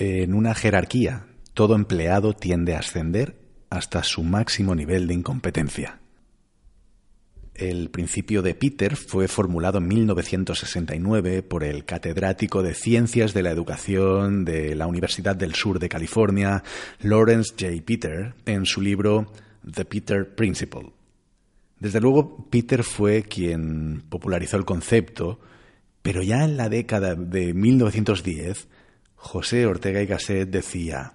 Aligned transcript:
En 0.00 0.32
una 0.32 0.54
jerarquía, 0.54 1.26
todo 1.52 1.74
empleado 1.74 2.32
tiende 2.32 2.74
a 2.74 2.78
ascender 2.78 3.36
hasta 3.68 4.02
su 4.02 4.22
máximo 4.22 4.74
nivel 4.74 5.06
de 5.06 5.12
incompetencia. 5.12 6.00
El 7.54 7.90
principio 7.90 8.40
de 8.40 8.54
Peter 8.54 8.96
fue 8.96 9.28
formulado 9.28 9.76
en 9.76 9.88
1969 9.88 11.42
por 11.42 11.64
el 11.64 11.84
catedrático 11.84 12.62
de 12.62 12.72
Ciencias 12.72 13.34
de 13.34 13.42
la 13.42 13.50
Educación 13.50 14.46
de 14.46 14.74
la 14.74 14.86
Universidad 14.86 15.36
del 15.36 15.54
Sur 15.54 15.78
de 15.78 15.90
California, 15.90 16.64
Lawrence 17.02 17.52
J. 17.60 17.84
Peter, 17.84 18.34
en 18.46 18.64
su 18.64 18.80
libro 18.80 19.30
The 19.70 19.84
Peter 19.84 20.34
Principle. 20.34 20.94
Desde 21.78 22.00
luego, 22.00 22.48
Peter 22.48 22.84
fue 22.84 23.24
quien 23.24 24.02
popularizó 24.08 24.56
el 24.56 24.64
concepto, 24.64 25.40
pero 26.00 26.22
ya 26.22 26.42
en 26.44 26.56
la 26.56 26.70
década 26.70 27.14
de 27.16 27.52
1910, 27.52 28.66
José 29.22 29.66
Ortega 29.66 30.00
y 30.00 30.06
Gasset 30.06 30.48
decía, 30.48 31.12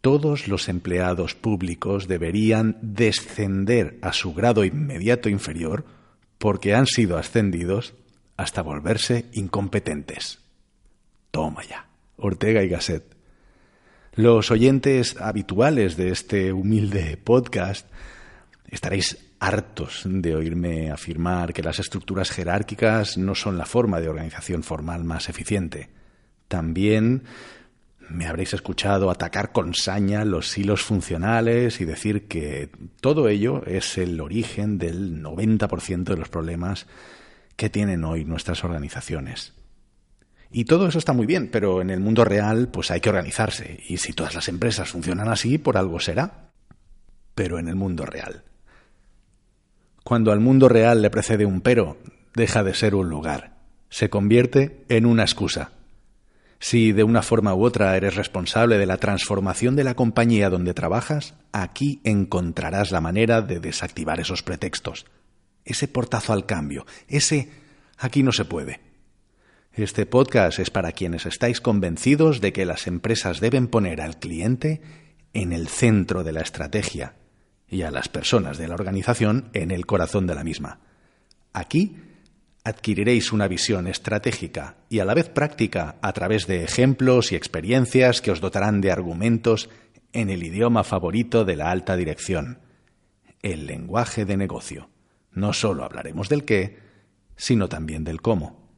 todos 0.00 0.46
los 0.46 0.68
empleados 0.68 1.34
públicos 1.34 2.06
deberían 2.06 2.78
descender 2.80 3.98
a 4.00 4.12
su 4.12 4.32
grado 4.32 4.64
inmediato 4.64 5.28
inferior 5.28 5.84
porque 6.38 6.72
han 6.72 6.86
sido 6.86 7.18
ascendidos 7.18 7.94
hasta 8.36 8.62
volverse 8.62 9.26
incompetentes. 9.32 10.38
Toma 11.32 11.62
ya, 11.68 11.88
Ortega 12.16 12.62
y 12.62 12.68
Gasset. 12.68 13.04
Los 14.14 14.52
oyentes 14.52 15.16
habituales 15.20 15.96
de 15.96 16.10
este 16.10 16.52
humilde 16.52 17.18
podcast 17.22 17.88
estaréis 18.68 19.18
hartos 19.40 20.02
de 20.06 20.36
oírme 20.36 20.92
afirmar 20.92 21.52
que 21.52 21.64
las 21.64 21.80
estructuras 21.80 22.30
jerárquicas 22.30 23.18
no 23.18 23.34
son 23.34 23.58
la 23.58 23.66
forma 23.66 24.00
de 24.00 24.08
organización 24.08 24.62
formal 24.62 25.02
más 25.02 25.28
eficiente. 25.28 25.99
También 26.50 27.22
me 28.08 28.26
habréis 28.26 28.54
escuchado 28.54 29.08
atacar 29.08 29.52
con 29.52 29.72
saña 29.72 30.24
los 30.24 30.58
hilos 30.58 30.82
funcionales 30.82 31.80
y 31.80 31.84
decir 31.84 32.26
que 32.26 32.70
todo 33.00 33.28
ello 33.28 33.64
es 33.66 33.96
el 33.98 34.20
origen 34.20 34.76
del 34.76 35.22
90% 35.22 36.02
de 36.02 36.16
los 36.16 36.28
problemas 36.28 36.88
que 37.54 37.70
tienen 37.70 38.02
hoy 38.02 38.24
nuestras 38.24 38.64
organizaciones. 38.64 39.52
Y 40.50 40.64
todo 40.64 40.88
eso 40.88 40.98
está 40.98 41.12
muy 41.12 41.24
bien, 41.24 41.50
pero 41.52 41.80
en 41.82 41.90
el 41.90 42.00
mundo 42.00 42.24
real 42.24 42.66
pues 42.66 42.90
hay 42.90 43.00
que 43.00 43.10
organizarse 43.10 43.78
y 43.86 43.98
si 43.98 44.12
todas 44.12 44.34
las 44.34 44.48
empresas 44.48 44.88
funcionan 44.88 45.28
así, 45.28 45.56
por 45.56 45.76
algo 45.76 46.00
será. 46.00 46.50
Pero 47.36 47.60
en 47.60 47.68
el 47.68 47.76
mundo 47.76 48.06
real. 48.06 48.42
Cuando 50.02 50.32
al 50.32 50.40
mundo 50.40 50.68
real 50.68 51.00
le 51.00 51.10
precede 51.10 51.46
un 51.46 51.60
pero, 51.60 51.96
deja 52.34 52.64
de 52.64 52.74
ser 52.74 52.96
un 52.96 53.08
lugar, 53.08 53.54
se 53.88 54.10
convierte 54.10 54.84
en 54.88 55.06
una 55.06 55.22
excusa. 55.22 55.70
Si 56.62 56.92
de 56.92 57.04
una 57.04 57.22
forma 57.22 57.54
u 57.54 57.64
otra 57.64 57.96
eres 57.96 58.16
responsable 58.16 58.76
de 58.76 58.84
la 58.84 58.98
transformación 58.98 59.76
de 59.76 59.84
la 59.84 59.94
compañía 59.94 60.50
donde 60.50 60.74
trabajas, 60.74 61.34
aquí 61.52 62.02
encontrarás 62.04 62.90
la 62.90 63.00
manera 63.00 63.40
de 63.40 63.60
desactivar 63.60 64.20
esos 64.20 64.42
pretextos. 64.42 65.06
Ese 65.64 65.88
portazo 65.88 66.34
al 66.34 66.44
cambio, 66.44 66.84
ese 67.08 67.48
aquí 67.96 68.22
no 68.22 68.30
se 68.30 68.44
puede. 68.44 68.80
Este 69.72 70.04
podcast 70.04 70.58
es 70.58 70.68
para 70.68 70.92
quienes 70.92 71.24
estáis 71.24 71.62
convencidos 71.62 72.42
de 72.42 72.52
que 72.52 72.66
las 72.66 72.86
empresas 72.86 73.40
deben 73.40 73.66
poner 73.66 74.02
al 74.02 74.18
cliente 74.18 74.82
en 75.32 75.52
el 75.52 75.66
centro 75.66 76.24
de 76.24 76.32
la 76.32 76.42
estrategia 76.42 77.14
y 77.68 77.82
a 77.82 77.90
las 77.90 78.08
personas 78.08 78.58
de 78.58 78.68
la 78.68 78.74
organización 78.74 79.48
en 79.54 79.70
el 79.70 79.86
corazón 79.86 80.26
de 80.26 80.34
la 80.34 80.44
misma. 80.44 80.80
Aquí 81.54 81.96
adquiriréis 82.64 83.32
una 83.32 83.48
visión 83.48 83.86
estratégica 83.86 84.76
y 84.88 84.98
a 84.98 85.04
la 85.04 85.14
vez 85.14 85.28
práctica 85.28 85.96
a 86.02 86.12
través 86.12 86.46
de 86.46 86.64
ejemplos 86.64 87.32
y 87.32 87.36
experiencias 87.36 88.20
que 88.20 88.30
os 88.30 88.40
dotarán 88.40 88.80
de 88.80 88.90
argumentos 88.90 89.70
en 90.12 90.30
el 90.30 90.42
idioma 90.42 90.84
favorito 90.84 91.44
de 91.44 91.56
la 91.56 91.70
alta 91.70 91.96
dirección, 91.96 92.58
el 93.42 93.66
lenguaje 93.66 94.24
de 94.24 94.36
negocio. 94.36 94.90
No 95.32 95.52
solo 95.52 95.84
hablaremos 95.84 96.28
del 96.28 96.44
qué, 96.44 96.78
sino 97.36 97.68
también 97.68 98.04
del 98.04 98.20
cómo. 98.20 98.68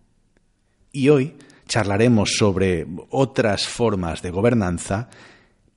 Y 0.92 1.08
hoy 1.08 1.34
charlaremos 1.66 2.36
sobre 2.36 2.86
otras 3.10 3.66
formas 3.66 4.22
de 4.22 4.30
gobernanza 4.30 5.08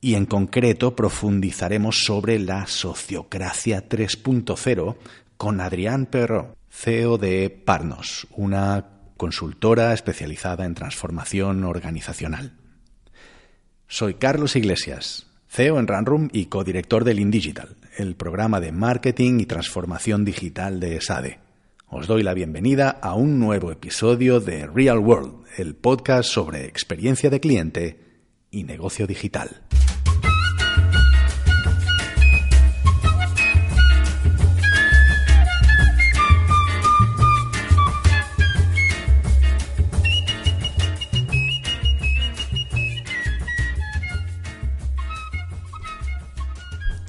y 0.02 0.16
en 0.16 0.26
concreto 0.26 0.96
profundizaremos 0.96 2.02
sobre 2.04 2.38
la 2.38 2.68
sociocracia 2.68 3.88
3.0 3.88 4.98
con 5.38 5.62
Adrián 5.62 6.06
Perro. 6.06 6.56
CEO 6.78 7.18
de 7.18 7.50
Parnos, 7.50 8.28
una 8.32 8.86
consultora 9.16 9.94
especializada 9.94 10.66
en 10.66 10.76
transformación 10.76 11.64
organizacional. 11.64 12.52
Soy 13.88 14.16
Carlos 14.16 14.58
Iglesias, 14.58 15.28
CEO 15.48 15.80
en 15.80 15.88
Runroom 15.88 16.28
y 16.34 16.48
codirector 16.48 17.06
del 17.06 17.20
InDigital, 17.20 17.78
el 17.98 18.16
programa 18.16 18.60
de 18.60 18.74
marketing 18.74 19.40
y 19.40 19.46
transformación 19.46 20.26
digital 20.26 20.82
de 20.82 21.00
SADE. 21.00 21.40
Os 21.88 22.08
doy 22.08 22.24
la 22.24 22.34
bienvenida 22.34 22.90
a 22.90 23.16
un 23.16 23.40
nuevo 23.40 23.72
episodio 23.72 24.42
de 24.42 24.68
Real 24.68 25.00
World, 25.00 25.46
el 25.58 25.76
podcast 25.76 26.30
sobre 26.30 26.66
experiencia 26.66 27.30
de 27.30 27.40
cliente 27.40 28.00
y 28.52 28.66
negocio 28.66 29.08
digital. 29.08 29.62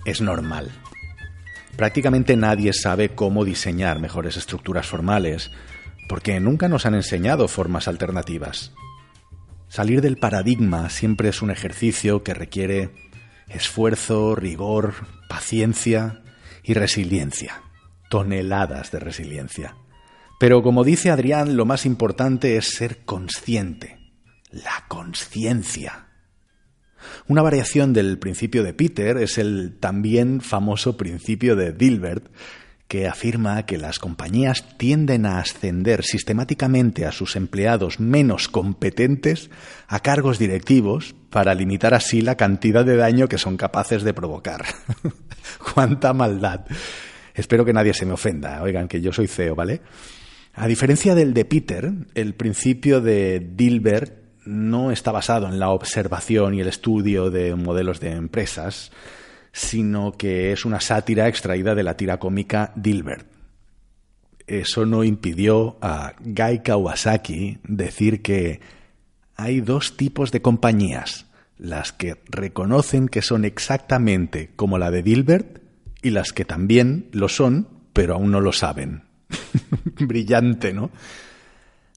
Es 0.06 0.22
normal. 0.22 0.70
Prácticamente 1.76 2.36
nadie 2.36 2.72
sabe 2.72 3.10
cómo 3.10 3.44
diseñar 3.44 4.00
mejores 4.00 4.38
estructuras 4.38 4.86
formales, 4.86 5.50
porque 6.08 6.40
nunca 6.40 6.68
nos 6.68 6.86
han 6.86 6.94
enseñado 6.94 7.48
formas 7.48 7.88
alternativas. 7.88 8.72
Salir 9.68 10.00
del 10.00 10.16
paradigma 10.16 10.88
siempre 10.88 11.28
es 11.28 11.42
un 11.42 11.50
ejercicio 11.50 12.22
que 12.22 12.32
requiere 12.32 12.94
esfuerzo, 13.48 14.34
rigor, 14.34 14.94
paciencia 15.28 16.22
y 16.62 16.74
resiliencia. 16.74 17.60
Toneladas 18.08 18.92
de 18.92 19.00
resiliencia. 19.00 19.76
Pero 20.38 20.62
como 20.62 20.84
dice 20.84 21.10
Adrián, 21.10 21.56
lo 21.56 21.64
más 21.64 21.84
importante 21.84 22.56
es 22.56 22.70
ser 22.70 23.04
consciente. 23.04 23.98
La 24.50 24.84
conciencia. 24.88 26.05
Una 27.28 27.42
variación 27.42 27.92
del 27.92 28.18
principio 28.18 28.62
de 28.62 28.74
Peter 28.74 29.16
es 29.18 29.38
el 29.38 29.76
también 29.78 30.40
famoso 30.40 30.96
principio 30.96 31.56
de 31.56 31.72
Dilbert, 31.72 32.26
que 32.88 33.08
afirma 33.08 33.66
que 33.66 33.78
las 33.78 33.98
compañías 33.98 34.78
tienden 34.78 35.26
a 35.26 35.38
ascender 35.38 36.04
sistemáticamente 36.04 37.04
a 37.04 37.12
sus 37.12 37.34
empleados 37.34 37.98
menos 37.98 38.48
competentes 38.48 39.50
a 39.88 40.00
cargos 40.00 40.38
directivos 40.38 41.16
para 41.30 41.54
limitar 41.54 41.94
así 41.94 42.20
la 42.20 42.36
cantidad 42.36 42.84
de 42.84 42.96
daño 42.96 43.28
que 43.28 43.38
son 43.38 43.56
capaces 43.56 44.04
de 44.04 44.14
provocar. 44.14 44.64
¡Cuánta 45.74 46.12
maldad! 46.12 46.60
Espero 47.34 47.64
que 47.64 47.72
nadie 47.72 47.92
se 47.92 48.06
me 48.06 48.12
ofenda. 48.12 48.62
Oigan, 48.62 48.88
que 48.88 49.00
yo 49.00 49.12
soy 49.12 49.26
CEO, 49.26 49.54
¿vale? 49.54 49.82
A 50.54 50.66
diferencia 50.66 51.14
del 51.14 51.34
de 51.34 51.44
Peter, 51.44 51.92
el 52.14 52.34
principio 52.34 53.00
de 53.00 53.40
Dilbert 53.40 54.25
no 54.46 54.90
está 54.90 55.12
basado 55.12 55.46
en 55.48 55.58
la 55.58 55.70
observación 55.70 56.54
y 56.54 56.60
el 56.60 56.68
estudio 56.68 57.30
de 57.30 57.54
modelos 57.54 58.00
de 58.00 58.12
empresas, 58.12 58.92
sino 59.52 60.12
que 60.12 60.52
es 60.52 60.64
una 60.64 60.80
sátira 60.80 61.28
extraída 61.28 61.74
de 61.74 61.82
la 61.82 61.96
tira 61.96 62.18
cómica 62.18 62.72
Dilbert. 62.76 63.26
Eso 64.46 64.86
no 64.86 65.02
impidió 65.02 65.76
a 65.80 66.14
Guy 66.20 66.60
Kawasaki 66.60 67.58
decir 67.64 68.22
que 68.22 68.60
hay 69.34 69.60
dos 69.60 69.96
tipos 69.96 70.30
de 70.30 70.40
compañías, 70.40 71.26
las 71.58 71.92
que 71.92 72.22
reconocen 72.26 73.08
que 73.08 73.22
son 73.22 73.44
exactamente 73.44 74.52
como 74.56 74.78
la 74.78 74.90
de 74.90 75.02
Dilbert 75.02 75.62
y 76.02 76.10
las 76.10 76.32
que 76.32 76.44
también 76.44 77.08
lo 77.12 77.28
son, 77.28 77.68
pero 77.92 78.14
aún 78.14 78.30
no 78.30 78.40
lo 78.40 78.52
saben. 78.52 79.02
Brillante, 79.98 80.72
¿no? 80.72 80.90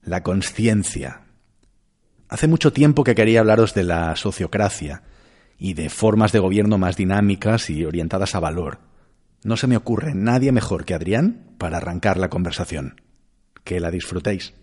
La 0.02 0.22
conciencia, 0.22 1.20
Hace 2.30 2.46
mucho 2.46 2.72
tiempo 2.72 3.02
que 3.02 3.16
quería 3.16 3.40
hablaros 3.40 3.74
de 3.74 3.82
la 3.82 4.14
sociocracia 4.14 5.02
y 5.58 5.74
de 5.74 5.90
formas 5.90 6.30
de 6.30 6.38
gobierno 6.38 6.78
más 6.78 6.96
dinámicas 6.96 7.68
y 7.70 7.84
orientadas 7.84 8.36
a 8.36 8.40
valor. 8.40 8.78
No 9.42 9.56
se 9.56 9.66
me 9.66 9.76
ocurre 9.76 10.14
nadie 10.14 10.52
mejor 10.52 10.84
que 10.84 10.94
Adrián 10.94 11.56
para 11.58 11.78
arrancar 11.78 12.18
la 12.18 12.30
conversación. 12.30 13.00
Que 13.64 13.80
la 13.80 13.90
disfrutéis. 13.90 14.54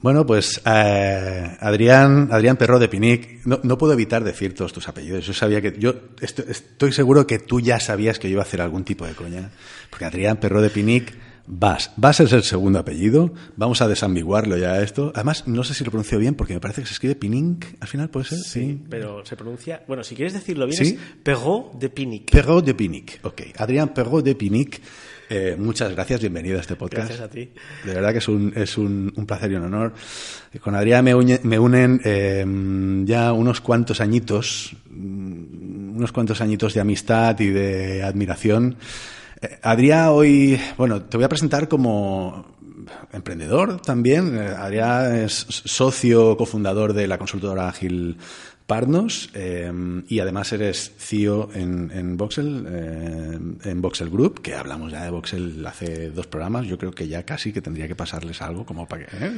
Bueno, 0.00 0.24
pues 0.24 0.62
eh, 0.64 1.56
Adrián, 1.58 2.28
Adrián 2.30 2.56
Perro 2.56 2.78
de 2.78 2.88
Pinic, 2.88 3.44
no, 3.44 3.76
puedo 3.76 3.92
evitar 3.92 4.22
decir 4.22 4.54
todos 4.54 4.72
tus 4.72 4.86
apellidos. 4.86 5.26
Yo 5.26 5.32
sabía 5.32 5.60
que, 5.60 5.76
yo 5.80 5.96
estoy, 6.20 6.44
estoy, 6.48 6.92
seguro 6.92 7.26
que 7.26 7.40
tú 7.40 7.58
ya 7.58 7.80
sabías 7.80 8.20
que 8.20 8.28
yo 8.28 8.34
iba 8.34 8.42
a 8.42 8.46
hacer 8.46 8.60
algún 8.60 8.84
tipo 8.84 9.04
de 9.04 9.14
coña. 9.14 9.50
Porque 9.90 10.04
Adrián 10.04 10.36
Perro 10.36 10.62
de 10.62 10.70
Pinic 10.70 11.12
Vas. 11.50 11.92
Vas 11.96 12.20
es 12.20 12.30
el 12.34 12.42
segundo 12.42 12.78
apellido. 12.78 13.32
Vamos 13.56 13.80
a 13.80 13.88
desambiguarlo 13.88 14.58
ya 14.58 14.82
esto. 14.82 15.12
Además, 15.14 15.48
no 15.48 15.64
sé 15.64 15.72
si 15.72 15.82
lo 15.82 15.90
pronuncio 15.90 16.18
bien 16.18 16.34
porque 16.34 16.52
me 16.52 16.60
parece 16.60 16.82
que 16.82 16.86
se 16.88 16.92
escribe 16.92 17.14
Pinink 17.14 17.64
al 17.80 17.88
final, 17.88 18.10
¿puede 18.10 18.26
ser? 18.26 18.38
Sí, 18.38 18.78
pero 18.90 19.24
se 19.24 19.34
pronuncia. 19.34 19.82
Bueno, 19.88 20.04
si 20.04 20.14
quieres 20.14 20.34
decirlo 20.34 20.66
bien, 20.66 20.76
¿Sí? 20.84 20.94
es 20.94 21.16
Perrault 21.22 21.72
de 21.80 21.88
Pinic. 21.88 22.30
Perrault 22.30 22.66
de 22.66 22.74
Pinic. 22.74 23.20
Ok. 23.22 23.42
Adrián 23.56 23.94
Perrault 23.94 24.26
de 24.26 24.34
Pinic. 24.34 24.80
Eh, 25.30 25.56
muchas 25.58 25.90
gracias, 25.92 26.20
bienvenido 26.20 26.58
a 26.58 26.60
este 26.60 26.76
podcast. 26.76 27.08
Gracias 27.08 27.20
a 27.26 27.30
ti. 27.30 27.50
De 27.84 27.94
verdad 27.94 28.12
que 28.12 28.18
es 28.18 28.28
un, 28.28 28.52
es 28.54 28.76
un, 28.76 29.10
un 29.16 29.26
placer 29.26 29.50
y 29.50 29.54
un 29.54 29.64
honor. 29.64 29.94
Con 30.60 30.74
Adrián 30.74 31.02
me, 31.04 31.14
uñe- 31.14 31.40
me 31.44 31.58
unen 31.58 32.00
eh, 32.04 32.44
ya 33.06 33.32
unos 33.32 33.60
cuantos 33.62 34.00
añitos, 34.02 34.76
mm, 34.90 35.96
unos 35.96 36.12
cuantos 36.12 36.40
añitos 36.42 36.74
de 36.74 36.80
amistad 36.80 37.38
y 37.40 37.48
de 37.48 38.02
admiración. 38.02 38.76
Eh, 39.40 39.58
Adrián 39.62 40.08
hoy, 40.10 40.60
bueno, 40.76 41.02
te 41.02 41.16
voy 41.16 41.24
a 41.24 41.28
presentar 41.28 41.68
como 41.68 42.56
emprendedor 43.12 43.80
también. 43.80 44.36
Eh, 44.36 44.48
Adrián 44.56 45.14
es 45.16 45.46
socio 45.48 46.36
cofundador 46.36 46.92
de 46.92 47.06
la 47.06 47.18
consultora 47.18 47.68
Ágil 47.68 48.18
Partners 48.66 49.30
eh, 49.32 49.72
y 50.08 50.20
además 50.20 50.52
eres 50.52 50.92
CEO 50.98 51.48
en, 51.54 51.90
en 51.90 52.18
Voxel, 52.18 52.66
eh, 52.68 53.38
en 53.64 53.80
Voxel 53.80 54.10
Group, 54.10 54.42
que 54.42 54.54
hablamos 54.54 54.92
ya 54.92 55.04
de 55.04 55.10
Voxel 55.10 55.66
hace 55.66 56.10
dos 56.10 56.26
programas. 56.26 56.66
Yo 56.66 56.76
creo 56.76 56.92
que 56.92 57.08
ya 57.08 57.22
casi 57.22 57.50
que 57.50 57.62
tendría 57.62 57.88
que 57.88 57.94
pasarles 57.94 58.42
algo 58.42 58.66
como 58.66 58.86
para 58.86 59.06
que, 59.06 59.16
¿eh? 59.16 59.32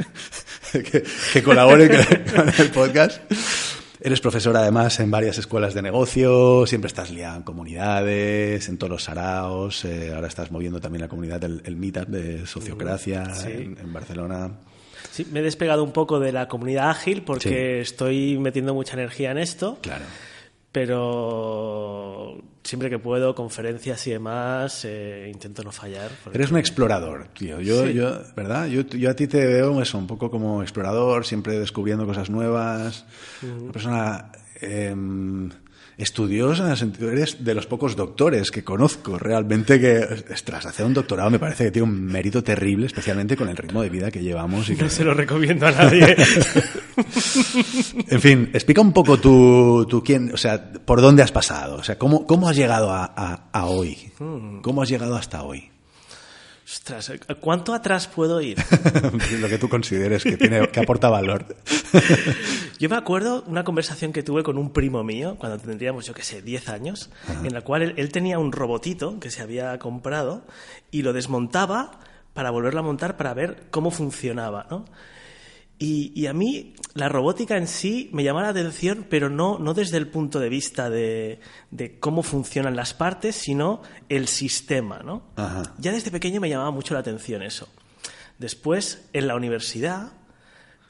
que, 0.91 1.05
que 1.33 1.43
colaboren 1.45 1.89
con, 1.89 2.45
con 2.45 2.55
el 2.59 2.71
podcast. 2.71 3.21
Eres 4.03 4.21
profesor 4.21 4.57
además 4.57 4.99
en 5.01 5.11
varias 5.11 5.37
escuelas 5.39 5.75
de 5.75 5.83
negocio, 5.83 6.67
siempre 6.67 6.89
estás 6.89 7.11
liado 7.11 7.37
en 7.37 7.43
comunidades, 7.43 8.69
en 8.69 8.79
todos 8.79 8.91
los 8.91 9.05
saraos, 9.05 9.85
eh, 9.85 10.13
ahora 10.15 10.27
estás 10.29 10.51
moviendo 10.51 10.81
también 10.81 11.03
la 11.03 11.09
comunidad 11.09 11.41
del 11.41 11.61
el 11.67 11.77
Meetup 11.77 12.07
de 12.09 12.47
Sociocracia 12.47 13.35
Sí. 13.35 13.49
en, 13.51 13.77
en 13.79 13.93
Barcelona. 13.93 14.51
Sí, 15.11 15.27
me 15.31 15.41
he 15.41 15.43
despegado 15.43 15.83
un 15.85 15.93
poco 15.93 16.19
de 16.19 16.33
la 16.33 16.49
comunidad 16.49 16.89
ágil 16.91 17.23
porque 17.23 17.83
Sí. 17.85 17.93
estoy 17.93 18.39
metiendo 18.39 18.73
mucha 18.75 18.95
energía 18.95 19.33
en 19.33 19.39
esto, 19.39 19.79
Claro. 19.83 20.05
Pero 20.73 22.43
siempre 22.63 22.91
que 22.91 22.99
puedo, 22.99 23.35
conferencias 23.35 24.07
y 24.07 24.11
demás, 24.13 24.85
eh, 24.85 25.31
intento 25.33 25.63
no 25.63 25.73
fallar. 25.73 26.11
porque- 26.23 26.39
Eres 26.39 26.51
un 26.51 26.59
explorador, 26.59 27.29
tío. 27.29 27.61
Yo, 27.61 27.87
Sí. 27.87 27.95
yo, 27.95 28.21
¿verdad? 28.37 28.67
Yo, 28.67 28.83
yo 28.83 29.11
a 29.11 29.15
ti 29.15 29.27
te 29.27 29.47
veo 29.47 29.81
eso, 29.83 29.99
un 29.99 30.07
poco 30.07 30.31
como 30.31 30.63
explorador, 30.63 31.25
siempre 31.27 31.59
descubriendo 31.59 32.07
cosas 32.07 32.31
nuevas. 32.31 33.05
Una 33.43 33.73
persona 33.73 34.33
em, 34.63 35.49
estudiosa, 36.03 36.65
en 36.65 36.71
el 36.71 36.77
sentido, 36.77 37.11
eres 37.11 37.45
de 37.45 37.55
los 37.55 37.67
pocos 37.67 37.97
doctores 37.97 38.51
que 38.51 38.65
conozco 38.65 39.19
realmente 39.19 39.81
que, 39.81 40.01
tras 40.45 40.67
hacer 40.67 40.87
un 40.87 40.95
doctorado 40.95 41.31
me 41.31 41.39
parece 41.39 41.65
que 41.65 41.71
tiene 41.71 41.89
un 41.89 42.05
mérito 42.05 42.43
terrible, 42.43 42.87
especialmente 42.87 43.37
con 43.37 43.49
el 43.49 43.57
ritmo 43.57 43.83
de 43.83 43.91
vida 43.91 44.11
que 44.11 44.23
llevamos. 44.23 44.69
Y 44.71 44.77
que, 44.77 44.85
No 44.85 44.91
se 44.91 45.05
lo 45.05 45.15
recomiendo 45.15 45.67
a 45.67 45.73
nadie. 45.73 46.17
en 48.09 48.21
fin, 48.21 48.51
explica 48.53 48.81
un 48.81 48.93
poco 48.93 49.19
tú, 49.19 49.87
tú 49.89 50.03
quién, 50.03 50.33
o 50.33 50.37
sea, 50.37 50.73
por 50.73 51.01
dónde 51.01 51.23
has 51.23 51.33
pasado, 51.33 51.77
o 51.77 51.83
sea, 51.83 51.99
cómo, 51.99 52.27
cómo 52.27 52.49
has 52.49 52.57
llegado 52.57 52.91
a, 52.91 53.05
a- 53.17 53.49
a 53.53 53.67
hoy, 53.67 53.97
cómo 54.63 54.83
has 54.83 54.89
llegado 54.89 55.17
hasta 55.17 55.43
hoy. 55.43 55.70
Ostras, 56.73 57.13
¿cuánto 57.41 57.75
atrás 57.75 58.07
puedo 58.07 58.41
ir? 58.41 58.57
Lo 59.41 59.49
que 59.49 59.59
tú 59.59 59.69
consideres 59.69 60.23
que 60.23 60.37
tiene 60.37 60.69
que 60.69 60.79
aporta 60.79 61.09
valor. 61.09 61.45
Yo 62.79 62.89
me 62.89 62.95
acuerdo 62.95 63.43
una 63.49 63.65
conversación 63.65 64.13
que 64.13 64.23
tuve 64.23 64.45
con 64.45 64.57
un 64.57 64.73
primo 64.73 65.03
mío 65.03 65.35
cuando 65.37 65.59
tendríamos, 65.59 66.07
yo 66.07 66.15
qué 66.15 66.23
sé, 66.23 66.43
10 66.43 66.69
años, 66.69 67.11
en 67.45 67.53
la 67.53 67.63
cual 67.63 67.83
él, 67.83 67.95
él 67.97 68.13
tenía 68.13 68.39
un 68.39 68.53
robotito 68.53 69.19
que 69.19 69.31
se 69.31 69.43
había 69.43 69.79
comprado 69.81 70.47
y 70.93 71.03
lo 71.03 71.13
desmontaba 71.13 72.01
para 72.35 72.51
volverlo 72.51 72.81
a 72.81 72.85
montar 72.85 73.17
para 73.17 73.35
ver 73.35 73.65
cómo 73.71 73.91
funcionaba, 73.91 74.67
¿no? 74.71 74.85
Y, 75.83 76.13
y 76.15 76.27
a 76.27 76.35
mí 76.35 76.75
la 76.93 77.09
robótica 77.09 77.57
en 77.57 77.67
sí 77.67 78.11
me 78.13 78.23
llamaba 78.23 78.45
la 78.47 78.51
atención, 78.51 79.07
pero 79.09 79.31
no, 79.31 79.59
no 79.59 79.73
desde 79.73 79.97
el 79.97 80.09
punto 80.09 80.39
de 80.39 80.51
vista 80.51 80.91
de, 80.91 81.41
de 81.71 81.99
cómo 81.99 82.23
funcionan 82.23 82.77
las 82.77 82.93
partes, 82.93 83.35
sino 83.35 83.81
el 84.11 84.29
sistema, 84.29 84.99
¿no? 85.03 85.23
Ajá. 85.37 85.75
Ya 85.79 85.91
desde 85.91 86.11
pequeño 86.11 86.39
me 86.39 86.51
llamaba 86.51 86.71
mucho 86.71 86.93
la 86.93 87.01
atención 87.01 87.43
eso. 87.43 87.67
Después, 88.39 89.09
en 89.15 89.27
la 89.27 89.35
universidad, 89.37 90.13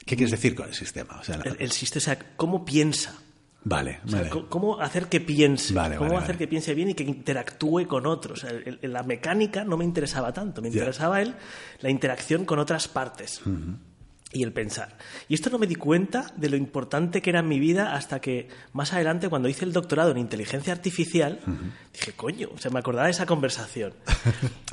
¿Qué 0.05 0.15
quieres 0.17 0.31
decir 0.31 0.55
con 0.55 0.67
el 0.67 0.73
sistema? 0.73 1.17
O 1.19 1.23
sea, 1.23 1.37
la- 1.37 1.43
el, 1.43 1.57
el 1.59 1.71
sistema, 1.71 1.99
o 2.01 2.03
sea, 2.05 2.19
cómo 2.35 2.65
piensa. 2.65 3.15
vale, 3.63 3.99
O 4.05 4.09
sea, 4.09 4.23
vale. 4.29 4.45
cómo 4.49 4.81
hacer 4.81 5.07
que 5.07 5.21
piense, 5.21 5.73
Vale, 5.73 5.95
cómo 5.95 6.09
vale, 6.13 6.23
hacer 6.23 6.37
que 6.37 6.47
piense 6.47 6.73
bien 6.73 6.89
y 6.89 6.95
que 6.95 7.03
interactúe 7.03 7.85
con 7.87 8.07
otros. 8.07 8.39
O 8.43 8.47
sea, 8.47 8.49
el- 8.57 8.79
el- 8.81 8.91
la 8.91 9.03
mecánica 9.03 9.63
no 9.63 9.77
me 9.77 9.85
interesaba 9.85 10.33
tanto, 10.33 10.61
me 10.61 10.67
interesaba 10.69 11.21
él 11.21 11.35
la 11.79 11.89
interacción 11.89 12.43
con 12.45 12.59
otras 12.59 12.87
partes 12.89 13.39
y 14.33 14.43
el 14.43 14.53
pensar. 14.53 14.97
Y 15.27 15.33
esto 15.33 15.49
no 15.49 15.59
me 15.59 15.67
di 15.67 15.75
cuenta 15.75 16.31
de 16.35 16.49
lo 16.49 16.55
importante 16.55 17.21
que 17.21 17.29
era 17.29 17.39
en 17.39 17.47
mi 17.47 17.59
vida 17.59 17.95
hasta 17.95 18.21
que 18.21 18.47
más 18.73 18.93
adelante, 18.93 19.29
cuando 19.29 19.49
hice 19.49 19.65
el 19.65 19.73
doctorado 19.73 20.11
en 20.11 20.17
inteligencia 20.17 20.73
artificial, 20.73 21.39
dije, 21.93 22.13
coño, 22.13 22.49
o 22.53 22.57
sea, 22.57 22.71
me 22.71 22.79
acordaba 22.79 23.05
de 23.05 23.11
esa 23.11 23.25
conversación. 23.25 23.93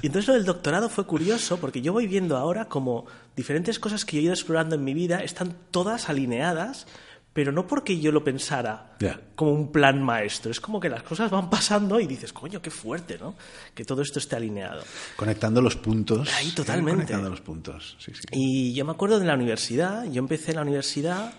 y 0.03 0.07
entonces 0.07 0.29
lo 0.29 0.35
del 0.35 0.45
doctorado 0.45 0.89
fue 0.89 1.07
curioso 1.07 1.59
porque 1.59 1.83
yo 1.83 1.93
voy 1.93 2.07
viendo 2.07 2.37
ahora 2.37 2.67
como 2.67 3.07
diferentes 3.37 3.79
cosas 3.79 4.05
que 4.05 4.17
yo 4.17 4.21
he 4.21 4.25
ido 4.25 4.33
explorando 4.33 4.77
en 4.77 4.85
mi 4.85 4.95
vida 4.95 5.21
están 5.21 5.55
todas 5.71 6.09
alineadas, 6.09 6.87
pero 7.33 7.53
no 7.53 7.67
porque 7.67 8.01
yo 8.01 8.11
lo 8.11 8.25
pensara 8.25 8.97
como 9.37 9.53
un 9.53 9.71
plan 9.71 10.03
maestro. 10.03 10.51
Es 10.51 10.61
como 10.61 10.81
que 10.81 10.89
las 10.89 11.03
cosas 11.05 11.31
van 11.31 11.49
pasando 11.49 12.01
y 12.01 12.07
dices, 12.07 12.33
coño, 12.33 12.61
qué 12.61 12.71
fuerte, 12.71 13.17
¿no? 13.19 13.35
Que 13.75 13.85
todo 13.85 14.03
esto 14.03 14.19
esté 14.19 14.35
alineado. 14.37 14.83
Conectando 15.17 15.61
los 15.63 15.77
puntos. 15.77 16.29
Ahí, 16.35 16.51
totalmente. 16.51 16.93
Conectando 17.03 17.31
los 17.31 17.41
puntos. 17.41 17.97
Sí, 18.01 18.13
sí. 18.15 18.23
Y 18.33 18.75
yo 18.75 18.85
me 18.85 18.91
acuerdo 18.93 19.21
de 19.21 19.27
la 19.27 19.35
universidad, 19.35 20.05
yo 20.11 20.19
empecé 20.19 20.51
en 20.51 20.57
la 20.57 20.63
universidad 20.63 21.33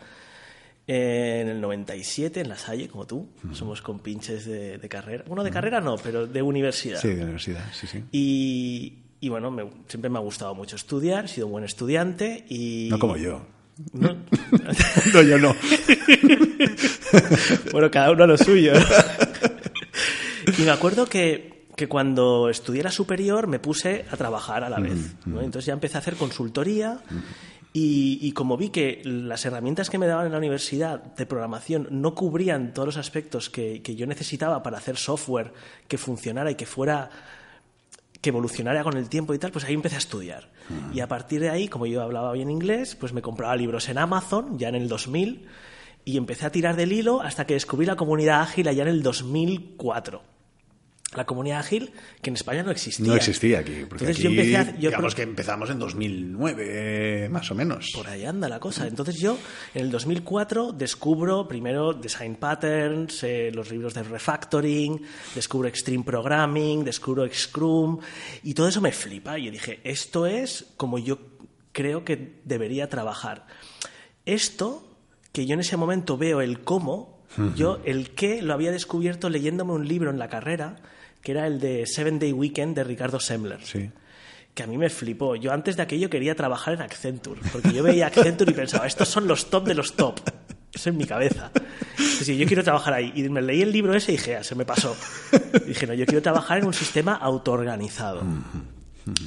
en 0.88 1.48
el 1.50 1.62
97 1.62 2.42
en 2.42 2.50
La 2.50 2.58
Salle, 2.58 2.88
como 2.88 3.06
tú, 3.06 3.28
somos 3.54 3.82
compinches 3.82 4.46
de, 4.46 4.78
de 4.80 4.90
carrera. 4.90 5.24
Bueno, 5.28 5.44
de 5.44 5.52
carrera 5.52 5.80
no, 5.82 5.98
pero 5.98 6.26
de 6.26 6.42
universidad. 6.42 7.00
Sí, 7.00 7.10
de 7.10 7.22
universidad, 7.24 7.64
sí, 7.74 7.86
sí. 7.86 8.04
Y, 8.12 8.98
y 9.20 9.30
bueno, 9.30 9.52
me- 9.52 9.70
siempre 9.88 10.10
me 10.10 10.18
ha 10.18 10.22
gustado 10.22 10.56
mucho 10.56 10.76
estudiar, 10.78 11.26
he 11.26 11.28
sido 11.28 11.46
un 11.46 11.52
buen 11.52 11.64
estudiante 11.64 12.44
y... 12.50 12.88
No 12.90 12.98
como 12.98 13.18
yo. 13.18 13.46
No- 13.94 14.14
No, 15.14 15.22
yo 15.22 15.38
no. 15.38 15.56
bueno, 17.72 17.90
cada 17.92 18.12
uno 18.12 18.24
a 18.24 18.28
lo 18.28 18.38
suyo. 18.38 18.74
y 20.58 20.62
me 20.62 20.72
acuerdo 20.72 21.06
que, 21.08 21.66
que 21.76 21.88
cuando 21.88 22.50
estudié 22.50 22.84
la 22.84 22.92
superior 22.92 23.48
me 23.48 23.60
puse 23.60 24.06
a 24.12 24.18
trabajar 24.18 24.64
a 24.64 24.70
la 24.70 24.80
vez. 24.80 25.16
¿no? 25.26 25.42
Entonces 25.42 25.66
ya 25.68 25.74
empecé 25.74 25.98
a 25.98 26.00
hacer 26.00 26.16
consultoría 26.16 27.00
y, 27.74 28.20
y 28.22 28.32
como 28.34 28.58
vi 28.58 28.70
que 28.70 29.02
las 29.06 29.46
herramientas 29.46 29.90
que 29.90 29.98
me 29.98 30.08
daban 30.08 30.26
en 30.26 30.32
la 30.34 30.38
universidad 30.38 31.02
de 31.16 31.26
programación 31.26 31.88
no 31.92 32.16
cubrían 32.16 32.74
todos 32.74 32.88
los 32.88 32.98
aspectos 32.98 33.50
que, 33.50 33.82
que 33.82 33.96
yo 33.96 34.08
necesitaba 34.08 34.62
para 34.64 34.78
hacer 34.78 34.98
software 34.98 35.54
que 35.88 35.98
funcionara 35.98 36.52
y 36.52 36.56
que 36.56 36.66
fuera 36.66 37.10
que 38.22 38.30
evolucionara 38.30 38.84
con 38.84 38.98
el 38.98 39.10
tiempo 39.10 39.34
y 39.34 39.40
tal, 39.40 39.52
pues 39.52 39.66
ahí 39.66 39.74
empecé 39.74 39.96
a 39.96 40.00
estudiar. 40.00 40.50
Y 40.94 41.00
a 41.00 41.08
partir 41.08 41.42
de 41.42 41.50
ahí, 41.50 41.68
como 41.68 41.86
yo 41.86 42.02
hablaba 42.02 42.34
bien 42.34 42.50
inglés, 42.52 42.96
pues 42.96 43.14
me 43.14 43.22
compraba 43.22 43.56
libros 43.56 43.90
en 43.90 43.98
Amazon, 43.98 44.58
ya 44.60 44.70
en 44.70 44.76
el 44.76 44.88
2000, 44.88 45.48
y 46.06 46.18
empecé 46.18 46.46
a 46.46 46.52
tirar 46.52 46.76
del 46.76 46.92
hilo 46.92 47.22
hasta 47.22 47.46
que 47.46 47.54
descubrí 47.54 47.86
la 47.86 47.96
comunidad 47.96 48.42
ágil 48.42 48.68
allá 48.68 48.84
en 48.84 48.90
el 48.90 49.04
2004. 49.04 50.22
La 51.16 51.26
comunidad 51.26 51.60
ágil, 51.60 51.92
que 52.22 52.30
en 52.30 52.36
España 52.36 52.62
no 52.62 52.70
existía. 52.70 53.08
No 53.08 53.16
existía 53.16 53.60
aquí. 53.60 53.86
Porque 53.90 54.06
Entonces 54.06 54.18
aquí, 54.18 54.24
yo 54.24 54.30
empecé 54.30 54.58
a... 54.58 54.78
yo 54.78 54.90
digamos 54.90 55.16
que 55.16 55.24
empezamos 55.24 55.70
en 55.72 55.80
2009, 55.80 57.30
más 57.30 57.50
o 57.50 57.56
menos. 57.56 57.90
por 57.96 58.08
ahí 58.08 58.26
anda 58.26 58.48
la 58.48 58.60
cosa. 58.60 58.86
Entonces 58.86 59.18
yo, 59.20 59.38
en 59.74 59.86
el 59.86 59.92
2004, 59.92 60.72
descubro 60.74 61.48
primero 61.48 61.94
Design 61.94 62.36
Patterns, 62.36 63.24
eh, 63.24 63.52
los 63.54 63.72
libros 63.72 63.96
de 63.96 64.04
Refactoring, 64.04 65.02
descubro 65.34 65.68
Extreme 65.68 66.04
Programming, 66.04 66.84
descubro 66.84 67.28
Scrum, 67.34 68.00
y 68.44 68.54
todo 68.54 68.68
eso 68.68 68.80
me 68.80 68.92
flipa. 68.92 69.40
Y 69.40 69.46
yo 69.46 69.52
dije, 69.52 69.80
esto 69.84 70.28
es 70.28 70.74
como 70.78 71.00
yo 71.00 71.18
creo 71.72 72.04
que 72.04 72.40
debería 72.46 72.90
trabajar. 72.90 73.48
Esto, 74.26 74.84
que 75.32 75.46
yo 75.46 75.54
en 75.56 75.62
ese 75.62 75.78
momento 75.78 76.18
veo 76.18 76.42
el 76.42 76.62
cómo, 76.62 77.18
yo 77.56 77.80
el 77.86 78.12
qué 78.12 78.42
lo 78.42 78.54
había 78.54 78.72
descubierto 78.72 79.30
leyéndome 79.30 79.74
un 79.74 79.88
libro 79.88 80.10
en 80.10 80.18
la 80.18 80.30
carrera, 80.30 80.78
que 81.22 81.32
era 81.32 81.48
el 81.48 81.60
de 81.60 81.86
Seven 81.86 82.20
Day 82.20 82.32
Weekend 82.34 82.76
de 82.76 82.84
Ricardo 82.84 83.20
Sembler 83.20 83.60
Sí. 83.64 83.90
que 84.54 84.64
a 84.64 84.68
mí 84.68 84.78
me 84.78 84.90
flipó. 84.90 85.36
Yo 85.36 85.52
antes 85.54 85.76
de 85.78 85.84
aquello 85.84 86.10
quería 86.10 86.36
trabajar 86.36 86.74
en 86.74 86.82
Accenture, 86.82 87.42
porque 87.52 87.72
yo 87.74 87.84
veía 87.84 88.08
Accenture 88.08 88.52
y 88.52 88.56
pensaba, 88.56 88.88
estos 88.88 89.08
son 89.10 89.28
los 89.28 89.50
top 89.50 89.66
de 89.68 89.74
los 89.76 89.94
top. 89.94 90.20
Eso 90.74 90.90
en 90.92 90.98
mi 90.98 91.06
cabeza. 91.06 91.52
Sí, 91.98 92.38
yo 92.38 92.46
quiero 92.46 92.64
trabajar 92.64 92.94
ahí. 92.94 93.12
Y 93.16 93.28
me 93.30 93.42
leí 93.42 93.62
el 93.64 93.72
libro 93.72 93.96
ese 93.96 94.12
y 94.14 94.18
dije, 94.18 94.36
"Ah, 94.38 94.44
se 94.44 94.54
me 94.56 94.66
pasó. 94.66 94.96
dije, 95.66 95.88
no, 95.88 95.94
yo 95.96 96.06
quiero 96.06 96.22
trabajar 96.22 96.60
en 96.60 96.66
un 96.66 96.74
sistema 96.74 97.16
autoorganizado. 97.16 98.22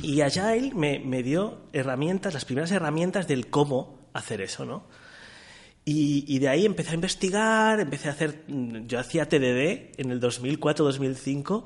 Y 0.02 0.20
allá 0.20 0.54
él 0.54 0.72
me, 0.76 1.00
me 1.00 1.22
dio 1.24 1.62
herramientas, 1.72 2.32
las 2.34 2.44
primeras 2.44 2.70
herramientas 2.70 3.26
del 3.26 3.48
cómo 3.48 3.98
hacer 4.12 4.40
eso, 4.40 4.64
¿no? 4.64 4.86
Y, 5.84 6.24
y 6.28 6.38
de 6.38 6.48
ahí 6.48 6.64
empecé 6.64 6.92
a 6.92 6.94
investigar, 6.94 7.80
empecé 7.80 8.08
a 8.08 8.12
hacer, 8.12 8.44
mm, 8.46 8.86
yo 8.86 8.98
hacía 9.00 9.28
TDD 9.28 9.98
en 9.98 10.10
el 10.10 10.20
2004-2005 10.20 11.64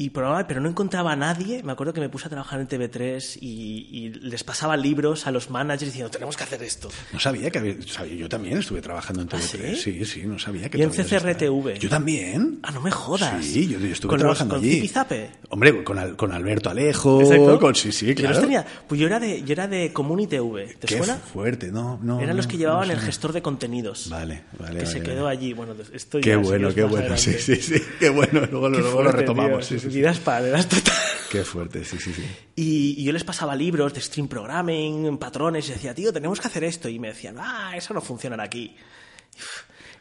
y 0.00 0.10
probaba, 0.10 0.46
pero 0.46 0.60
no 0.60 0.68
encontraba 0.68 1.12
a 1.12 1.16
nadie. 1.16 1.62
Me 1.64 1.72
acuerdo 1.72 1.92
que 1.92 2.00
me 2.00 2.08
puse 2.08 2.26
a 2.26 2.28
trabajar 2.30 2.60
en 2.60 2.68
TV3 2.68 3.38
y, 3.40 3.88
y 3.90 4.08
les 4.10 4.44
pasaba 4.44 4.76
libros 4.76 5.26
a 5.26 5.32
los 5.32 5.50
managers 5.50 5.86
diciendo, 5.86 6.08
tenemos 6.10 6.36
que 6.36 6.44
hacer 6.44 6.62
esto. 6.62 6.88
No 7.12 7.18
sabía 7.18 7.50
que 7.50 7.58
había... 7.58 7.74
sabía- 7.82 8.14
yo 8.14 8.28
también 8.28 8.58
estuve 8.58 8.80
trabajando 8.80 9.22
en 9.22 9.28
TV3. 9.28 9.40
¿Ah, 9.72 9.74
sí? 9.74 9.76
sí? 9.76 10.04
sí, 10.04 10.22
no 10.24 10.38
sabía 10.38 10.68
que 10.70 10.78
Y 10.78 10.82
en 10.82 10.90
CCRTV. 10.90 11.28
estado. 11.28 11.74
Yo 11.74 11.88
también. 11.88 12.60
Ah, 12.62 12.70
no 12.70 12.80
me 12.80 12.90
jodas. 12.92 13.44
Sí, 13.44 13.66
yo, 13.68 13.78
yo 13.80 13.88
estuve 13.88 14.10
¿Con 14.10 14.18
los- 14.18 14.22
trabajando 14.22 14.54
con 14.54 14.64
allí. 14.64 14.74
Zipizape? 14.76 15.30
Hombre, 15.48 15.82
con, 15.82 15.98
Al- 15.98 16.14
con 16.16 16.30
Alberto 16.32 16.70
Alejo. 16.70 17.20
Exacto. 17.20 17.58
Con, 17.58 17.74
sí, 17.74 17.90
sí, 17.90 18.06
Yo 18.06 18.14
claro. 18.14 18.34
los 18.34 18.40
tenía. 18.42 18.64
Pues 18.86 19.00
yo 19.00 19.06
era 19.08 19.18
de, 19.18 19.42
yo 19.42 19.52
era 19.52 19.66
de 19.66 19.92
Community 19.92 20.36
TV. 20.36 20.66
¿Te 20.78 20.86
Qué 20.86 20.98
suena? 20.98 21.16
fuerte, 21.16 21.72
no, 21.72 21.98
no. 22.02 22.20
Eran 22.20 22.36
los 22.36 22.46
no, 22.46 22.50
que 22.50 22.56
no 22.56 22.60
llevaban 22.60 22.84
el 22.84 22.96
suena. 22.96 23.06
gestor 23.06 23.32
de 23.32 23.42
contenidos. 23.42 24.08
Vale, 24.10 24.44
vale. 24.58 24.78
que 24.78 24.86
se 24.86 25.00
vale, 25.00 25.10
quedó 25.10 25.24
vale. 25.24 25.38
allí. 25.38 25.52
Bueno, 25.54 25.74
esto 25.92 26.20
Qué 26.20 26.36
bueno, 26.36 26.72
qué 26.72 26.84
bueno. 26.84 27.16
Sí, 27.16 27.32
sí, 27.32 27.56
sí. 27.56 27.82
Qué 27.98 28.10
bueno. 28.10 28.46
Luego, 28.48 28.70
Qué 28.70 28.78
luego 28.78 29.02
lo 29.02 29.10
fuerte, 29.10 29.16
retomamos. 29.22 29.66
tío. 29.68 29.78
Sí, 29.80 29.86
sí, 29.86 29.87
sí. 29.90 29.98
Vidas 29.98 30.18
paralelas 30.18 30.68
total. 30.68 30.94
Qué 31.30 31.44
fuerte, 31.44 31.84
sí, 31.84 31.98
sí, 31.98 32.12
sí. 32.12 32.24
Y, 32.56 32.94
y 32.98 33.04
yo 33.04 33.12
les 33.12 33.24
pasaba 33.24 33.54
libros 33.54 33.92
de 33.92 34.00
stream 34.00 34.28
programming, 34.28 35.18
patrones, 35.18 35.68
y 35.68 35.72
decía, 35.72 35.94
tío, 35.94 36.12
tenemos 36.12 36.40
que 36.40 36.46
hacer 36.46 36.64
esto. 36.64 36.88
Y 36.88 36.98
me 36.98 37.08
decían, 37.08 37.36
ah, 37.38 37.72
eso 37.76 37.92
no 37.92 38.00
funciona 38.00 38.42
aquí. 38.42 38.74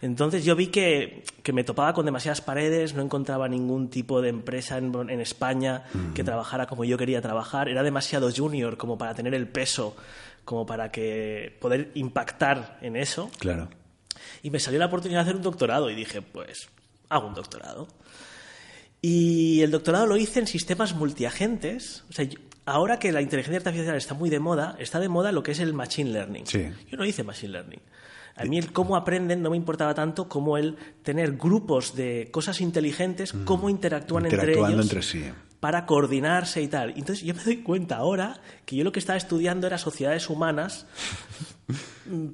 Entonces 0.01 0.45
yo 0.45 0.55
vi 0.55 0.67
que, 0.67 1.23
que 1.43 1.53
me 1.53 1.63
topaba 1.63 1.93
con 1.93 2.05
demasiadas 2.05 2.41
paredes, 2.41 2.93
no 2.93 3.01
encontraba 3.01 3.47
ningún 3.47 3.89
tipo 3.89 4.21
de 4.21 4.29
empresa 4.29 4.77
en, 4.77 4.93
en 5.09 5.19
España 5.19 5.85
que 6.13 6.23
trabajara 6.23 6.67
como 6.67 6.85
yo 6.85 6.97
quería 6.97 7.21
trabajar. 7.21 7.67
Era 7.67 7.83
demasiado 7.83 8.29
junior 8.31 8.77
como 8.77 8.97
para 8.97 9.15
tener 9.15 9.33
el 9.33 9.47
peso, 9.47 9.95
como 10.45 10.65
para 10.65 10.91
que 10.91 11.57
poder 11.59 11.91
impactar 11.95 12.77
en 12.81 12.95
eso. 12.95 13.31
Claro. 13.39 13.69
Y 14.43 14.51
me 14.51 14.59
salió 14.59 14.79
la 14.79 14.85
oportunidad 14.85 15.21
de 15.21 15.23
hacer 15.23 15.35
un 15.35 15.41
doctorado 15.41 15.89
y 15.89 15.95
dije, 15.95 16.21
pues, 16.21 16.69
hago 17.09 17.27
un 17.27 17.33
doctorado. 17.33 17.87
Y 19.01 19.61
el 19.61 19.71
doctorado 19.71 20.07
lo 20.07 20.17
hice 20.17 20.39
en 20.39 20.47
sistemas 20.47 20.95
multiagentes. 20.95 22.03
O 22.09 22.13
sea, 22.13 22.25
yo- 22.25 22.39
ahora 22.65 22.99
que 22.99 23.11
la 23.11 23.21
inteligencia 23.21 23.57
artificial 23.57 23.95
está 23.95 24.13
muy 24.13 24.29
de 24.29 24.39
moda, 24.39 24.75
está 24.79 24.99
de 24.99 25.07
moda 25.09 25.31
lo 25.31 25.43
que 25.43 25.51
es 25.51 25.59
el 25.59 25.73
machine 25.73 26.11
learning. 26.11 26.47
Sí. 26.47 26.65
Yo 26.89 26.97
no 26.97 27.05
hice 27.05 27.23
machine 27.23 27.53
learning. 27.53 27.79
A 28.35 28.43
mí 28.45 28.57
el 28.59 28.71
cómo 28.71 28.95
aprenden 28.95 29.41
no 29.41 29.49
me 29.49 29.57
importaba 29.57 29.93
tanto 29.95 30.27
como 30.29 30.57
el 30.57 30.75
tener 31.01 31.37
grupos 31.37 31.95
de 31.95 32.29
cosas 32.31 32.61
inteligentes, 32.61 33.33
cómo 33.45 33.69
interactúan 33.69 34.25
entre 34.27 34.55
Mm. 34.55 34.65
Ellos 34.65 34.81
entre 34.81 35.01
sí. 35.01 35.23
para 35.59 35.87
coordinarse 35.87 36.61
y 36.61 36.67
tal. 36.67 36.89
Entonces 36.91 37.21
yo 37.23 37.33
me 37.33 37.43
doy 37.43 37.57
cuenta 37.63 37.95
ahora 37.95 38.39
que 38.65 38.75
yo 38.75 38.83
lo 38.83 38.91
que 38.91 38.99
estaba 38.99 39.17
estudiando 39.17 39.65
era 39.65 39.79
sociedades 39.79 40.29
humanas, 40.29 40.85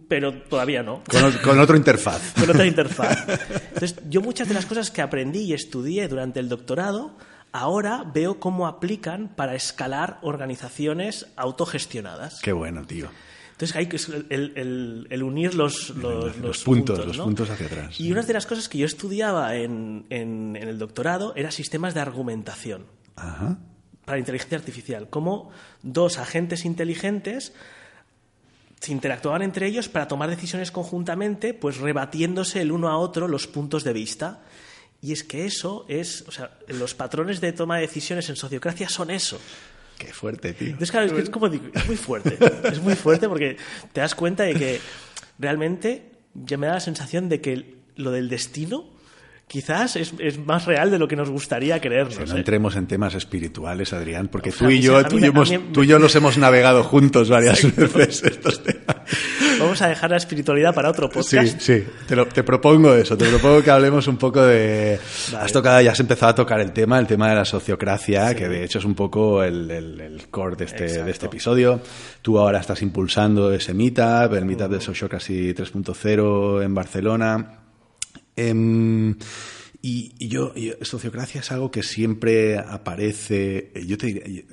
pero 0.08 0.34
todavía 0.44 0.84
no 0.84 1.04
Con, 1.10 1.32
con 1.44 1.60
otro 1.60 1.76
interfaz. 1.76 2.34
con 2.34 2.50
otra 2.50 2.66
interfaz. 2.66 3.28
Entonces, 3.74 3.96
yo 4.10 4.22
muchas 4.22 4.48
de 4.48 4.54
las 4.54 4.66
cosas 4.66 4.92
que 4.92 5.02
aprendí 5.02 5.42
y 5.42 5.54
estudié 5.54 6.08
durante 6.08 6.40
el 6.40 6.50
doctorado, 6.50 7.18
ahora 7.52 8.04
veo 8.14 8.40
cómo 8.40 8.68
aplican 8.68 9.30
para 9.36 9.56
escalar 9.56 10.20
organizaciones 10.22 11.28
autogestionadas. 11.36 12.40
Qué 12.42 12.52
bueno, 12.52 12.86
tío. 12.86 13.10
Entonces, 13.54 13.76
hay 13.76 13.86
que 13.88 13.98
el, 14.30 14.54
el- 14.56 15.08
el 15.10 15.24
unir 15.24 15.54
los, 15.56 15.92
los, 15.92 16.38
Los 16.38 16.64
puntos, 16.64 17.06
los 17.06 17.18
¿no? 17.18 17.24
puntos 17.26 17.50
hacia 17.50 17.68
atrás. 17.68 18.00
Y 18.00 18.12
una 18.12 18.22
de 18.24 18.34
las 18.34 18.46
cosas 18.46 18.68
que 18.68 18.78
yo 18.80 18.86
estudiaba 18.86 19.56
en, 19.56 20.06
en- 20.10 20.56
en 20.56 20.68
el 20.68 20.78
doctorado 20.80 21.34
era 21.36 21.52
sistemas 21.52 21.94
de 21.94 22.00
argumentación 22.02 22.86
Ajá. 23.16 23.58
para 24.06 24.18
inteligencia 24.20 24.58
artificial, 24.58 25.08
cómo 25.10 25.52
dos 25.84 26.18
agentes 26.18 26.66
inteligentes 26.66 27.54
se 28.84 28.92
interactuaban 28.92 29.44
entre 29.44 29.66
ellos 29.66 29.88
para 29.88 30.10
tomar 30.10 30.30
decisiones 30.30 30.70
conjuntamente, 30.70 31.54
pues 31.54 31.78
rebatiéndose 31.78 32.60
el 32.60 32.70
uno 32.70 32.90
a 32.90 32.98
otro 32.98 33.30
los 33.30 33.48
puntos 33.48 33.86
de 33.86 33.94
vista. 33.94 34.42
Y 35.02 35.14
es 35.14 35.24
que 35.24 35.46
eso 35.46 35.86
es, 35.88 36.26
o 36.28 36.32
sea, 36.32 36.58
los 36.68 36.94
patrones 36.94 37.40
de 37.40 37.54
toma 37.54 37.78
de 37.78 37.84
decisiones 37.84 38.28
en 38.28 38.36
sociocracia 38.36 38.90
son 38.90 39.10
eso. 39.10 39.40
Qué 39.98 40.12
fuerte, 40.12 40.52
tío. 40.52 40.68
Entonces, 40.68 40.92
claro, 40.92 41.06
es, 41.06 41.14
que 41.14 41.22
es 41.22 41.30
como 41.30 41.48
digo, 41.48 41.68
es 41.74 41.88
muy 41.88 41.96
fuerte. 41.96 42.38
Es 42.66 42.82
muy 42.82 42.96
fuerte 42.96 43.30
porque 43.30 43.56
te 43.94 44.02
das 44.02 44.16
cuenta 44.16 44.44
de 44.44 44.54
que 44.54 44.82
realmente 45.40 46.12
ya 46.34 46.58
me 46.58 46.68
da 46.68 46.74
la 46.74 46.80
sensación 46.82 47.30
de 47.30 47.40
que 47.40 47.78
lo 47.96 48.12
del 48.12 48.28
destino 48.28 48.93
quizás 49.48 49.96
es, 49.96 50.14
es 50.20 50.38
más 50.40 50.66
real 50.66 50.90
de 50.90 50.98
lo 50.98 51.08
que 51.08 51.16
nos 51.16 51.30
gustaría 51.30 51.80
creernos. 51.80 52.18
No 52.30 52.36
¿eh? 52.36 52.40
entremos 52.40 52.76
en 52.76 52.88
temas 52.88 53.14
espirituales, 53.14 53.94
Adrián, 53.94 54.28
porque 54.28 54.52
tú 54.52 54.70
y 54.70 54.80
yo, 54.82 55.04
tú 55.06 55.18
y, 55.84 55.88
yo 55.88 56.00
los 56.00 56.16
hemos 56.16 56.38
navegado 56.38 56.84
juntos 56.84 57.30
varias 57.30 57.62
veces 57.94 58.24
estos 58.24 58.64
temas. 58.64 58.98
Vamos 59.60 59.82
a 59.82 59.88
dejar 59.90 60.10
la 60.10 60.18
espiritualidad 60.18 60.74
para 60.74 60.90
otro 60.90 61.08
Sí, 61.22 61.36
podcast. 61.38 61.60
sí, 61.62 61.84
te, 62.08 62.16
lo- 62.16 62.26
te 62.28 62.44
propongo 62.44 62.94
eso, 62.96 63.16
te 63.16 63.26
propongo 63.30 63.62
que 63.62 63.70
hablemos 63.72 64.08
un 64.08 64.18
poco 64.18 64.42
de... 64.42 65.00
Vale. 65.32 65.46
Has 65.46 65.52
tocado, 65.54 65.80
ya 65.82 65.92
has 65.92 66.00
empezado 66.00 66.32
a 66.32 66.36
tocar 66.36 66.60
el 66.60 66.72
tema, 66.74 66.98
el 67.00 67.06
tema 67.08 67.30
de 67.30 67.36
la 67.36 67.46
sociocracia, 67.46 68.34
que 68.36 68.48
de 68.50 68.64
hecho 68.64 68.80
es 68.80 68.86
un 68.86 68.96
poco 68.96 69.44
el, 69.44 69.70
el- 69.70 70.02
el 70.02 70.28
core 70.30 70.56
de 70.56 70.66
este, 70.66 70.84
Exacto. 70.86 71.06
de 71.06 71.12
este 71.12 71.26
episodio. 71.28 71.80
Tú 72.22 72.40
ahora 72.40 72.60
estás 72.60 72.82
impulsando 72.82 73.54
ese 73.54 73.74
meetup, 73.74 74.34
el 74.34 74.46
meetup 74.46 74.72
de 74.72 74.82
Sociocracy 74.82 75.54
3.0 75.54 76.64
en 76.64 76.74
Barcelona. 76.74 77.60
Em, 78.36 79.16
y, 79.86 80.14
y 80.18 80.30
yo, 80.30 80.54
sociocracia 80.82 81.42
es 81.42 81.52
algo 81.52 81.70
que 81.70 81.84
siempre 81.84 82.58
aparece. 82.58 83.72
eh, 83.76 83.86
Yo 83.86 83.98
te 83.98 84.08
diría, 84.08 84.24
eh, 84.26 84.46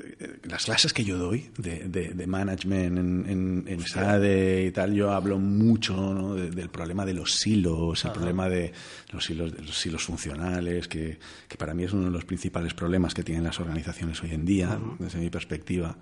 las 0.43 0.65
clases 0.65 0.93
que 0.93 1.05
yo 1.05 1.19
doy 1.19 1.51
de, 1.57 1.89
de- 1.89 2.09
de 2.15 2.27
management 2.27 2.99
en, 2.99 3.25
en, 3.29 3.65
en 3.69 3.81
SADE 3.87 4.65
y 4.67 4.73
tal, 4.73 4.93
yo 4.93 5.13
hablo 5.13 5.39
mucho 5.39 5.95
¿no? 6.15 6.35
de- 6.35 6.51
del 6.51 6.69
problema 6.69 7.07
de 7.07 7.15
los 7.15 7.37
silos, 7.37 8.05
el 8.05 8.11
problema 8.11 8.49
de 8.49 8.73
los 9.13 9.31
hilos, 9.31 9.53
de 9.57 9.63
los 9.63 9.79
silos 9.79 10.03
funcionales, 10.03 10.89
que, 10.89 11.19
que 11.47 11.57
para 11.57 11.75
mí 11.75 11.85
es 11.85 11.93
uno 11.93 12.07
de 12.07 12.11
los 12.11 12.25
principales 12.25 12.75
problemas 12.75 13.15
que 13.15 13.23
tienen 13.23 13.45
las 13.45 13.61
organizaciones 13.61 14.21
hoy 14.25 14.33
en 14.33 14.45
día, 14.45 14.81
desde 14.99 15.21
mi 15.21 15.31
perspectiva. 15.31 15.97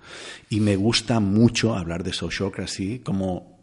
Y 0.49 0.59
me 0.59 0.75
gusta 0.75 1.19
mucho 1.19 1.75
hablar 1.75 2.03
de 2.03 2.13
sociocracy 2.13 2.97
como 2.99 3.58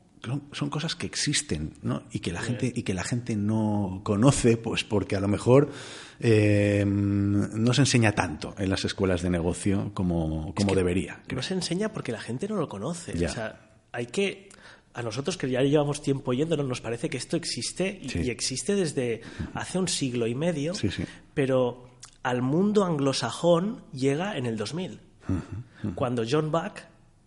son, 0.52 0.70
cosas 0.70 0.94
que 0.94 1.06
existen 1.06 1.74
¿no? 1.82 2.02
y 2.10 2.18
que 2.20 2.32
la 2.32 2.40
gente 2.42 2.72
y 2.74 2.82
que 2.82 2.94
la 2.94 3.04
gente 3.04 3.36
no 3.36 4.00
conoce 4.04 4.56
pues 4.56 4.84
porque 4.84 5.16
a 5.16 5.20
lo 5.20 5.28
mejor 5.28 5.70
eh, 6.20 6.84
no 6.86 7.72
se 7.74 7.82
enseña 7.82 8.12
tanto 8.12 8.54
en 8.58 8.70
las 8.70 8.84
escuelas 8.84 9.22
de 9.22 9.30
negocio 9.30 9.90
como, 9.94 10.54
como 10.54 10.74
debería 10.74 11.22
No 11.34 11.42
se 11.42 11.54
enseña 11.54 11.92
porque 11.92 12.12
la 12.12 12.20
gente 12.20 12.48
no 12.48 12.56
lo 12.56 12.68
conoce. 12.68 13.16
Ya. 13.16 13.30
O 13.30 13.32
sea, 13.32 13.78
hay 13.92 14.06
que. 14.06 14.48
A 14.94 15.02
nosotros 15.02 15.36
que 15.36 15.50
ya 15.50 15.60
llevamos 15.60 16.00
tiempo 16.00 16.32
yéndonos, 16.32 16.66
nos 16.66 16.80
parece 16.80 17.10
que 17.10 17.18
esto 17.18 17.36
existe 17.36 18.00
y, 18.02 18.08
Sí. 18.08 18.20
y 18.20 18.30
existe 18.30 18.74
desde 18.74 19.20
hace 19.52 19.78
un 19.78 19.88
siglo 19.88 20.26
y 20.26 20.34
medio, 20.34 20.72
Sí, 20.74 20.90
sí. 20.90 21.04
pero 21.34 21.90
al 22.22 22.40
mundo 22.40 22.82
anglosajón 22.82 23.82
llega 23.92 24.38
en 24.38 24.46
el 24.46 24.56
2000, 24.56 25.00
cuando 25.94 26.24
John 26.28 26.50
Buck 26.50 26.78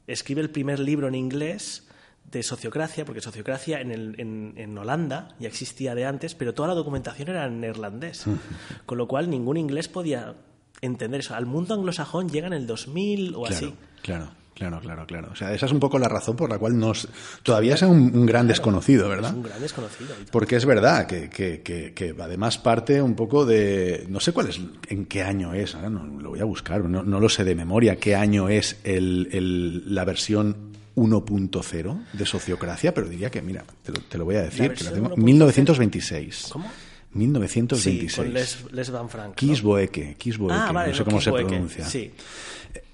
escribe 0.07 0.41
el 0.41 0.49
primer 0.49 0.79
libro 0.79 1.07
en 1.07 1.13
inglés 1.13 1.87
de 2.31 2.43
sociocracia, 2.43 3.05
porque 3.05 3.21
sociocracia 3.21 3.81
en, 3.81 3.91
el- 3.91 4.15
en- 4.19 4.53
en 4.57 4.77
Holanda 4.77 5.29
ya 5.39 5.47
existía 5.47 5.95
de 5.95 6.05
antes, 6.05 6.35
pero 6.35 6.53
toda 6.53 6.67
la 6.69 6.75
documentación 6.75 7.29
era 7.29 7.45
en 7.45 7.59
neerlandés, 7.61 8.25
con 8.85 8.97
lo 8.97 9.07
cual 9.07 9.29
ningún 9.29 9.57
inglés 9.57 9.87
podía 9.87 10.35
entender 10.81 11.21
eso. 11.21 11.35
Al 11.35 11.45
mundo 11.45 11.73
anglosajón 11.73 12.29
llega 12.29 12.47
en 12.47 12.53
el 12.53 12.67
2000 12.67 13.35
o 13.35 13.41
claro 13.43 13.55
así. 13.55 13.73
claro 14.01 14.29
claro 14.53 14.81
claro 14.81 15.05
claro 15.07 15.29
o 15.31 15.35
sea 15.37 15.53
esa 15.53 15.67
es 15.67 15.71
un 15.71 15.79
poco 15.79 15.97
la 15.99 16.09
razón 16.09 16.35
por 16.35 16.49
la 16.49 16.57
cual 16.57 16.77
nos 16.77 17.07
todavía 17.43 17.75
es 17.75 17.81
un, 17.83 18.11
un 18.13 18.25
gran 18.25 18.45
desconocido 18.45 19.07
verdad 19.07 19.29
Es 19.31 19.35
un 19.37 19.43
gran 19.43 19.61
desconocido. 19.61 20.13
Porque 20.33 20.57
es 20.57 20.65
verdad 20.65 21.07
que, 21.07 21.29
que- 21.29 21.61
que- 21.61 21.93
que 21.93 22.13
además 22.19 22.57
parte 22.57 23.01
un 23.01 23.15
poco 23.15 23.45
de. 23.45 24.05
No 24.09 24.19
sé 24.19 24.33
cuál 24.33 24.49
es, 24.49 24.59
en 24.89 25.05
qué 25.05 25.23
año 25.23 25.53
es, 25.53 25.75
ahora 25.75 25.89
no, 25.89 26.03
lo 26.21 26.29
voy 26.31 26.41
a 26.41 26.45
buscar, 26.45 26.83
no, 26.83 27.03
no 27.03 27.19
lo 27.21 27.29
sé 27.29 27.45
de 27.45 27.55
memoria, 27.55 27.95
qué 27.97 28.15
año 28.15 28.49
es 28.49 28.77
el, 28.83 29.29
el- 29.31 29.95
la 29.95 30.03
versión 30.03 30.68
1.0 30.95 32.05
de 32.13 32.25
Sociocracia, 32.25 32.93
pero 32.93 33.07
diría 33.09 33.29
que, 33.29 33.41
mira, 33.41 33.63
te 33.83 33.91
lo, 33.91 33.99
te 34.01 34.17
lo 34.17 34.25
voy 34.25 34.35
a 34.35 34.41
decir, 34.43 34.73
que 34.73 34.83
la 34.83 34.91
versión 34.91 34.93
tengo. 35.03 35.15
1.0. 35.15 35.23
1926. 35.23 36.47
¿Cómo? 36.51 36.65
Sí, 37.11 37.17
1926. 37.17 38.15
con 38.15 38.33
Les, 38.33 38.71
Les 38.71 38.89
Van 38.91 39.09
Frank. 39.09 39.29
¿no? 39.29 39.35
Kisboeke, 39.35 40.15
Kisboeke, 40.17 40.53
Ah, 40.55 40.71
vale, 40.71 40.89
no 40.89 40.95
sé 40.95 40.99
no, 41.01 41.05
cómo 41.05 41.21
se 41.21 41.31
pronuncia. 41.31 41.85
Sí, 41.85 42.11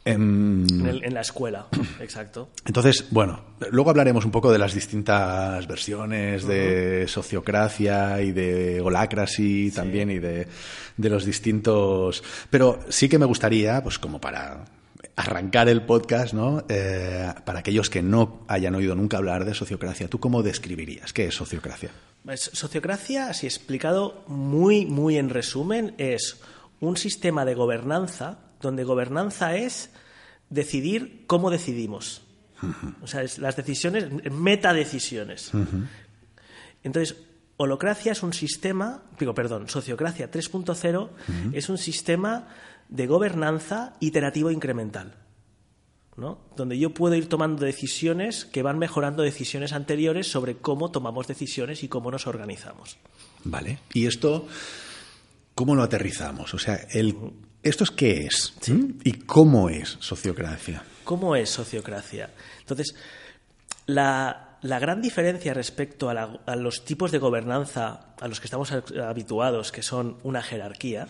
en, 0.06 0.68
el- 0.88 1.04
en 1.04 1.14
la 1.14 1.22
escuela, 1.22 1.68
exacto. 2.00 2.50
entonces, 2.66 3.08
bueno, 3.10 3.42
luego 3.72 3.90
hablaremos 3.90 4.24
un 4.24 4.32
poco 4.32 4.52
de 4.52 4.60
las 4.60 4.74
distintas 4.74 5.68
versiones 5.68 6.46
de 6.46 7.06
sociocracia 7.08 8.22
y 8.22 8.32
de 8.32 8.80
holacracy 8.82 9.72
también 9.72 10.12
y 10.12 10.20
de, 10.20 10.48
de 10.96 11.10
los 11.10 11.26
distintos... 11.26 12.24
Pero 12.50 12.80
sí 12.90 13.10
que 13.10 13.18
me 13.20 13.26
gustaría, 13.26 13.82
pues 13.84 13.98
como 14.00 14.22
para 14.22 14.64
arrancar 15.16 15.70
el 15.70 15.84
podcast, 15.84 16.34
¿no? 16.34 16.66
Eh, 16.68 17.32
para 17.46 17.60
aquellos 17.60 17.90
que 17.90 18.02
no 18.02 18.44
hayan 18.48 18.76
oído 18.76 18.96
nunca 18.96 19.18
hablar 19.18 19.46
de 19.46 19.54
sociocracia, 19.54 20.08
¿tú 20.10 20.20
cómo 20.20 20.44
describirías 20.44 21.14
qué 21.14 21.26
es 21.28 21.36
sociocracia? 21.36 21.92
Es- 22.28 22.50
Sociocracia, 22.54 23.30
así 23.30 23.46
explicado 23.48 24.24
muy, 24.28 24.86
muy 24.86 25.18
en 25.18 25.30
resumen, 25.30 25.96
es 25.98 26.42
un 26.82 26.98
sistema 26.98 27.46
de 27.46 27.56
gobernanza 27.56 28.40
donde 28.62 28.84
gobernanza 28.84 29.56
es 29.56 29.90
decidir 30.50 31.24
cómo 31.28 31.50
decidimos. 31.50 32.22
O 33.02 33.08
sea, 33.08 33.22
es 33.22 33.38
las 33.38 33.56
decisiones, 33.56 34.08
metadecisiones. 34.32 35.52
Entonces, 36.84 37.16
holocracia 37.58 38.12
es 38.12 38.24
un 38.24 38.34
sistema, 38.34 39.04
digo, 39.20 39.34
perdón, 39.34 39.68
sociocracia 39.70 40.30
3.0 40.32 41.10
es 41.54 41.70
un 41.70 41.78
sistema 41.78 42.48
de 42.90 43.08
gobernanza 43.08 43.94
iterativo 44.00 44.52
incremental. 44.52 45.16
¿no? 46.18 46.40
donde 46.56 46.80
yo 46.80 46.94
puedo 46.94 47.16
ir 47.16 47.28
tomando 47.28 47.66
decisiones 47.66 48.46
que 48.46 48.64
van 48.64 48.80
mejorando 48.80 49.22
decisiones 49.22 49.74
anteriores 49.74 50.32
sobre 50.32 50.56
cómo 50.56 50.90
tomamos 50.90 51.28
decisiones 51.28 51.84
y 51.84 51.90
cómo 51.90 52.10
nos 52.10 52.26
organizamos. 52.26 52.98
Vale. 53.44 53.80
¿Y 53.94 54.06
esto 54.06 54.48
cómo 55.54 55.76
lo 55.76 55.84
aterrizamos? 55.84 56.54
O 56.54 56.60
sea, 56.60 56.76
el, 56.92 57.16
¿esto 57.64 57.84
es 57.84 57.92
qué 57.92 58.26
es? 58.26 58.54
¿Mm? 58.68 59.00
¿Y 59.04 59.12
cómo 59.14 59.70
es 59.70 59.98
sociocracia? 60.00 60.84
¿Cómo 61.04 61.36
es 61.36 61.50
sociocracia? 61.50 62.32
Entonces, 62.60 62.96
la, 63.86 64.58
gran 64.62 65.02
diferencia 65.02 65.54
respecto 65.54 66.10
a, 66.10 66.40
a, 66.46 66.56
los 66.56 66.86
tipos 66.86 67.12
de 67.12 67.20
gobernanza 67.20 68.16
a 68.20 68.28
los 68.28 68.40
que 68.40 68.48
estamos 68.48 68.72
habituados, 68.72 69.72
que 69.72 69.84
son 69.84 70.18
una 70.24 70.42
jerarquía, 70.42 71.08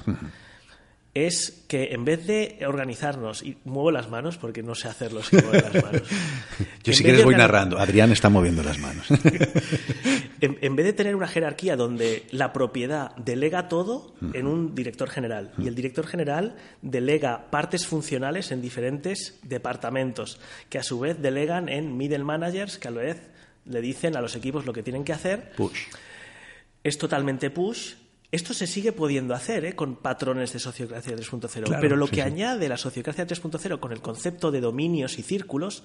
es 1.16 1.64
que 1.70 1.94
en 1.94 2.04
vez 2.04 2.28
de 2.28 2.60
organizarnos, 2.68 3.42
y 3.42 3.58
muevo 3.64 3.90
las 3.90 4.10
manos 4.10 4.38
porque 4.38 4.62
no 4.62 4.76
sé 4.76 4.90
hacerlo 4.90 5.24
sin 5.24 5.46
mover 5.46 5.74
las 5.74 5.84
manos. 5.84 6.02
Yo 6.84 6.94
si 6.94 7.04
quieres 7.04 7.24
voy 7.24 7.36
narrando, 7.36 7.80
Adrián 7.80 8.12
está 8.12 8.30
moviendo 8.30 8.62
las 8.62 8.78
manos. 8.80 9.08
en, 10.42 10.76
vez 10.76 10.86
de 10.86 10.94
tener 10.94 11.16
una 11.16 11.28
jerarquía 11.28 11.78
donde 11.78 12.28
la 12.32 12.52
propiedad 12.52 13.16
delega 13.16 13.70
todo 13.70 14.14
en 14.34 14.46
un 14.46 14.76
director 14.76 15.10
general 15.10 15.54
y 15.58 15.68
el 15.70 15.76
director 15.76 16.06
general 16.06 16.58
delega 16.82 17.50
partes 17.50 17.88
funcionales 17.88 18.52
en 18.52 18.62
diferentes 18.62 19.40
departamentos, 19.42 20.42
que 20.70 20.80
a 20.80 20.84
su 20.84 21.00
vez 21.00 21.22
delegan 21.22 21.70
en 21.70 21.96
middle 21.96 22.26
managers, 22.26 22.78
que 22.78 22.90
a 22.90 22.92
la 22.92 23.02
vez 23.02 23.22
le 23.64 23.80
dicen 23.80 24.18
a 24.18 24.22
los 24.22 24.36
equipos 24.36 24.66
lo 24.66 24.74
que 24.74 24.84
tienen 24.84 25.06
que 25.06 25.14
hacer. 25.14 25.54
Push. 25.56 25.80
Es 26.84 26.98
totalmente 26.98 27.50
push 27.50 27.94
esto 28.32 28.54
se 28.54 28.68
sigue 28.68 28.92
pudiendo 28.92 29.34
hacer 29.34 29.66
¿eh? 29.66 29.76
con 29.76 29.96
patrones 29.96 30.52
de 30.54 30.60
sociocracia 30.60 31.16
3.0, 31.16 31.78
pero 31.80 31.96
lo 31.96 32.08
que 32.08 32.22
añade 32.22 32.68
la 32.68 32.78
sociocracia 32.78 33.28
3.0 33.28 33.80
con 33.80 33.92
el 33.92 34.02
concepto 34.02 34.52
de 34.52 34.62
dominios 34.62 35.20
y 35.20 35.24
círculos 35.24 35.84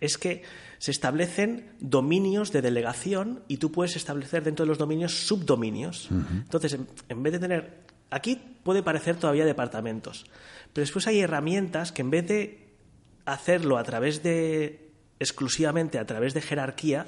es 0.00 0.18
que 0.18 0.42
se 0.78 0.90
establecen 0.90 1.72
dominios 1.80 2.52
de 2.52 2.62
delegación 2.62 3.42
y 3.48 3.58
tú 3.58 3.70
puedes 3.70 3.96
establecer 3.96 4.42
dentro 4.42 4.64
de 4.64 4.68
los 4.68 4.78
dominios 4.78 5.26
subdominios. 5.26 6.08
Entonces, 6.10 6.78
en, 7.08 7.22
vez 7.22 7.32
de 7.32 7.38
tener... 7.38 7.84
Aquí 8.10 8.40
puede 8.62 8.82
parecer 8.82 9.16
todavía 9.16 9.44
departamentos, 9.44 10.26
pero 10.72 10.82
después 10.82 11.06
hay 11.06 11.20
herramientas 11.20 11.90
que 11.90 12.02
en 12.02 12.10
vez 12.10 12.26
de 12.26 12.74
hacerlo 13.24 13.78
a 13.78 13.84
través 13.84 14.22
de 14.22 14.92
exclusivamente 15.18 15.98
a 15.98 16.06
través 16.06 16.34
de 16.34 16.42
jerarquía, 16.42 17.06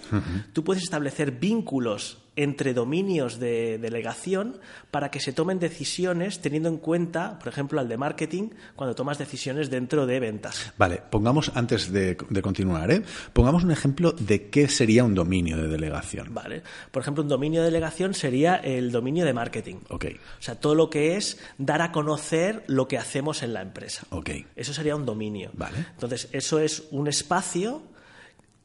tú 0.53 0.65
puedes 0.65 0.83
establecer 0.83 1.33
vínculos 1.33 2.26
entre 2.37 2.75
dominios 2.75 3.41
de 3.41 3.79
delegación 3.79 4.61
para 4.91 5.11
que 5.11 5.21
se 5.21 5.33
tomen 5.33 5.59
decisiones 5.59 6.41
teniendo 6.41 6.69
en 6.69 6.77
cuenta, 6.77 7.39
por 7.39 7.49
ejemplo, 7.49 7.81
al 7.81 7.89
de 7.89 7.97
marketing, 7.97 8.51
cuando 8.77 8.95
tomas 8.95 9.19
decisiones 9.19 9.71
dentro 9.71 10.07
de 10.07 10.21
ventas. 10.21 10.73
Vale, 10.77 11.03
pongamos, 11.11 11.51
antes 11.55 11.91
de, 11.91 12.17
continuar, 12.43 12.91
¿eh? 12.91 13.03
pongamos 13.33 13.65
un 13.65 13.71
ejemplo 13.71 14.13
de 14.13 14.49
qué 14.49 14.69
sería 14.69 15.05
un 15.05 15.15
dominio 15.15 15.57
de 15.57 15.69
delegación. 15.69 16.33
Vale, 16.33 16.63
por 16.91 17.03
ejemplo, 17.03 17.23
un 17.23 17.29
dominio 17.29 17.61
de 17.61 17.67
delegación 17.67 18.15
sería 18.15 18.57
el 18.57 18.93
dominio 18.93 19.25
de 19.25 19.33
marketing. 19.33 19.77
Ok. 19.89 20.07
O 20.39 20.43
sea, 20.43 20.57
todo 20.57 20.75
lo 20.75 20.91
que 20.91 21.17
es 21.17 21.39
dar 21.59 21.83
a 21.83 21.91
conocer 21.93 22.65
lo 22.67 22.87
que 22.87 22.99
hacemos 22.99 23.43
en 23.43 23.55
la 23.55 23.63
empresa. 23.63 24.07
Ok. 24.11 24.31
Eso 24.55 24.75
sería 24.75 24.95
un 24.95 25.07
dominio. 25.07 25.51
Vale. 25.55 25.79
Entonces, 25.95 26.29
eso 26.33 26.59
es 26.59 26.85
un 26.91 27.09
espacio 27.09 27.83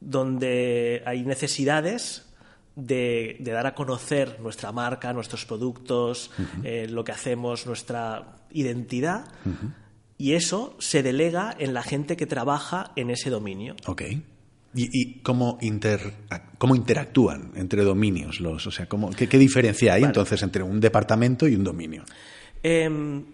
donde 0.00 1.02
hay 1.06 1.22
necesidades 1.22 2.31
de, 2.76 3.36
dar 3.40 3.66
a 3.66 3.74
conocer 3.74 4.40
nuestra 4.40 4.72
marca, 4.72 5.12
nuestros 5.12 5.44
productos, 5.44 6.30
eh, 6.64 6.86
lo 6.88 7.04
que 7.04 7.12
hacemos, 7.12 7.66
nuestra 7.66 8.36
identidad. 8.50 9.26
Y 10.18 10.34
eso 10.34 10.76
se 10.78 11.02
delega 11.02 11.54
en 11.58 11.74
la 11.74 11.82
gente 11.82 12.16
que 12.16 12.26
trabaja 12.26 12.92
en 12.96 13.10
ese 13.10 13.30
dominio. 13.30 13.76
Ok. 13.86 14.02
¿Y, 14.74 15.18
cómo, 15.20 15.58
cómo 16.56 16.74
interactúan 16.74 17.52
entre 17.56 17.82
dominios 17.82 18.40
los? 18.40 18.66
O 18.66 18.70
sea, 18.70 18.86
¿cómo, 18.86 19.10
qué, 19.10 19.26
diferencia 19.38 19.94
hay 19.94 20.04
entonces 20.04 20.42
entre 20.42 20.62
un 20.62 20.80
departamento 20.80 21.46
y 21.46 21.54
un 21.54 21.64
dominio? 21.64 22.04
Em, 22.62 23.24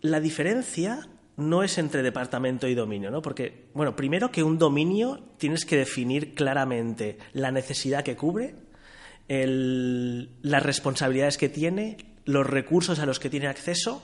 la 0.00 0.20
diferencia 0.20 1.06
no 1.42 1.62
es 1.62 1.78
entre 1.78 2.02
departamento 2.02 2.68
y 2.68 2.74
dominio, 2.74 3.10
¿no? 3.10 3.22
Porque, 3.22 3.66
bueno, 3.74 3.94
primero 3.96 4.30
que 4.30 4.42
un 4.42 4.58
dominio 4.58 5.20
tienes 5.38 5.64
que 5.64 5.76
definir 5.76 6.34
claramente 6.34 7.18
la 7.32 7.50
necesidad 7.50 8.04
que 8.04 8.16
cubre, 8.16 8.54
las 9.28 10.62
responsabilidades 10.62 11.38
que 11.38 11.48
tiene, 11.48 11.96
los 12.24 12.46
recursos 12.46 12.98
a 12.98 13.06
los 13.06 13.18
que 13.18 13.30
tiene 13.30 13.46
acceso 13.48 14.02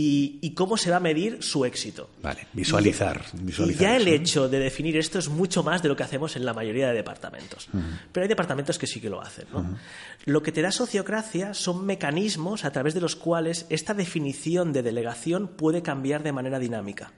y, 0.00 0.54
cómo 0.54 0.76
se 0.76 0.92
va 0.92 0.98
a 0.98 1.00
medir 1.00 1.42
su 1.42 1.64
éxito. 1.64 2.08
Vale, 2.22 2.46
visualizar. 2.52 3.20
Y, 3.34 3.74
ya 3.74 3.96
el 3.96 4.06
hecho 4.06 4.48
de 4.48 4.60
definir 4.60 4.96
esto 4.96 5.18
es 5.18 5.28
mucho 5.28 5.64
más 5.64 5.82
de 5.82 5.88
lo 5.88 5.96
que 5.96 6.04
hacemos 6.04 6.36
en 6.36 6.44
la 6.44 6.54
mayoría 6.54 6.86
de 6.86 6.94
departamentos. 6.94 7.68
Pero 8.12 8.22
hay 8.22 8.28
departamentos 8.28 8.78
que 8.78 8.86
sí 8.86 9.00
que 9.00 9.10
lo 9.10 9.20
hacen. 9.20 9.46
Lo 10.24 10.40
que 10.40 10.52
te 10.52 10.62
da 10.62 10.70
sociocracia 10.70 11.52
son 11.52 11.84
mecanismos 11.84 12.64
a 12.64 12.70
través 12.70 12.94
de 12.94 13.00
los 13.00 13.16
cuales 13.16 13.66
esta 13.70 13.92
definición 13.92 14.72
de 14.72 14.84
delegación 14.84 15.48
puede 15.48 15.82
cambiar 15.82 16.22
de 16.22 16.32
manera 16.32 16.60
dinámica. 16.60 17.12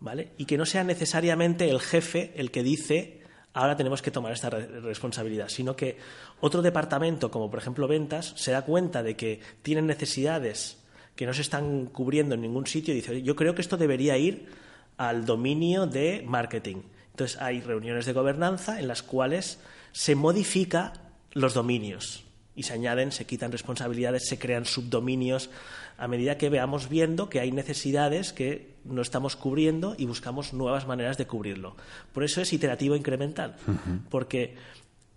¿Vale? 0.00 0.32
Y 0.36 0.44
que 0.44 0.58
no 0.58 0.66
sea 0.66 0.84
necesariamente 0.84 1.70
el 1.70 1.80
jefe 1.80 2.34
el 2.36 2.50
que 2.50 2.62
dice 2.62 3.22
ahora 3.54 3.76
tenemos 3.76 4.02
que 4.02 4.10
tomar 4.10 4.32
esta 4.32 4.50
responsabilidad, 4.50 5.48
sino 5.48 5.76
que 5.76 5.96
otro 6.40 6.60
departamento, 6.60 7.30
como 7.30 7.48
por 7.48 7.60
ejemplo 7.60 7.86
ventas, 7.86 8.34
se 8.36 8.50
da 8.50 8.62
cuenta 8.62 9.02
de 9.04 9.16
que 9.16 9.40
tienen 9.62 9.86
necesidades 9.86 10.83
que 11.16 11.26
no 11.26 11.34
se 11.34 11.42
están 11.42 11.86
cubriendo 11.86 12.34
en 12.34 12.42
ningún 12.42 12.66
sitio 12.66 12.92
y 12.92 12.96
dice, 12.96 13.22
yo 13.22 13.36
creo 13.36 13.54
que 13.54 13.62
esto 13.62 13.76
debería 13.76 14.16
ir 14.18 14.48
al 14.96 15.24
dominio 15.24 15.86
de 15.86 16.24
marketing. 16.26 16.82
Entonces 17.10 17.40
hay 17.40 17.60
reuniones 17.60 18.06
de 18.06 18.12
gobernanza 18.12 18.80
en 18.80 18.88
las 18.88 19.02
cuales 19.02 19.60
se 19.92 20.16
modifica 20.16 20.92
los 21.32 21.54
dominios 21.54 22.24
y 22.56 22.64
se 22.64 22.72
añaden, 22.72 23.12
se 23.12 23.26
quitan 23.26 23.52
responsabilidades, 23.52 24.26
se 24.28 24.38
crean 24.38 24.64
subdominios 24.64 25.50
a 25.96 26.08
medida 26.08 26.38
que 26.38 26.50
veamos 26.50 26.88
viendo 26.88 27.28
que 27.28 27.40
hay 27.40 27.52
necesidades 27.52 28.32
que 28.32 28.74
no 28.84 29.02
estamos 29.02 29.36
cubriendo 29.36 29.94
y 29.96 30.06
buscamos 30.06 30.52
nuevas 30.52 30.86
maneras 30.86 31.16
de 31.18 31.26
cubrirlo. 31.26 31.76
Por 32.12 32.24
eso 32.24 32.40
es 32.40 32.52
iterativo 32.52 32.96
incremental, 32.96 33.56
porque 34.10 34.56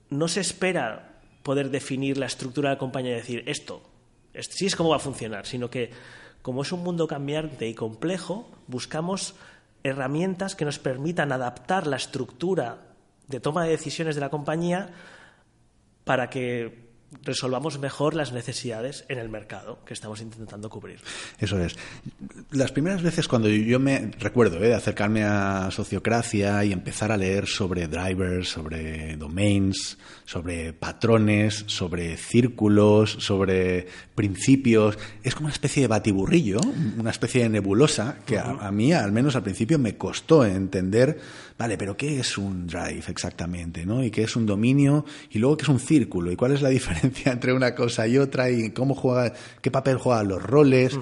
no 0.10 0.28
se 0.28 0.42
espera 0.42 1.20
poder 1.42 1.72
definir 1.72 2.18
la 2.18 2.28
estructura 2.28 2.70
de 2.70 2.76
la 2.76 2.80
compañía 2.80 3.14
y 3.14 3.16
decir 3.16 3.44
esto 3.48 3.82
sí 4.40 4.66
es 4.66 4.76
como 4.76 4.90
va 4.90 4.98
a 4.98 5.00
funcionar, 5.00 5.46
sino 5.46 5.70
que 5.70 5.92
como 6.42 6.62
es 6.62 6.72
un 6.72 6.84
mundo 6.84 7.08
cambiante 7.08 7.68
y 7.68 7.74
complejo, 7.74 8.50
buscamos 8.68 9.36
herramientas 9.84 10.56
que 10.56 10.66
nos 10.66 10.80
permitan 10.80 11.32
adaptar 11.32 11.88
la 11.88 11.98
estructura 11.98 12.88
de 13.28 13.40
toma 13.40 13.64
de 13.64 13.72
decisiones 13.72 14.16
de 14.16 14.22
la 14.22 14.30
compañía 14.30 14.90
para 16.04 16.30
que 16.30 16.87
resolvamos 17.24 17.80
mejor 17.80 18.16
las 18.16 18.34
necesidades 18.34 19.06
en 19.08 19.20
el 19.20 19.30
mercado 19.30 19.80
que 19.86 19.94
estamos 19.94 20.22
intentando 20.22 20.70
cubrir. 20.70 21.00
Eso 21.40 21.60
es. 21.60 21.76
Las 22.52 22.72
primeras 22.72 23.02
veces 23.02 23.28
cuando 23.28 23.50
yo 23.50 23.80
me 23.80 24.12
recuerdo 24.20 24.58
¿eh? 24.58 24.70
de 24.70 24.74
acercarme 24.76 25.24
a 25.24 25.70
sociocracia 25.72 26.64
y 26.66 26.74
empezar 26.74 27.12
a 27.12 27.18
leer 27.18 27.48
sobre 27.48 27.88
drivers, 27.88 28.50
sobre 28.50 29.16
domains, 29.16 29.98
sobre 30.26 30.74
patrones, 30.74 31.64
sobre 31.68 32.18
círculos, 32.18 33.12
sobre 33.20 33.88
principios, 34.16 34.98
es 35.24 35.36
como 35.36 35.48
una 35.48 35.54
especie 35.54 35.84
de 35.84 35.88
batiburrillo, 35.88 36.60
una 36.98 37.12
especie 37.12 37.44
de 37.44 37.50
nebulosa 37.50 38.18
que 38.26 38.38
a 38.38 38.72
mí, 38.72 38.92
al 38.94 39.12
menos 39.12 39.36
al 39.36 39.44
principio, 39.44 39.80
me 39.80 39.98
costó 39.98 40.46
entender 40.46 41.20
vale, 41.58 41.78
pero 41.78 41.98
¿qué 41.98 42.20
es 42.20 42.38
un 42.38 42.68
drive 42.68 43.04
exactamente? 43.08 43.86
¿no? 43.86 44.04
¿Y 44.04 44.12
qué 44.12 44.24
es 44.24 44.36
un 44.36 44.46
dominio? 44.46 45.06
Y 45.32 45.40
luego, 45.40 45.58
¿qué 45.58 45.64
es 45.64 45.70
un 45.70 45.80
círculo? 45.80 46.32
¿Y 46.32 46.36
cuál 46.36 46.54
es 46.54 46.62
la 46.62 46.70
diferencia 46.78 47.32
entre 47.32 47.54
una 47.54 47.76
cosa 47.76 48.08
y 48.08 48.18
otra? 48.18 48.50
¿Y 48.50 48.72
cómo 48.72 48.96
juega, 48.96 49.34
qué 49.62 49.72
papel 49.72 49.98
juegan 49.98 50.28
los 50.28 50.42
roles? 50.42 50.98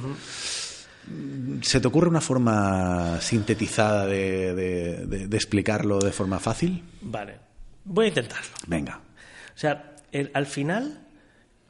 ¿Se 1.62 1.80
te 1.80 1.88
ocurre 1.88 2.10
una 2.10 2.22
forma 2.22 3.20
sintetizada 3.22 4.08
de, 4.08 5.28
explicarlo 5.32 6.00
de 6.00 6.12
forma 6.12 6.39
fácil? 6.39 6.84
Vale, 7.02 7.38
voy 7.84 8.06
a 8.06 8.10
intentarlo. 8.10 8.52
Venga. 8.68 9.00
O 9.56 9.58
sea, 9.58 9.96
al 10.34 10.46
final, 10.46 11.06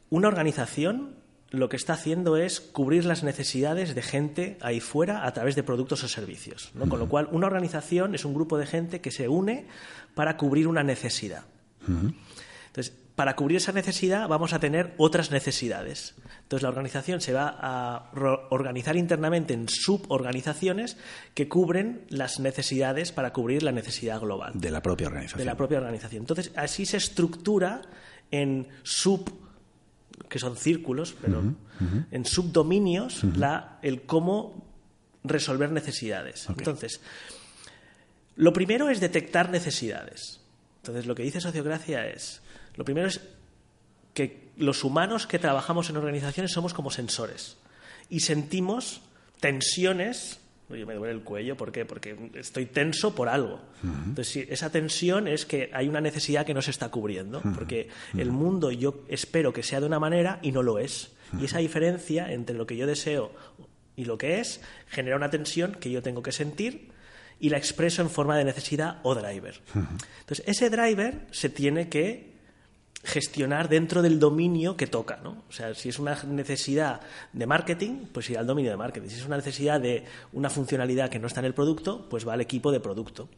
una 0.10 0.28
organización 0.28 1.16
lo 1.56 1.70
que 1.70 1.78
está 1.78 1.94
haciendo 1.94 2.38
es 2.38 2.60
cubrir 2.60 3.06
las 3.06 3.24
necesidades 3.24 3.96
de 3.96 4.02
gente 4.02 4.58
ahí 4.62 4.80
fuera 4.80 5.26
a 5.26 5.34
través 5.34 5.56
de 5.56 5.64
productos 5.64 6.04
o 6.04 6.08
servicios. 6.08 6.72
Con 6.90 7.00
lo 7.00 7.10
cual, 7.10 7.30
una 7.32 7.48
organización 7.48 8.16
es 8.16 8.26
un 8.26 8.34
grupo 8.34 8.58
de 8.58 8.66
gente 8.66 9.02
que 9.02 9.12
se 9.12 9.28
une 9.28 9.68
para 10.14 10.38
cubrir 10.38 10.68
una 10.68 10.84
necesidad. 10.84 11.44
Entonces, 11.88 12.94
para 13.16 13.36
cubrir 13.36 13.58
esa 13.58 13.72
necesidad 13.72 14.28
vamos 14.28 14.54
a 14.54 14.60
tener 14.60 14.94
otras 14.98 15.32
necesidades. 15.32 16.16
Entonces, 16.44 16.64
la 16.64 16.70
organización 16.70 17.22
se 17.22 17.34
va 17.34 17.56
a 17.60 18.12
organizar 18.50 18.98
internamente 18.98 19.54
en 19.54 19.68
suborganizaciones 19.70 20.98
que 21.34 21.48
cubren 21.48 22.06
las 22.10 22.40
necesidades 22.40 23.12
para 23.12 23.32
cubrir 23.32 23.64
la 23.64 23.72
necesidad 23.72 24.20
global. 24.20 24.52
De 24.56 24.72
la 24.72 24.82
propia 24.82 25.08
organización. 25.08 25.40
De 25.40 25.46
la 25.46 25.56
propia 25.56 25.78
organización. 25.78 26.24
Entonces, 26.24 26.52
así 26.56 26.86
se 26.86 26.98
estructura 26.98 27.82
en 28.32 28.68
sub 28.84 29.46
que 30.30 30.40
son 30.40 30.56
círculos, 30.56 31.16
pero 31.22 31.44
en 32.12 32.26
subdominios 32.26 33.24
la, 33.24 33.80
el 33.82 34.04
cómo 34.04 34.66
resolver 35.24 35.72
necesidades. 35.72 36.48
Entonces, 36.50 37.02
lo 38.36 38.54
primero 38.54 38.90
es 38.90 39.00
detectar 39.00 39.50
necesidades. 39.50 40.42
Entonces, 40.78 41.06
lo 41.06 41.16
que 41.16 41.24
dice 41.24 41.42
sociocracia 41.42 42.08
es, 42.08 42.42
lo 42.76 42.86
primero 42.86 43.08
es 43.08 43.22
que 44.14 44.50
los 44.58 44.84
humanos 44.84 45.28
que 45.28 45.40
trabajamos 45.40 45.90
en 45.90 45.98
organizaciones 45.98 46.52
somos 46.52 46.74
como 46.74 46.92
sensores 46.92 47.58
y 48.10 48.22
sentimos 48.22 49.02
tensiones. 49.40 50.40
Oye, 50.70 50.86
me 50.86 50.96
duele 50.96 51.14
el 51.14 51.22
cuello, 51.22 51.56
¿por 51.56 51.72
qué? 51.72 51.86
Porque 51.86 52.32
estoy 52.34 52.66
tenso 52.66 53.14
por 53.14 53.30
algo. 53.30 53.62
Entonces, 53.84 54.48
esa 54.50 54.72
tensión 54.72 55.28
es 55.28 55.46
que 55.46 55.70
hay 55.72 55.88
una 55.88 56.02
necesidad 56.02 56.44
que 56.46 56.56
no 56.56 56.62
se 56.62 56.72
está 56.72 56.90
cubriendo, 56.90 57.42
porque 57.56 57.90
el 58.18 58.32
mundo 58.32 58.72
yo 58.72 59.04
espero 59.08 59.54
que 59.54 59.62
sea 59.62 59.80
de 59.80 59.86
una 59.86 60.00
manera 60.00 60.40
y 60.42 60.52
no 60.52 60.64
lo 60.64 60.80
es. 60.80 61.12
Y 61.40 61.46
esa 61.46 61.60
diferencia 61.60 62.32
entre 62.32 62.56
lo 62.56 62.66
que 62.66 62.78
yo 62.78 62.88
deseo 62.88 63.32
y 63.96 64.06
lo 64.06 64.18
que 64.18 64.40
es 64.40 64.62
genera 64.88 65.16
una 65.16 65.30
tensión 65.30 65.74
que 65.80 65.92
yo 65.92 66.02
tengo 66.02 66.24
que 66.24 66.32
sentir 66.32 66.90
y 67.40 67.50
la 67.50 67.58
expreso 67.58 68.02
en 68.02 68.10
forma 68.10 68.38
de 68.38 68.46
necesidad 68.46 69.00
o 69.04 69.14
driver. 69.14 69.62
Entonces, 70.20 70.44
ese 70.48 70.70
driver 70.72 71.28
se 71.32 71.50
tiene 71.50 71.90
que 71.90 72.35
gestionar 73.06 73.70
dentro 73.70 74.02
del 74.02 74.20
dominio 74.20 74.76
que 74.76 74.88
toca. 74.88 75.20
¿no? 75.24 75.44
O 75.48 75.52
sea, 75.52 75.74
si 75.76 75.90
es 75.90 76.00
una 76.00 76.22
necesidad 76.24 77.02
de 77.32 77.46
marketing, 77.46 78.08
pues 78.12 78.30
irá 78.30 78.42
al 78.42 78.48
dominio 78.48 78.72
de 78.72 78.78
marketing. 78.78 79.08
Si 79.10 79.20
es 79.20 79.26
una 79.26 79.38
necesidad 79.38 79.80
de 79.80 80.04
una 80.34 80.50
funcionalidad 80.50 81.10
que 81.10 81.20
no 81.20 81.28
está 81.28 81.40
en 81.40 81.46
el 81.46 81.54
producto, 81.54 82.10
pues 82.10 82.28
va 82.28 82.34
al 82.34 82.42
equipo 82.42 82.72
de 82.72 82.80
producto. 82.80 83.30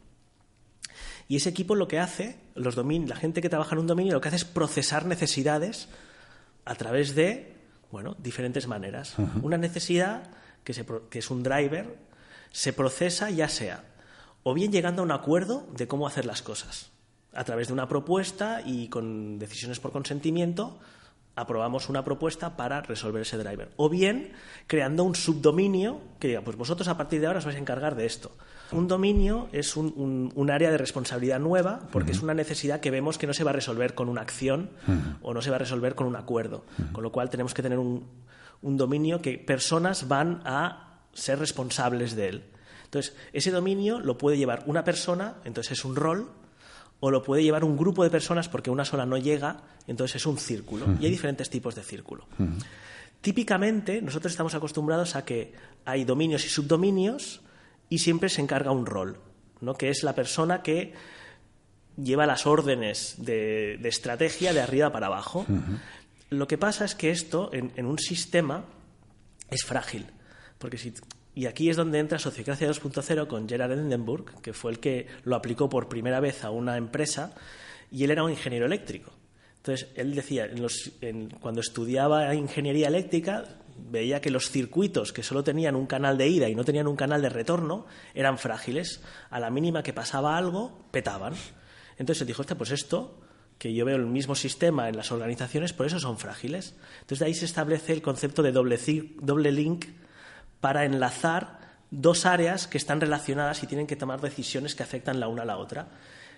Y 1.28 1.36
ese 1.36 1.50
equipo 1.50 1.74
lo 1.74 1.88
que 1.88 1.98
hace, 1.98 2.38
los 2.54 2.76
la 2.76 3.16
gente 3.16 3.42
que 3.42 3.50
trabaja 3.50 3.74
en 3.74 3.80
un 3.80 3.86
dominio, 3.86 4.14
lo 4.14 4.20
que 4.20 4.28
hace 4.28 4.38
es 4.38 4.46
procesar 4.46 5.04
necesidades 5.04 5.88
a 6.64 6.74
través 6.74 7.14
de 7.14 7.54
bueno, 7.90 8.16
diferentes 8.18 8.66
maneras. 8.66 9.14
Una 9.42 9.58
necesidad 9.58 10.30
que, 10.64 10.74
que 11.10 11.18
es 11.18 11.30
un 11.30 11.42
driver 11.42 11.96
se 12.50 12.72
procesa 12.72 13.30
ya 13.30 13.48
sea 13.48 13.84
o 14.42 14.54
bien 14.54 14.72
llegando 14.72 15.02
a 15.02 15.04
un 15.04 15.12
acuerdo 15.12 15.66
de 15.76 15.86
cómo 15.86 16.06
hacer 16.06 16.24
las 16.24 16.40
cosas 16.40 16.90
a 17.38 17.44
través 17.44 17.68
de 17.68 17.72
una 17.72 17.88
propuesta 17.88 18.62
y 18.66 18.88
con 18.88 19.38
decisiones 19.38 19.78
por 19.78 19.92
consentimiento 19.92 20.78
aprobamos 21.36 21.88
una 21.88 22.02
propuesta 22.02 22.56
para 22.56 22.80
resolver 22.80 23.22
ese 23.22 23.38
driver. 23.38 23.70
O 23.76 23.88
bien 23.88 24.32
creando 24.66 25.04
un 25.04 25.14
subdominio 25.14 26.00
que 26.18 26.26
diga, 26.26 26.40
pues 26.40 26.56
vosotros 26.56 26.88
a 26.88 26.96
partir 26.96 27.20
de 27.20 27.28
ahora 27.28 27.38
os 27.38 27.44
vais 27.44 27.56
a 27.56 27.60
encargar 27.60 27.94
de 27.94 28.06
esto. 28.06 28.32
Un 28.72 28.88
dominio 28.88 29.48
es 29.52 29.76
un, 29.76 30.50
área 30.50 30.72
de 30.72 30.78
responsabilidad 30.78 31.38
nueva 31.38 31.86
porque 31.92 32.10
es 32.10 32.22
una 32.22 32.34
necesidad 32.34 32.80
que 32.80 32.90
vemos 32.90 33.18
que 33.18 33.28
no 33.28 33.34
se 33.34 33.44
va 33.44 33.50
a 33.50 33.54
resolver 33.54 33.94
con 33.94 34.08
una 34.08 34.22
acción 34.22 34.70
o 35.22 35.32
no 35.32 35.40
se 35.40 35.50
va 35.50 35.56
a 35.56 35.60
resolver 35.60 35.94
con 35.94 36.08
un 36.08 36.16
acuerdo. 36.16 36.64
Con 36.90 37.04
lo 37.04 37.12
cual 37.12 37.30
tenemos 37.30 37.54
que 37.54 37.62
tener 37.62 37.78
un, 37.78 38.04
un 38.62 38.76
dominio 38.76 39.22
que 39.22 39.38
personas 39.38 40.08
van 40.08 40.42
a 40.44 41.02
ser 41.12 41.38
responsables 41.38 42.16
de 42.16 42.28
él. 42.28 42.44
Entonces, 42.84 43.14
ese 43.32 43.52
dominio 43.52 44.00
lo 44.00 44.18
puede 44.18 44.38
llevar 44.38 44.64
una 44.66 44.82
persona, 44.82 45.36
entonces 45.44 45.78
es 45.78 45.84
un 45.84 45.94
rol, 45.94 46.30
o 47.00 47.10
lo 47.10 47.22
puede 47.22 47.42
llevar 47.42 47.64
un 47.64 47.76
grupo 47.76 48.02
de 48.02 48.10
personas 48.10 48.48
porque 48.48 48.70
una 48.70 48.84
sola 48.84 49.06
no 49.06 49.16
llega, 49.16 49.62
entonces 49.86 50.16
es 50.16 50.26
un 50.26 50.38
círculo. 50.38 50.86
Y 51.00 51.04
hay 51.04 51.10
diferentes 51.10 51.48
tipos 51.50 51.74
de 51.74 51.82
círculo. 51.82 52.26
Típicamente, 53.20 54.02
nosotros 54.02 54.32
estamos 54.32 54.54
acostumbrados 54.54 55.16
a 55.16 55.24
que 55.24 55.52
hay 55.84 56.04
dominios 56.04 56.44
y 56.44 56.48
subdominios 56.48 57.40
y 57.88 57.98
siempre 57.98 58.28
se 58.28 58.40
encarga 58.40 58.70
un 58.70 58.86
rol, 58.86 59.18
¿no? 59.60 59.74
que 59.74 59.90
es 59.90 60.02
la 60.02 60.14
persona 60.14 60.62
que 60.62 60.92
lleva 61.96 62.26
las 62.26 62.46
órdenes 62.46 63.16
de, 63.18 63.74
estrategia 63.84 64.52
de 64.52 64.60
arriba 64.60 64.92
para 64.92 65.06
abajo. 65.06 65.46
Lo 66.30 66.46
que 66.46 66.58
pasa 66.58 66.84
es 66.84 66.94
que 66.94 67.10
esto, 67.10 67.50
en, 67.52 67.72
en 67.76 67.86
un 67.86 67.98
sistema, 67.98 68.64
es 69.50 69.64
frágil. 69.64 70.06
Porque 70.58 70.78
si 70.78 70.92
y 71.38 71.46
aquí 71.46 71.70
es 71.70 71.76
donde 71.76 72.00
entra 72.00 72.18
Sociocracia 72.18 72.68
2.0 72.68 73.28
con 73.28 73.48
Gerard 73.48 73.70
Endenburg, 73.70 74.42
que 74.42 74.52
fue 74.52 74.72
el 74.72 74.80
que 74.80 75.06
lo 75.22 75.36
aplicó 75.36 75.68
por 75.68 75.88
primera 75.88 76.18
vez 76.18 76.42
a 76.42 76.50
una 76.50 76.76
empresa, 76.76 77.32
y 77.92 78.02
él 78.02 78.10
era 78.10 78.24
un 78.24 78.32
ingeniero 78.32 78.66
eléctrico. 78.66 79.12
Entonces, 79.58 79.88
él 79.94 80.16
decía, 80.16 80.50
cuando 81.38 81.60
estudiaba 81.60 82.34
ingeniería 82.34 82.88
eléctrica, 82.88 83.44
veía 83.88 84.20
que 84.20 84.32
los 84.32 84.50
circuitos 84.50 85.12
que 85.12 85.22
solo 85.22 85.44
tenían 85.44 85.76
un 85.76 85.86
canal 85.86 86.18
de 86.18 86.26
ida 86.26 86.48
y 86.48 86.56
no 86.56 86.64
tenían 86.64 86.88
un 86.88 86.96
canal 86.96 87.22
de 87.22 87.28
retorno 87.28 87.86
eran 88.14 88.36
frágiles. 88.36 89.00
A 89.30 89.38
la 89.38 89.48
mínima 89.48 89.84
que 89.84 89.92
pasaba 89.92 90.36
algo, 90.36 90.86
petaban. 90.90 91.34
Entonces 91.98 92.22
él 92.22 92.26
dijo, 92.26 92.42
pues 92.42 92.72
esto, 92.72 93.16
que 93.58 93.72
yo 93.72 93.84
veo 93.84 93.94
el 93.94 94.06
mismo 94.06 94.34
sistema 94.34 94.88
en 94.88 94.96
las 94.96 95.12
organizaciones, 95.12 95.72
por 95.72 95.86
eso 95.86 96.00
son 96.00 96.18
frágiles. 96.18 96.74
Entonces 97.02 97.20
de 97.20 97.26
ahí 97.26 97.34
se 97.34 97.44
establece 97.44 97.92
el 97.92 98.02
concepto 98.02 98.42
de 98.42 98.50
doble, 98.50 98.80
doble 99.20 99.52
link 99.52 99.86
para 100.60 100.84
enlazar 100.84 101.58
dos 101.90 102.26
áreas 102.26 102.66
que 102.66 102.78
están 102.78 103.00
relacionadas 103.00 103.62
y 103.62 103.66
tienen 103.66 103.86
que 103.86 103.96
tomar 103.96 104.20
decisiones 104.20 104.74
que 104.74 104.82
afectan 104.82 105.20
la 105.20 105.28
una 105.28 105.42
a 105.42 105.46
la 105.46 105.56
otra. 105.58 105.88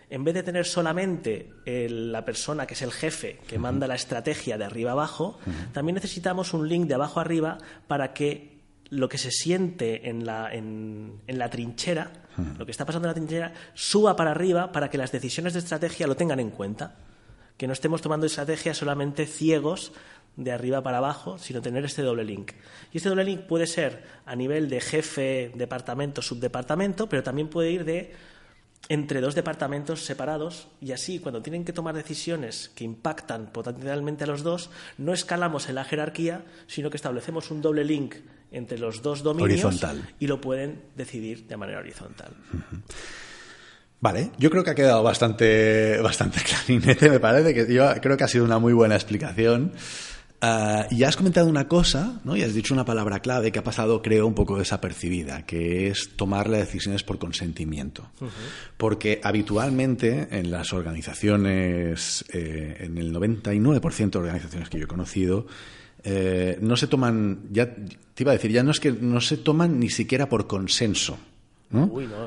En 0.08 0.24
vez 0.24 0.34
de 0.34 0.42
tener 0.42 0.66
solamente 0.66 1.50
la 1.64 2.24
persona 2.24 2.66
que 2.66 2.74
es 2.74 2.82
el 2.82 2.90
jefe 2.90 3.38
que 3.46 3.58
manda 3.58 3.86
la 3.86 3.94
estrategia 3.94 4.58
de 4.58 4.64
arriba 4.64 4.92
abajo, 4.92 5.38
también 5.72 5.94
necesitamos 5.94 6.52
un 6.52 6.68
link 6.68 6.88
de 6.88 6.94
abajo 6.94 7.20
arriba 7.20 7.58
para 7.86 8.12
que 8.12 8.60
lo 8.90 9.08
que 9.08 9.18
se 9.18 9.30
siente 9.30 10.08
en 10.08 10.26
la, 10.26 10.52
en, 10.52 11.20
la 11.28 11.48
trinchera, 11.48 12.10
lo 12.58 12.64
que 12.64 12.72
está 12.72 12.84
pasando 12.84 13.06
en 13.06 13.10
la 13.10 13.14
trinchera, 13.14 13.52
suba 13.74 14.16
para 14.16 14.32
arriba 14.32 14.72
para 14.72 14.90
que 14.90 14.98
las 14.98 15.12
decisiones 15.12 15.52
de 15.52 15.60
estrategia 15.60 16.08
lo 16.08 16.16
tengan 16.16 16.40
en 16.40 16.50
cuenta. 16.50 16.96
Que 17.60 17.66
no 17.66 17.74
estemos 17.74 18.00
tomando 18.00 18.24
estrategias 18.24 18.78
solamente 18.78 19.26
ciegos 19.26 19.92
de 20.34 20.50
arriba 20.50 20.82
para 20.82 20.96
abajo, 20.96 21.36
sino 21.36 21.60
tener 21.60 21.84
este 21.84 22.00
doble 22.00 22.24
link. 22.24 22.52
Y 22.90 22.96
este 22.96 23.10
doble 23.10 23.22
link 23.22 23.40
puede 23.42 23.66
ser 23.66 24.02
a 24.24 24.34
nivel 24.34 24.70
de 24.70 24.80
jefe, 24.80 25.52
departamento, 25.54 26.22
subdepartamento, 26.22 27.06
pero 27.06 27.22
también 27.22 27.48
puede 27.48 27.70
ir 27.70 27.84
de 27.84 28.14
entre 28.88 29.20
dos 29.20 29.34
departamentos 29.34 30.06
separados 30.06 30.68
y 30.80 30.92
así 30.92 31.18
cuando 31.18 31.42
tienen 31.42 31.66
que 31.66 31.74
tomar 31.74 31.94
decisiones 31.94 32.70
que 32.74 32.84
impactan 32.84 33.52
potencialmente 33.52 34.24
a 34.24 34.26
los 34.26 34.42
dos, 34.42 34.70
no 34.96 35.12
escalamos 35.12 35.68
en 35.68 35.74
la 35.74 35.84
jerarquía, 35.84 36.46
sino 36.66 36.88
que 36.88 36.96
establecemos 36.96 37.50
un 37.50 37.60
doble 37.60 37.84
link 37.84 38.14
entre 38.52 38.78
los 38.78 39.02
dos 39.02 39.22
dominios 39.22 39.84
y 40.18 40.26
lo 40.28 40.40
pueden 40.40 40.80
decidir 40.96 41.46
de 41.46 41.58
manera 41.58 41.80
horizontal. 41.80 42.32
Vale, 44.00 44.30
yo 44.38 44.50
creo 44.50 44.64
que 44.64 44.70
ha 44.70 44.74
quedado 44.74 45.02
bastante, 45.02 45.98
bastante 46.02 46.40
clarinete, 46.40 47.10
me 47.10 47.20
parece 47.20 47.54
que 47.54 47.72
yo 47.72 47.86
creo 48.00 48.16
que 48.16 48.24
ha 48.24 48.28
sido 48.28 48.44
una 48.44 48.58
muy 48.58 48.72
buena 48.72 48.94
explicación. 48.94 49.72
Uh, 50.42 50.88
y 50.90 51.04
has 51.04 51.18
comentado 51.18 51.48
una 51.48 51.68
cosa, 51.68 52.18
¿no? 52.24 52.34
Y 52.34 52.42
has 52.42 52.54
dicho 52.54 52.72
una 52.72 52.86
palabra 52.86 53.20
clave 53.20 53.52
que 53.52 53.58
ha 53.58 53.62
pasado, 53.62 54.00
creo, 54.00 54.26
un 54.26 54.32
poco 54.32 54.56
desapercibida, 54.56 55.44
que 55.44 55.88
es 55.88 56.16
tomar 56.16 56.48
las 56.48 56.60
decisiones 56.60 57.02
por 57.02 57.18
consentimiento. 57.18 58.10
Porque 58.78 59.20
habitualmente 59.22 60.28
en 60.30 60.50
las 60.50 60.72
organizaciones, 60.72 62.24
eh, 62.32 62.78
en 62.80 62.96
el 62.96 63.12
99% 63.12 64.12
de 64.12 64.18
organizaciones 64.18 64.70
que 64.70 64.78
yo 64.78 64.84
he 64.84 64.88
conocido, 64.88 65.46
eh, 66.04 66.56
no 66.62 66.78
se 66.78 66.86
toman, 66.86 67.40
ya 67.50 67.74
te 67.74 68.22
iba 68.22 68.32
a 68.32 68.34
decir, 68.34 68.50
ya 68.50 68.62
no 68.62 68.70
es 68.70 68.80
que 68.80 68.92
no 68.92 69.20
se 69.20 69.36
toman 69.36 69.78
ni 69.78 69.90
siquiera 69.90 70.30
por 70.30 70.46
consenso. 70.46 71.18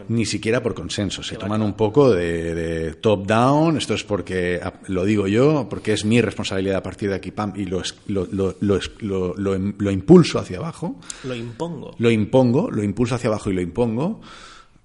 Ni 0.07 0.25
siquiera 0.25 0.63
por 0.63 0.73
consenso. 0.73 1.21
Se 1.21 1.35
toman 1.35 1.61
un 1.61 1.73
poco 1.73 2.11
de, 2.11 2.95
top-down. 3.01 3.77
Esto 3.77 3.93
es 3.93 4.03
porque, 4.03 4.59
ah, 4.63 4.73
lo 4.87 5.03
digo 5.03 5.27
yo, 5.27 5.67
porque 5.69 5.93
es 5.93 6.05
mi 6.05 6.21
responsabilidad 6.21 6.77
a 6.77 6.83
partir 6.83 7.09
de 7.09 7.15
aquí, 7.15 7.31
pam, 7.31 7.51
y 7.55 7.65
lo, 7.65 7.81
lo, 8.07 8.27
lo, 8.61 9.35
lo, 9.37 9.91
impulso 9.91 10.39
hacia 10.39 10.59
abajo. 10.59 10.95
Lo 11.25 11.35
impongo. 11.35 11.93
Lo 11.97 12.09
impongo, 12.09 12.71
lo 12.71 12.83
impulso 12.83 13.15
hacia 13.15 13.27
abajo 13.27 13.49
y 13.49 13.53
lo 13.53 13.61
impongo. 13.61 14.21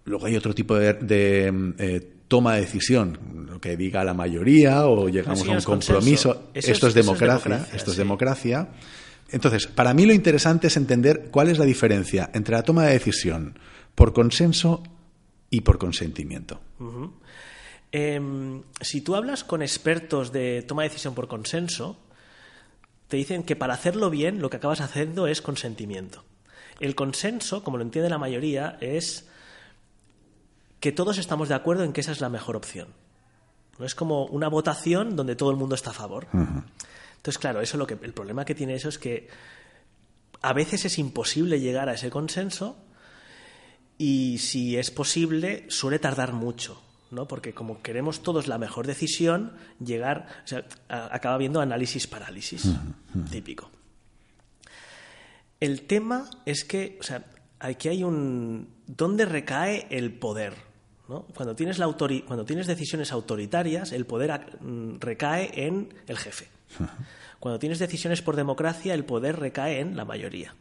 Luego 0.06 0.26
hay 0.26 0.36
otro 0.36 0.54
tipo 0.54 0.74
de, 0.74 0.96
eh, 1.78 2.10
toma 2.26 2.54
de 2.54 2.62
decisión, 2.62 3.46
lo 3.48 3.60
que 3.60 3.76
diga 3.76 4.02
la 4.02 4.14
mayoría 4.14 4.86
o 4.86 5.08
llegamos 5.08 5.46
a 5.46 5.52
un 5.52 5.62
compromiso. 5.62 6.50
esto 6.52 6.88
es, 6.88 6.94
democracia, 6.94 7.68
esto 7.72 7.92
es 7.92 7.96
democracia. 7.96 8.68
Entonces, 9.30 9.66
para 9.68 9.94
mí 9.94 10.04
lo 10.04 10.14
interesante 10.14 10.66
es 10.66 10.76
entender 10.76 11.28
cuál 11.30 11.48
es 11.48 11.58
la 11.58 11.64
diferencia 11.64 12.30
entre 12.32 12.56
la 12.56 12.62
toma 12.62 12.86
de 12.86 12.94
decisión 12.94 13.54
por 13.98 14.12
consenso 14.12 14.84
y 15.50 15.62
por 15.62 15.76
consentimiento. 15.76 16.60
Em, 17.90 18.62
si 18.80 19.00
tú 19.00 19.16
hablas 19.16 19.42
con 19.42 19.60
expertos 19.60 20.30
de 20.30 20.62
toma 20.62 20.82
de 20.82 20.90
decisión 20.90 21.16
por 21.16 21.26
consenso, 21.26 21.98
te 23.08 23.16
dicen 23.16 23.42
que 23.42 23.56
para 23.56 23.74
hacerlo 23.74 24.08
bien 24.08 24.40
lo 24.40 24.50
que 24.50 24.58
acabas 24.58 24.80
haciendo 24.80 25.26
es 25.26 25.42
consentimiento. 25.42 26.22
El 26.78 26.94
consenso, 26.94 27.64
como 27.64 27.76
lo 27.76 27.82
entiende 27.82 28.08
la 28.08 28.18
mayoría, 28.18 28.78
es 28.80 29.28
que 30.78 30.92
todos 30.92 31.18
estamos 31.18 31.48
de 31.48 31.56
acuerdo 31.56 31.82
en 31.82 31.92
que 31.92 32.02
esa 32.02 32.12
es 32.12 32.20
la 32.20 32.28
mejor 32.28 32.54
opción. 32.54 32.94
No 33.80 33.84
es 33.84 33.96
como 33.96 34.26
una 34.26 34.46
votación 34.46 35.16
donde 35.16 35.34
todo 35.34 35.50
el 35.50 35.56
mundo 35.56 35.74
está 35.74 35.90
a 35.90 35.94
favor. 35.94 36.28
Entonces, 36.32 37.38
claro, 37.38 37.60
eso 37.62 37.76
lo 37.76 37.88
que 37.88 37.98
el 38.00 38.12
problema 38.12 38.44
que 38.44 38.54
tiene 38.54 38.76
eso 38.76 38.90
es 38.90 38.98
que 38.98 39.26
a 40.40 40.52
veces 40.52 40.84
es 40.84 41.00
imposible 41.00 41.58
llegar 41.58 41.88
a 41.88 41.94
ese 41.94 42.10
consenso 42.10 42.76
y 43.98 44.38
si 44.38 44.76
es 44.76 44.90
posible 44.90 45.66
suele 45.68 45.98
tardar 45.98 46.32
mucho. 46.32 46.80
¿no? 47.10 47.26
Porque 47.26 47.52
como 47.52 47.82
queremos 47.82 48.22
todos 48.22 48.48
la 48.48 48.58
mejor 48.58 48.86
decisión, 48.86 49.52
llegar, 49.84 50.26
o 50.44 50.46
sea, 50.46 50.64
acaba 50.88 51.34
habiendo 51.34 51.60
análisis 51.60 52.06
parálisis, 52.06 52.70
típico. 53.30 53.70
El 55.60 55.82
tema 55.82 56.30
es 56.44 56.64
que, 56.64 56.98
o 57.00 57.02
sea, 57.02 57.24
aquí 57.58 57.88
hay 57.88 58.04
un 58.04 58.68
¿dónde 58.86 59.24
recae 59.24 59.86
el 59.90 60.12
poder? 60.12 60.54
¿no? 61.08 61.22
Cuando 61.34 61.56
tienes 61.56 61.78
la 61.78 61.86
cuando 62.26 62.44
tienes 62.44 62.66
decisiones 62.66 63.12
autoritarias, 63.12 63.92
el 63.92 64.04
poder 64.06 64.58
mm, 64.60 64.98
recae 65.00 65.66
en 65.66 65.94
el 66.06 66.18
jefe. 66.18 66.48
Cuando 67.40 67.58
tienes 67.58 67.78
decisiones 67.78 68.20
por 68.20 68.36
democracia, 68.36 68.94
el 68.94 69.04
poder 69.04 69.38
recae 69.38 69.80
en 69.80 69.96
la 69.96 70.04
mayoría. 70.04 70.54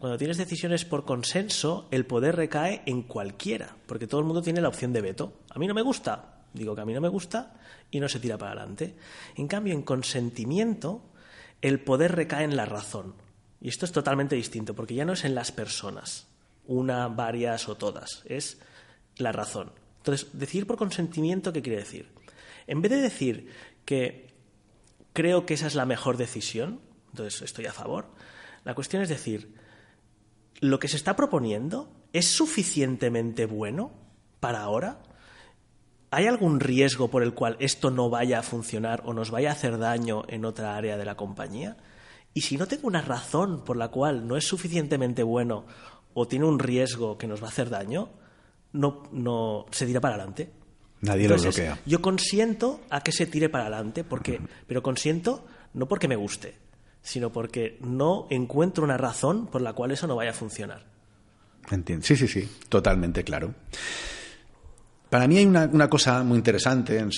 Cuando 0.00 0.16
tienes 0.16 0.38
decisiones 0.38 0.86
por 0.86 1.04
consenso, 1.04 1.86
el 1.90 2.06
poder 2.06 2.34
recae 2.34 2.80
en 2.86 3.02
cualquiera, 3.02 3.76
porque 3.86 4.06
todo 4.06 4.22
el 4.22 4.26
mundo 4.26 4.40
tiene 4.40 4.62
la 4.62 4.68
opción 4.68 4.94
de 4.94 5.02
veto. 5.02 5.34
A 5.50 5.58
mí 5.58 5.66
no 5.66 5.74
me 5.74 5.82
gusta, 5.82 6.40
digo 6.54 6.74
que 6.74 6.80
a 6.80 6.86
mí 6.86 6.94
no 6.94 7.02
me 7.02 7.10
gusta 7.10 7.60
y 7.90 8.00
no 8.00 8.08
se 8.08 8.18
tira 8.18 8.38
para 8.38 8.52
adelante. 8.52 8.96
En 9.36 9.46
cambio, 9.46 9.74
en 9.74 9.82
consentimiento, 9.82 11.02
el 11.60 11.80
poder 11.80 12.16
recae 12.16 12.44
en 12.44 12.56
la 12.56 12.64
razón. 12.64 13.12
Y 13.60 13.68
esto 13.68 13.84
es 13.84 13.92
totalmente 13.92 14.36
distinto, 14.36 14.74
porque 14.74 14.94
ya 14.94 15.04
no 15.04 15.12
es 15.12 15.26
en 15.26 15.34
las 15.34 15.52
personas, 15.52 16.28
una, 16.66 17.08
varias 17.08 17.68
o 17.68 17.76
todas, 17.76 18.22
es 18.24 18.58
la 19.18 19.32
razón. 19.32 19.70
Entonces, 19.98 20.28
decir 20.32 20.66
por 20.66 20.78
consentimiento, 20.78 21.52
¿qué 21.52 21.60
quiere 21.60 21.80
decir? 21.80 22.08
En 22.66 22.80
vez 22.80 22.90
de 22.90 23.02
decir 23.02 23.50
que 23.84 24.32
creo 25.12 25.44
que 25.44 25.52
esa 25.52 25.66
es 25.66 25.74
la 25.74 25.84
mejor 25.84 26.16
decisión, 26.16 26.80
entonces 27.10 27.42
estoy 27.42 27.66
a 27.66 27.72
favor, 27.74 28.06
la 28.64 28.74
cuestión 28.74 29.02
es 29.02 29.10
decir, 29.10 29.60
¿lo 30.60 30.78
que 30.78 30.88
se 30.88 30.96
está 30.96 31.16
proponiendo 31.16 31.90
es 32.12 32.26
suficientemente 32.26 33.46
bueno 33.46 33.92
para 34.40 34.62
ahora? 34.62 35.02
¿Hay 36.10 36.26
algún 36.26 36.58
riesgo 36.58 37.08
por 37.08 37.22
el 37.22 37.34
cual 37.34 37.56
esto 37.60 37.90
no 37.90 38.10
vaya 38.10 38.40
a 38.40 38.42
funcionar 38.42 39.02
o 39.04 39.12
nos 39.12 39.30
vaya 39.30 39.50
a 39.50 39.52
hacer 39.52 39.78
daño 39.78 40.24
en 40.28 40.44
otra 40.44 40.76
área 40.76 40.96
de 40.96 41.04
la 41.04 41.16
compañía? 41.16 41.76
Y 42.34 42.42
si 42.42 42.56
no 42.56 42.66
tengo 42.66 42.88
una 42.88 43.02
razón 43.02 43.64
por 43.64 43.76
la 43.76 43.88
cual 43.88 44.26
no 44.26 44.36
es 44.36 44.44
suficientemente 44.44 45.22
bueno 45.22 45.66
o 46.14 46.26
tiene 46.26 46.46
un 46.46 46.58
riesgo 46.58 47.16
que 47.16 47.26
nos 47.26 47.42
va 47.42 47.46
a 47.46 47.50
hacer 47.50 47.70
daño, 47.70 48.10
no, 48.72 49.04
no 49.12 49.66
se 49.70 49.86
tira 49.86 50.00
para 50.00 50.16
adelante. 50.16 50.50
Nadie 51.00 51.28
lo 51.28 51.36
bloquea. 51.36 51.80
Yo 51.86 52.02
consiento 52.02 52.80
a 52.90 53.02
que 53.02 53.12
se 53.12 53.26
tire 53.26 53.48
para 53.48 53.64
adelante, 53.64 54.04
porque, 54.04 54.40
pero 54.66 54.82
consiento 54.82 55.46
no 55.72 55.86
porque 55.88 56.08
me 56.08 56.16
guste, 56.16 56.56
sino 57.02 57.30
porque 57.30 57.78
no 57.80 58.26
encuentro 58.30 58.84
una 58.84 58.96
razón 58.96 59.46
por 59.46 59.62
la 59.62 59.72
cual 59.72 59.90
eso 59.90 60.06
no 60.06 60.16
vaya 60.16 60.30
a 60.30 60.34
funcionar. 60.34 60.84
Entiendo. 61.70 62.04
Sí, 62.04 62.16
sí, 62.16 62.26
sí, 62.28 62.48
totalmente 62.68 63.24
claro. 63.24 63.54
Para 65.10 65.26
mí 65.26 65.38
hay 65.38 65.44
una, 65.44 65.90
cosa 65.90 66.22
muy 66.22 66.36
interesante 66.36 66.96
en, 66.96 67.10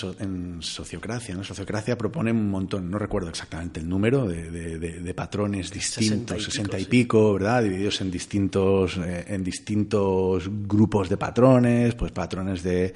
sociocracia. 0.62 1.35
En 1.35 1.45
sociocracia 1.45 1.99
propone 1.99 2.31
un 2.33 2.51
montón, 2.51 2.90
no 2.90 2.99
recuerdo 2.99 3.29
exactamente 3.29 3.81
el 3.81 3.88
número, 3.88 4.27
de, 4.27 5.14
patrones 5.14 5.71
distintos, 5.71 6.42
sesenta 6.42 6.81
y, 6.81 6.87
pico, 6.87 7.35
¿verdad? 7.35 7.62
Divididos 7.62 8.01
en 8.01 8.11
distintos, 8.11 8.97
eh, 8.97 9.27
en 9.29 9.45
distintos 9.45 10.49
grupos 10.66 11.11
de 11.11 11.18
patrones, 11.18 11.95
pues 11.95 12.12
patrones 12.12 12.62
de 12.62 12.95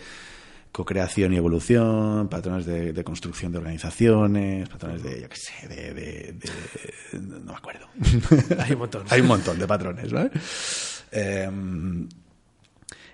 co-creación 0.76 1.32
y 1.32 1.38
evolución, 1.38 2.28
patrones 2.28 2.66
de, 2.66 3.02
construcción 3.02 3.50
de 3.50 3.56
organizaciones, 3.56 4.68
patrones 4.68 5.02
de, 5.02 5.22
yo 5.22 5.28
qué 5.30 5.36
sé, 5.36 5.68
de, 5.68 6.36
no 7.18 7.52
me 7.52 7.56
acuerdo. 7.56 7.88
Hay 8.62 8.74
un 8.74 8.80
montón. 8.80 9.06
Hay 9.10 9.22
un 9.22 9.26
montón 9.26 9.58
de 9.58 9.66
patrones, 9.66 10.12
¿vale? 10.12 10.30
Em, 11.12 12.06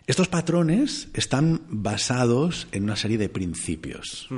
estos 0.09 0.27
patrones 0.27 1.07
están 1.15 1.63
basados 1.69 2.67
en 2.73 2.83
una 2.83 2.97
serie 2.97 3.17
de 3.17 3.29
principios. 3.29 4.29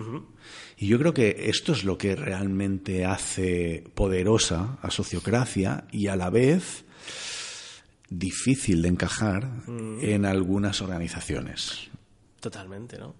Y 0.76 0.86
yo 0.86 0.98
creo 0.98 1.14
que 1.14 1.46
esto 1.48 1.72
es 1.72 1.82
lo 1.82 1.96
que 1.96 2.16
realmente 2.16 3.06
hace 3.06 3.84
poderosa 3.94 4.76
a 4.82 4.90
sociocracia 4.90 5.84
y 5.90 6.08
a 6.08 6.16
la 6.16 6.28
vez 6.28 6.84
difícil 8.10 8.82
de 8.82 8.88
encajar 8.88 9.48
en 9.66 10.26
algunas 10.26 10.82
organizaciones. 10.82 11.88
Totalmente, 12.44 12.98
¿no? 12.98 13.14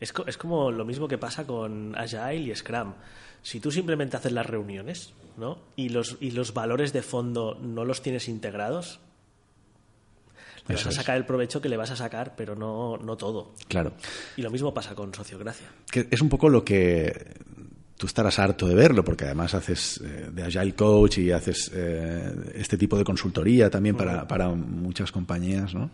Es, 0.00 0.14
es, 0.26 0.38
como 0.38 0.70
lo 0.70 0.86
mismo 0.86 1.06
que 1.06 1.18
pasa 1.18 1.46
con 1.46 1.94
Agile 1.98 2.36
y 2.36 2.56
Scrum. 2.56 2.94
Si 3.42 3.60
tú 3.60 3.70
simplemente 3.70 4.16
haces 4.16 4.32
las 4.32 4.46
reuniones, 4.46 5.12
¿no? 5.36 5.58
Y 5.76 5.90
los, 5.90 6.16
y 6.18 6.30
los 6.30 6.54
valores 6.54 6.94
de 6.94 7.02
fondo 7.02 7.58
no 7.60 7.84
los 7.84 8.00
tienes 8.00 8.26
integrados, 8.26 8.98
le 10.66 10.76
vas 10.76 10.86
a 10.86 10.92
sacar 10.92 11.18
el 11.18 11.26
provecho 11.26 11.60
que 11.60 11.68
le 11.68 11.76
vas 11.76 11.90
a 11.90 11.96
sacar, 11.96 12.32
pero 12.34 12.56
no, 12.56 12.96
no 12.96 13.18
todo. 13.18 13.52
Claro. 13.68 13.92
Y 14.38 14.40
lo 14.40 14.50
mismo 14.50 14.72
pasa 14.72 14.94
con 14.94 15.12
sociocracia. 15.12 15.66
Que 15.90 16.08
es 16.10 16.22
un 16.22 16.30
poco 16.30 16.48
lo 16.48 16.64
que 16.64 17.34
tú 17.98 18.06
estarás 18.06 18.38
harto 18.38 18.66
de 18.66 18.74
verlo, 18.74 19.04
porque 19.04 19.26
además 19.26 19.52
haces 19.52 20.00
eh, 20.02 20.30
de 20.32 20.42
Agile 20.42 20.74
Coach 20.74 21.18
y 21.18 21.32
haces 21.32 21.70
eh, 21.74 22.32
este 22.54 22.78
tipo 22.78 22.96
de 22.96 23.04
consultoría 23.04 23.68
también 23.68 23.94
para, 23.94 24.26
para 24.26 24.48
muchas 24.48 25.12
compañías, 25.12 25.74
¿no? 25.74 25.90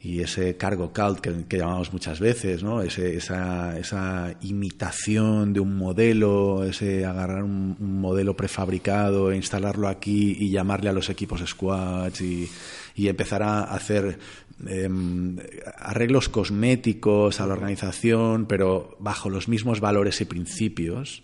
Y 0.00 0.20
ese 0.20 0.56
cargo 0.56 0.92
cult 0.92 1.20
que, 1.20 1.58
llamamos 1.58 1.92
muchas 1.92 2.20
veces, 2.20 2.62
¿no? 2.62 2.82
esa, 2.82 3.78
esa, 3.78 4.34
imitación 4.42 5.52
de 5.52 5.60
un 5.60 5.76
modelo, 5.76 6.64
ese 6.64 7.04
agarrar 7.04 7.42
un, 7.42 7.76
modelo 7.78 8.36
prefabricado, 8.36 9.32
e 9.32 9.36
instalarlo 9.36 9.88
aquí 9.88 10.36
y 10.38 10.50
llamarle 10.50 10.90
a 10.90 10.92
los 10.92 11.08
equipos 11.08 11.42
squads 11.46 12.20
y, 12.20 12.48
empezar 12.96 13.42
a 13.42 13.62
hacer 13.64 14.18
em, 14.66 15.36
arreglos 15.76 16.28
cosméticos 16.28 17.40
a 17.40 17.46
la 17.46 17.54
organización, 17.54 18.46
pero 18.46 18.96
bajo 19.00 19.28
los 19.28 19.48
mismos 19.48 19.80
valores 19.80 20.20
y 20.20 20.24
principios. 20.24 21.22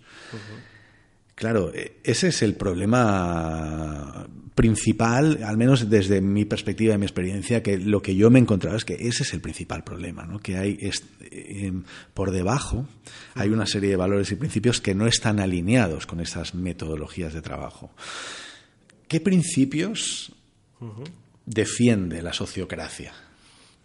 Claro, 1.35 1.73
e, 1.73 1.99
ese 2.03 2.27
es 2.27 2.41
el 2.41 2.55
problema 2.55 4.27
principal, 4.55 5.43
al 5.43 5.57
menos 5.57 5.89
desde 5.89 6.21
mi 6.21 6.45
perspectiva 6.45 6.93
y 6.93 6.97
mi 6.97 7.05
experiencia, 7.05 7.63
que 7.63 7.77
lo 7.77 8.01
que 8.01 8.15
yo 8.15 8.29
me 8.29 8.39
he 8.39 8.41
encontrado 8.41 8.77
es 8.77 8.85
que 8.85 8.93
ese 8.93 9.23
es 9.23 9.33
el 9.33 9.41
principal 9.41 9.83
problema, 9.83 10.25
¿no? 10.25 10.39
que 10.39 10.57
hay 10.57 10.77
em, 11.31 11.83
por 12.13 12.31
debajo 12.31 12.87
hay 13.33 13.49
una 13.49 13.65
serie 13.65 13.89
de 13.89 13.95
valores 13.95 14.31
y 14.31 14.35
principios 14.35 14.79
que 14.79 14.93
no 14.93 15.07
están 15.07 15.39
alineados 15.39 16.05
con 16.05 16.19
esas 16.19 16.53
metodologías 16.53 17.33
de 17.33 17.41
trabajo. 17.41 17.91
¿Qué 19.07 19.19
principios 19.19 20.31
defiende 21.45 22.21
la 22.21 22.33
sociocracia? 22.33 23.13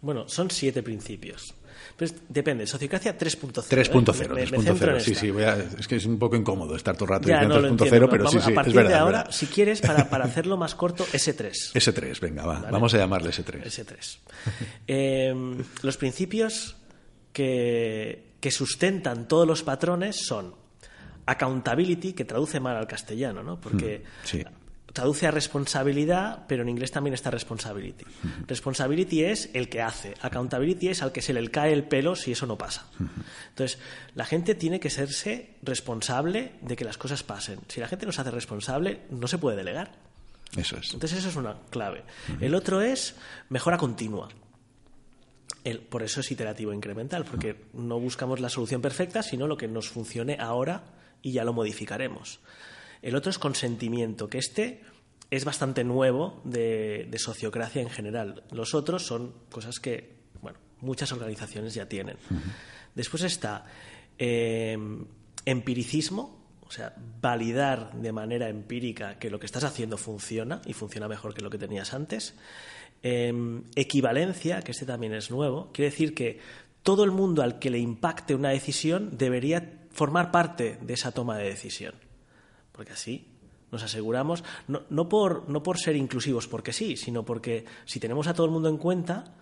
Bueno, 0.01 0.29
son 0.29 0.49
siete 0.51 0.81
principios. 0.83 1.53
Pues 1.99 2.15
depende, 2.29 2.65
Sociocracia 2.65 3.17
3.0. 3.17 3.51
3.0, 3.67 4.99
sí, 5.01 5.15
sí, 5.15 5.33
es 5.77 5.85
que 5.85 5.97
es 5.97 6.05
un 6.05 6.17
poco 6.17 6.37
incómodo 6.37 6.73
estar 6.77 6.95
todo 6.95 7.03
el 7.03 7.09
rato 7.09 7.27
diciendo 7.27 7.61
3.0, 7.61 8.07
pero 8.09 8.27
sí, 8.29 8.39
sí, 8.39 8.51
a 8.51 8.55
partir 8.55 8.71
es 8.71 8.75
verdad. 8.75 8.89
de 8.89 8.95
ahora, 8.95 9.31
si 9.31 9.47
quieres, 9.47 9.81
para, 9.81 10.09
para, 10.09 10.23
hacerlo 10.23 10.55
más 10.55 10.75
corto, 10.75 11.05
S3. 11.05 11.73
S3, 11.73 12.21
venga, 12.21 12.45
va, 12.45 12.69
vamos 12.71 12.93
a 12.93 12.99
llamarle 12.99 13.31
S3. 13.31 13.65
S3. 13.65 14.17
Eh, 14.87 15.57
los 15.81 15.97
principios 15.97 16.77
que, 17.33 18.31
que 18.39 18.49
sustentan 18.49 19.27
todos 19.27 19.45
los 19.45 19.63
patrones 19.63 20.25
son 20.25 20.55
accountability, 21.25 22.13
que 22.13 22.23
traduce 22.23 22.61
mal 22.61 22.77
al 22.77 22.87
castellano, 22.87 23.43
¿no? 23.43 23.59
Porque 23.59 24.03
mm, 24.05 24.25
sí 24.25 24.45
traduce 24.93 25.27
a 25.27 25.31
responsabilidad, 25.31 26.45
pero 26.47 26.63
en 26.63 26.69
inglés 26.69 26.91
también 26.91 27.13
está 27.13 27.31
responsibility. 27.31 28.05
Responsibility 28.47 29.23
es 29.23 29.49
el 29.53 29.69
que 29.69 29.81
hace, 29.81 30.13
accountability 30.21 30.89
es 30.89 31.01
al 31.01 31.11
que 31.11 31.21
se 31.21 31.33
le 31.33 31.49
cae 31.49 31.73
el 31.73 31.83
pelo 31.83 32.15
si 32.15 32.31
eso 32.31 32.45
no 32.45 32.57
pasa. 32.57 32.87
Entonces, 33.49 33.79
la 34.15 34.25
gente 34.25 34.55
tiene 34.55 34.79
que 34.79 34.89
serse 34.89 35.55
responsable 35.61 36.53
de 36.61 36.75
que 36.75 36.85
las 36.85 36.97
cosas 36.97 37.23
pasen. 37.23 37.59
Si 37.67 37.79
la 37.79 37.87
gente 37.87 38.05
no 38.05 38.11
se 38.11 38.21
hace 38.21 38.31
responsable, 38.31 39.01
no 39.09 39.27
se 39.27 39.37
puede 39.37 39.57
delegar. 39.57 39.91
Eso 40.55 40.77
es. 40.77 40.93
Entonces, 40.93 41.19
eso 41.19 41.29
es 41.29 41.35
una 41.35 41.55
clave. 41.69 42.03
El 42.39 42.55
otro 42.55 42.81
es 42.81 43.15
mejora 43.49 43.77
continua. 43.77 44.29
El, 45.63 45.79
por 45.79 46.03
eso 46.03 46.21
es 46.21 46.31
iterativo 46.31 46.73
incremental, 46.73 47.25
porque 47.25 47.65
no 47.73 47.99
buscamos 47.99 48.39
la 48.39 48.49
solución 48.49 48.81
perfecta, 48.81 49.21
sino 49.21 49.45
lo 49.45 49.57
que 49.57 49.67
nos 49.67 49.89
funcione 49.89 50.37
ahora 50.39 50.83
y 51.21 51.33
ya 51.33 51.43
lo 51.43 51.53
modificaremos. 51.53 52.39
El 53.01 53.15
otro 53.15 53.29
es 53.29 53.39
consentimiento, 53.39 54.27
que 54.27 54.37
este 54.37 54.81
es 55.31 55.45
bastante 55.45 55.83
nuevo 55.83 56.41
de, 56.43 57.09
sociocracia 57.17 57.81
en 57.81 57.89
general. 57.89 58.43
Los 58.51 58.73
otros 58.73 59.05
son 59.05 59.33
cosas 59.51 59.79
que, 59.79 60.15
bueno, 60.41 60.57
muchas 60.81 61.11
organizaciones 61.11 61.73
ya 61.73 61.87
tienen. 61.87 62.17
Después 62.95 63.23
está 63.23 63.65
em, 64.17 65.05
empiricismo, 65.45 66.39
o 66.61 66.71
sea, 66.71 66.93
validar 67.21 67.93
de 67.93 68.11
manera 68.11 68.49
empírica 68.49 69.17
que 69.17 69.29
lo 69.29 69.39
que 69.39 69.45
estás 69.45 69.63
haciendo 69.63 69.97
funciona 69.97 70.61
y 70.65 70.73
funciona 70.73 71.07
mejor 71.07 71.33
que 71.33 71.41
lo 71.41 71.49
que 71.49 71.57
tenías 71.57 71.93
antes. 71.93 72.35
Em, 73.01 73.63
equivalencia, 73.75 74.61
que 74.61 74.71
este 74.71 74.85
también 74.85 75.13
es 75.13 75.31
nuevo, 75.31 75.71
quiere 75.71 75.91
decir 75.91 76.13
que 76.13 76.39
todo 76.83 77.03
el 77.03 77.11
mundo 77.11 77.43
al 77.43 77.59
que 77.59 77.69
le 77.69 77.79
impacte 77.79 78.35
una 78.35 78.49
decisión 78.49 79.17
debería 79.17 79.79
formar 79.91 80.31
parte 80.31 80.77
de 80.81 80.93
esa 80.93 81.11
toma 81.11 81.37
de 81.37 81.45
decisión 81.45 82.08
porque 82.79 82.93
así 82.93 83.27
nos 83.73 83.83
aseguramos, 83.83 84.45
no, 84.69 85.09
por, 85.09 85.49
no 85.49 85.61
por 85.61 85.77
ser 85.77 85.97
inclusivos 85.97 86.47
porque 86.47 86.71
sí, 86.71 86.95
sino 86.95 87.25
porque 87.25 87.65
si 87.83 87.99
tenemos 87.99 88.27
a 88.27 88.33
todo 88.33 88.45
el 88.45 88.53
mundo 88.53 88.69
en 88.69 88.77
cuenta, 88.77 89.35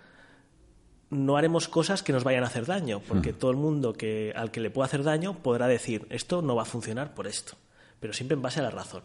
no 1.12 1.38
haremos 1.38 1.68
cosas 1.68 2.02
que 2.02 2.14
nos 2.14 2.24
vayan 2.24 2.44
a 2.44 2.48
hacer 2.48 2.66
daño, 2.66 3.00
porque 3.08 3.34
todo 3.34 3.52
el 3.52 3.58
mundo 3.58 3.94
que, 3.94 4.34
al 4.36 4.50
que 4.50 4.60
le 4.60 4.72
pueda 4.72 4.88
hacer 4.88 5.04
daño 5.04 5.38
podrá 5.44 5.68
decir, 5.68 6.08
esto 6.10 6.42
no 6.42 6.56
va 6.56 6.64
a 6.64 6.66
funcionar 6.66 7.14
por 7.14 7.28
esto, 7.28 7.58
pero 8.00 8.12
siempre 8.12 8.34
en 8.34 8.42
base 8.42 8.60
a 8.60 8.64
la 8.64 8.72
razón. 8.72 9.04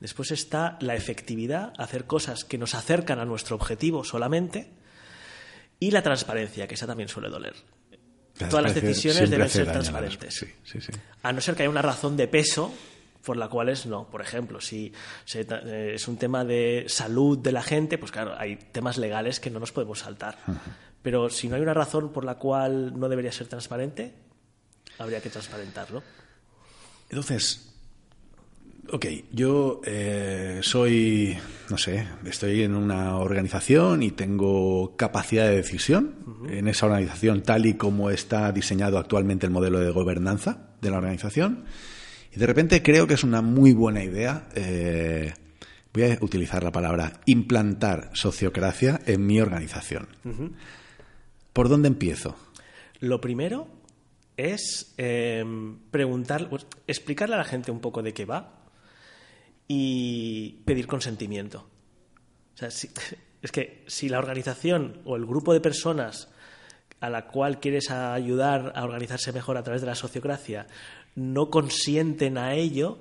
Después 0.00 0.32
está 0.32 0.78
la 0.80 0.96
efectividad, 0.96 1.74
hacer 1.78 2.06
cosas 2.06 2.44
que 2.44 2.58
nos 2.58 2.74
acercan 2.74 3.20
a 3.20 3.24
nuestro 3.24 3.54
objetivo 3.54 4.02
solamente, 4.02 4.72
y 5.78 5.92
la 5.92 6.02
transparencia, 6.02 6.66
que 6.66 6.74
esa 6.74 6.88
también 6.88 7.08
suele 7.08 7.28
doler. 7.28 7.54
Todas 8.50 8.64
las 8.64 8.74
decisiones 8.74 9.30
deben 9.30 9.48
ser 9.48 9.70
transparentes. 9.70 10.44
A 11.22 11.32
no 11.32 11.40
ser 11.40 11.54
que 11.54 11.62
haya 11.62 11.70
una 11.70 11.82
razón 11.82 12.16
de 12.16 12.26
peso 12.26 12.74
por 13.24 13.36
la 13.36 13.48
cual 13.48 13.68
es 13.68 13.86
no. 13.86 14.08
Por 14.08 14.20
ejemplo, 14.20 14.60
si 14.60 14.92
eh, 15.34 15.92
es 15.94 16.08
un 16.08 16.16
tema 16.16 16.44
de 16.44 16.84
salud 16.88 17.38
de 17.38 17.52
la 17.52 17.62
gente, 17.62 17.98
pues 17.98 18.12
claro, 18.12 18.34
hay 18.36 18.56
temas 18.56 18.98
legales 18.98 19.40
que 19.40 19.50
no 19.50 19.60
nos 19.60 19.72
podemos 19.72 20.00
saltar. 20.00 20.38
Pero 21.02 21.30
si 21.30 21.48
no 21.48 21.56
hay 21.56 21.62
una 21.62 21.74
razón 21.74 22.12
por 22.12 22.24
la 22.24 22.36
cual 22.36 22.98
no 22.98 23.08
debería 23.08 23.32
ser 23.32 23.48
transparente, 23.48 24.14
habría 24.98 25.20
que 25.20 25.30
transparentarlo. 25.30 26.02
Entonces, 27.08 27.72
Ok, 28.90 29.06
yo 29.30 29.80
eh, 29.84 30.58
soy, 30.62 31.38
no 31.70 31.78
sé, 31.78 32.04
estoy 32.26 32.62
en 32.62 32.74
una 32.74 33.16
organización 33.16 34.02
y 34.02 34.10
tengo 34.10 34.96
capacidad 34.96 35.46
de 35.46 35.54
decisión 35.54 36.16
en 36.48 36.66
esa 36.66 36.86
organización 36.86 37.42
tal 37.42 37.64
y 37.66 37.74
como 37.74 38.10
está 38.10 38.50
diseñado 38.50 38.98
actualmente 38.98 39.46
el 39.46 39.52
modelo 39.52 39.78
de 39.78 39.90
gobernanza 39.90 40.70
de 40.80 40.90
la 40.90 40.98
organización. 40.98 41.64
Y 42.34 42.38
de 42.38 42.46
repente 42.46 42.82
creo 42.82 43.06
que 43.06 43.14
es 43.14 43.24
una 43.24 43.42
muy 43.42 43.72
buena 43.74 44.02
idea, 44.02 44.48
eh, 44.54 45.34
voy 45.92 46.02
a 46.04 46.18
utilizar 46.22 46.64
la 46.64 46.72
palabra, 46.72 47.20
implantar 47.26 48.10
sociocracia 48.14 49.00
en 49.06 49.26
mi 49.26 49.40
organización. 49.40 50.08
¿Por 51.52 51.68
dónde 51.68 51.88
empiezo? 51.88 52.34
Lo 53.00 53.20
primero 53.20 53.68
es 54.38 54.94
eh, 54.96 55.44
preguntar, 55.90 56.48
pues, 56.48 56.66
explicarle 56.86 57.34
a 57.34 57.38
la 57.38 57.44
gente 57.44 57.70
un 57.70 57.80
poco 57.80 58.02
de 58.02 58.14
qué 58.14 58.24
va 58.24 58.62
y 59.68 60.62
pedir 60.64 60.86
consentimiento. 60.86 61.68
O 62.54 62.56
sea, 62.56 62.68
es 63.42 63.52
que 63.52 63.84
si 63.86 64.08
la 64.08 64.18
organización 64.18 65.02
o 65.04 65.16
el 65.16 65.26
grupo 65.26 65.52
de 65.52 65.60
personas 65.60 66.30
a 67.00 67.10
la 67.10 67.26
cual 67.26 67.58
quieres 67.58 67.90
ayudar 67.90 68.72
a 68.76 68.84
organizarse 68.84 69.32
mejor 69.32 69.56
a 69.56 69.64
través 69.64 69.82
de 69.82 69.88
la 69.88 69.96
sociocracia 69.96 70.68
no 71.14 71.50
consienten 71.50 72.38
a 72.38 72.54
ello, 72.54 72.98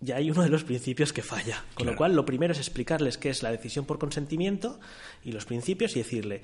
ya 0.00 0.16
hay 0.16 0.30
uno 0.30 0.42
de 0.42 0.48
los 0.48 0.64
principios 0.64 1.12
que 1.12 1.22
falla. 1.22 1.64
Con 1.74 1.86
lo 1.86 1.96
cual, 1.96 2.14
lo 2.14 2.24
primero 2.24 2.52
es 2.52 2.58
explicarles 2.58 3.18
qué 3.18 3.30
es 3.30 3.42
la 3.42 3.50
decisión 3.50 3.84
por 3.84 3.98
consentimiento 3.98 4.78
y 5.24 5.32
los 5.32 5.44
principios 5.44 5.96
y 5.96 6.00
decirle, 6.00 6.42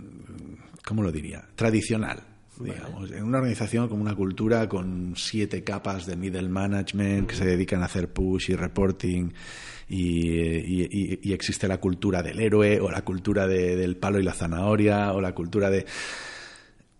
¿cómo 0.85 1.03
lo 1.03 1.11
diría? 1.11 1.45
Tradicional, 1.57 2.23
digamos, 2.61 3.11
en 3.11 3.25
una 3.25 3.39
organización 3.39 3.89
con 3.89 4.01
una 4.01 4.15
cultura 4.15 4.69
con 4.69 5.15
siete 5.17 5.65
capas 5.65 6.07
de 6.07 6.17
middle 6.17 6.49
management 6.49 7.29
que 7.29 7.37
se 7.37 7.45
dedican 7.45 7.83
a 7.83 7.87
hacer 7.87 8.13
push 8.13 8.51
y 8.51 8.55
reporting 8.55 9.33
y, 9.89 11.33
existe 11.33 11.67
la 11.67 11.79
cultura 11.79 12.23
del 12.23 12.41
héroe 12.41 12.81
o 12.81 12.91
la 12.91 13.03
cultura 13.03 13.47
del 13.47 13.97
palo 13.97 14.19
y 14.19 14.23
la 14.23 14.35
zanahoria 14.35 15.13
o 15.13 15.21
la 15.21 15.35
cultura 15.35 15.71
de 15.71 15.87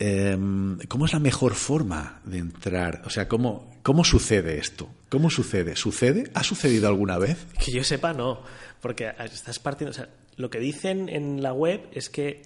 Em, 0.01 0.79
¿cómo 0.87 1.07
es 1.07 1.13
la 1.13 1.19
mejor 1.19 1.55
forma 1.55 2.21
de 2.25 2.39
entrar? 2.39 3.03
O 3.05 3.11
sea, 3.11 3.27
¿cómo, 3.27 3.69
¿cómo 3.83 4.05
sucede 4.05 4.59
esto? 4.59 4.89
¿Cómo 5.09 5.29
sucede? 5.29 5.75
¿Sucede? 5.75 6.31
¿Ha 6.35 6.45
sucedido 6.45 6.89
alguna 6.89 7.19
vez? 7.19 7.47
Que 7.65 7.73
yo 7.73 7.83
sepa, 7.83 8.13
no. 8.13 8.43
Porque 8.81 9.13
estás 9.25 9.59
partiendo. 9.59 9.91
O 9.91 9.95
sea, 9.95 10.09
lo 10.37 10.51
que 10.51 10.61
dicen 10.61 11.09
en 11.09 11.43
la 11.43 11.53
web 11.53 11.89
es 11.93 12.11
que 12.11 12.43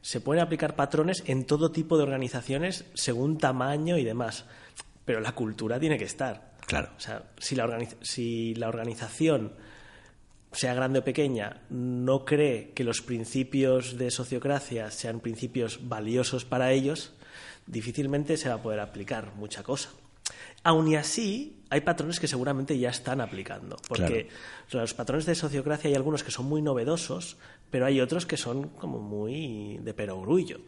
se 0.00 0.20
pueden 0.20 0.42
aplicar 0.42 0.76
patrones 0.76 1.22
en 1.26 1.44
todo 1.44 1.70
tipo 1.72 1.98
de 1.98 2.04
organizaciones 2.04 2.86
según 2.94 3.36
tamaño 3.36 3.98
y 3.98 4.04
demás. 4.04 4.46
Pero 5.04 5.20
la 5.20 5.32
cultura 5.32 5.78
tiene 5.78 5.98
que 5.98 6.04
estar. 6.04 6.54
Claro. 6.66 6.90
O 6.96 7.00
sea, 7.00 7.24
si 7.38 7.54
la, 7.54 7.78
si 8.00 8.54
la 8.54 8.68
organización 8.68 9.52
sea 10.54 10.74
grande 10.74 11.00
o 11.00 11.04
pequeña, 11.04 11.62
no 11.68 12.24
cree 12.24 12.70
que 12.72 12.84
los 12.84 13.02
principios 13.02 13.98
de 13.98 14.10
sociocracia 14.10 14.90
sean 14.90 15.20
principios 15.20 15.88
valiosos 15.88 16.44
para 16.44 16.72
ellos, 16.72 17.12
difícilmente 17.66 18.36
se 18.36 18.48
va 18.48 18.56
a 18.56 18.62
poder 18.62 18.80
aplicar 18.80 19.34
mucha 19.34 19.62
cosa. 19.62 19.90
Aun 20.62 20.88
y 20.88 20.96
así, 20.96 21.60
hay 21.68 21.82
patrones 21.82 22.20
que 22.20 22.28
seguramente 22.28 22.78
ya 22.78 22.88
están 22.88 23.20
aplicando, 23.20 23.76
porque 23.88 24.28
los 24.70 24.94
patrones 24.94 25.26
de 25.26 25.34
sociocracia 25.34 25.88
hay 25.88 25.96
algunos 25.96 26.24
que 26.24 26.30
son 26.30 26.46
muy 26.46 26.62
novedosos, 26.62 27.36
pero 27.70 27.84
hay 27.84 28.00
otros 28.00 28.24
que 28.24 28.36
son 28.36 28.68
como 28.70 29.00
muy 29.00 29.78
de 29.82 29.92
perogrullo 29.92 30.60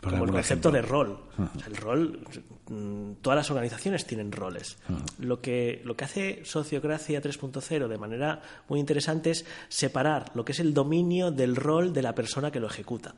como 0.00 0.24
el 0.24 0.30
concepto 0.30 0.70
de 0.70 0.82
rol. 0.82 1.18
el 1.66 1.76
rol, 1.76 2.20
mm, 2.68 3.12
todas 3.22 3.36
las 3.36 3.50
organizaciones 3.50 4.06
tienen 4.06 4.32
roles. 4.32 4.78
lo, 5.18 5.40
que, 5.40 5.82
lo 5.84 5.96
que 5.96 6.04
hace 6.04 6.44
Sociocracia 6.44 7.20
3.0 7.20 7.88
de 7.88 7.98
manera 7.98 8.42
muy 8.68 8.80
interesante 8.80 9.30
es 9.30 9.44
separar 9.68 10.30
lo 10.34 10.44
que 10.44 10.52
es 10.52 10.60
el 10.60 10.74
dominio 10.74 11.30
del 11.30 11.56
rol 11.56 11.92
de 11.92 12.02
la 12.02 12.14
persona 12.14 12.50
que 12.50 12.60
lo 12.60 12.66
ejecuta. 12.66 13.14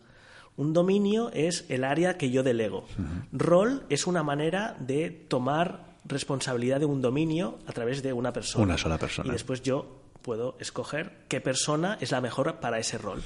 Un 0.57 0.73
dominio 0.73 1.31
es 1.33 1.65
el 1.69 1.83
área 1.83 2.19
que 2.19 2.31
yo 2.31 2.43
delego. 2.43 2.85
Rol 3.33 3.85
es 3.89 4.07
una 4.07 4.23
manera 4.23 4.77
de 4.81 5.11
tomar 5.11 5.93
responsabilidad 6.05 6.81
de 6.81 6.87
un 6.87 7.01
dominio 7.01 7.59
a 7.67 7.73
través 7.73 8.03
de 8.03 8.13
una 8.13 8.33
persona. 8.33 8.65
Una 8.65 8.77
sola 8.77 8.99
persona. 8.99 9.29
Y 9.29 9.33
después 9.33 9.63
yo 9.63 10.03
puedo 10.21 10.57
escoger 10.61 11.25
qué 11.29 11.41
persona 11.41 11.97
es 12.01 12.11
la 12.13 12.21
mejor 12.21 12.61
para 12.61 12.79
ese 12.79 12.99
rol. 12.99 13.23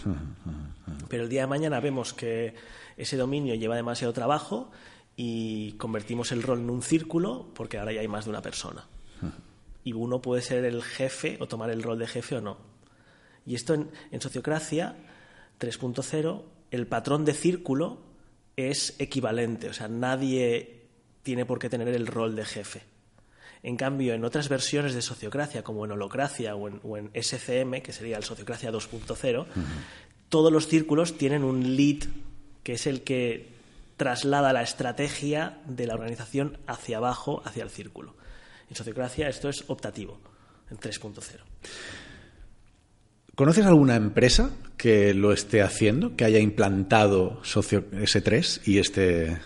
Pero 1.08 1.24
el 1.24 1.28
día 1.28 1.42
de 1.42 1.46
mañana 1.46 1.80
vemos 1.80 2.14
que 2.14 2.54
ese 2.96 3.16
dominio 3.16 3.54
lleva 3.54 3.76
demasiado 3.76 4.12
trabajo 4.12 4.70
y 5.16 5.72
convertimos 5.72 6.32
el 6.32 6.42
rol 6.42 6.61
en 6.61 6.70
un 6.70 6.82
círculo 6.82 7.48
porque 7.54 7.78
ahora 7.78 7.92
ya 7.92 8.00
hay 8.00 8.09
más 8.09 8.24
de 8.24 8.30
una 8.30 8.42
persona. 8.42 8.87
Y 9.85 9.92
uno 9.92 10.20
puede 10.20 10.42
ser 10.42 10.64
el 10.64 10.82
jefe 10.82 11.37
o 11.40 11.46
tomar 11.46 11.70
el 11.70 11.82
rol 11.82 11.98
de 11.98 12.06
jefe 12.06 12.37
o 12.37 12.40
no. 12.40 12.59
Y 13.46 13.54
esto 13.54 13.74
en, 13.74 13.90
en 14.11 14.20
Sociocracia 14.20 14.96
3.0, 15.61 16.42
el 16.70 16.87
patrón 16.87 17.24
de 17.24 17.35
círculo 17.35 18.00
es 18.56 18.96
equivalente, 18.98 19.68
o 19.68 19.72
sea, 19.72 19.87
nadie 19.87 20.88
tiene 21.22 21.44
por 21.44 21.59
qué 21.59 21.68
tener 21.68 21.88
el 21.88 22.06
rol 22.06 22.35
de 22.35 22.44
jefe. 22.44 22.82
En 23.62 23.76
cambio, 23.76 24.14
en 24.14 24.24
otras 24.24 24.48
versiones 24.48 24.94
de 24.94 25.02
sociocracia, 25.02 25.64
como 25.64 25.85
en 25.85 25.92
holocracia 25.92 26.54
o 26.54 26.96
en, 26.96 27.11
SCM, 27.14 27.82
que 27.82 27.92
sería 27.92 28.16
el 28.16 28.22
sociocracia 28.22 28.70
2.0, 28.70 29.46
todos 30.28 30.52
los 30.52 30.68
círculos 30.68 31.18
tienen 31.18 31.42
un 31.42 31.76
lead 31.76 32.04
que 32.66 32.72
es 32.72 32.88
el 32.88 33.02
que 33.02 33.46
traslada 33.96 34.52
la 34.52 34.61
estrategia 34.61 35.59
de 35.68 35.87
la 35.87 35.94
organización 35.94 36.59
hacia 36.66 36.96
abajo, 36.96 37.40
hacia 37.44 37.62
el 37.62 37.70
círculo. 37.70 38.16
En 38.68 38.74
sociocracia 38.74 39.29
esto 39.29 39.48
es 39.48 39.62
optativo, 39.68 40.18
en 40.68 40.76
3.0. 40.76 41.20
¿Conoces 43.37 43.66
alguna 43.66 43.95
empresa 43.95 44.51
que 44.76 45.14
lo 45.14 45.32
esté 45.32 45.62
haciendo, 45.62 46.16
que 46.16 46.24
haya 46.24 46.40
implantado 46.40 47.38
socio 47.45 47.88
S3 47.93 48.62
y 48.64 48.78
este 48.78 49.26
eh, 49.26 49.38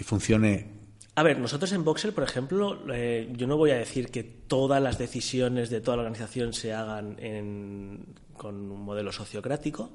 y 0.00 0.02
funcione? 0.02 0.68
A 1.16 1.22
ver, 1.22 1.38
nosotros 1.38 1.70
en 1.72 1.84
Voxel, 1.84 2.14
por 2.14 2.24
ejemplo, 2.24 2.82
eh, 2.94 3.30
yo 3.36 3.46
no 3.46 3.58
voy 3.58 3.72
a 3.72 3.76
decir 3.76 4.08
que 4.10 4.22
todas 4.22 4.82
las 4.82 4.96
decisiones 4.96 5.68
de 5.68 5.82
toda 5.82 5.98
la 5.98 6.04
organización 6.04 6.54
se 6.54 6.72
hagan 6.72 7.18
con 8.32 8.70
un 8.70 8.80
modelo 8.80 9.12
sociocrático, 9.12 9.92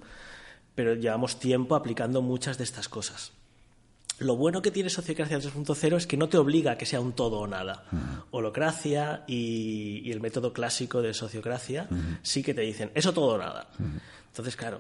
pero 0.76 0.95
llevamos 0.95 1.39
tiempo 1.39 1.76
aplicando 1.76 2.22
muchas 2.22 2.57
de 2.57 2.63
estas 2.63 2.89
cosas. 2.89 3.34
Lo 4.19 4.36
bueno 4.36 4.61
que 4.61 4.69
tiene 4.69 4.89
Sociocracia 4.91 5.39
3.0 5.39 5.97
es 5.97 6.05
que 6.05 6.15
no 6.15 6.30
te 6.30 6.38
obliga 6.38 6.74
a 6.74 6.78
que 6.78 6.86
sea 6.86 7.01
un 7.01 7.13
todo 7.13 7.39
o 7.39 7.47
nada. 7.47 7.86
Holocracia 8.30 9.24
y, 9.28 10.01
y, 10.05 10.11
el 10.11 10.22
método 10.22 10.53
clásico 10.53 11.01
de 11.01 11.15
sociocracia 11.15 11.88
sí 12.22 12.43
que 12.43 12.53
te 12.53 12.61
dicen 12.61 12.91
eso 12.93 13.13
todo 13.13 13.36
o 13.36 13.38
nada. 13.39 13.72
Entonces, 14.28 14.55
claro, 14.55 14.80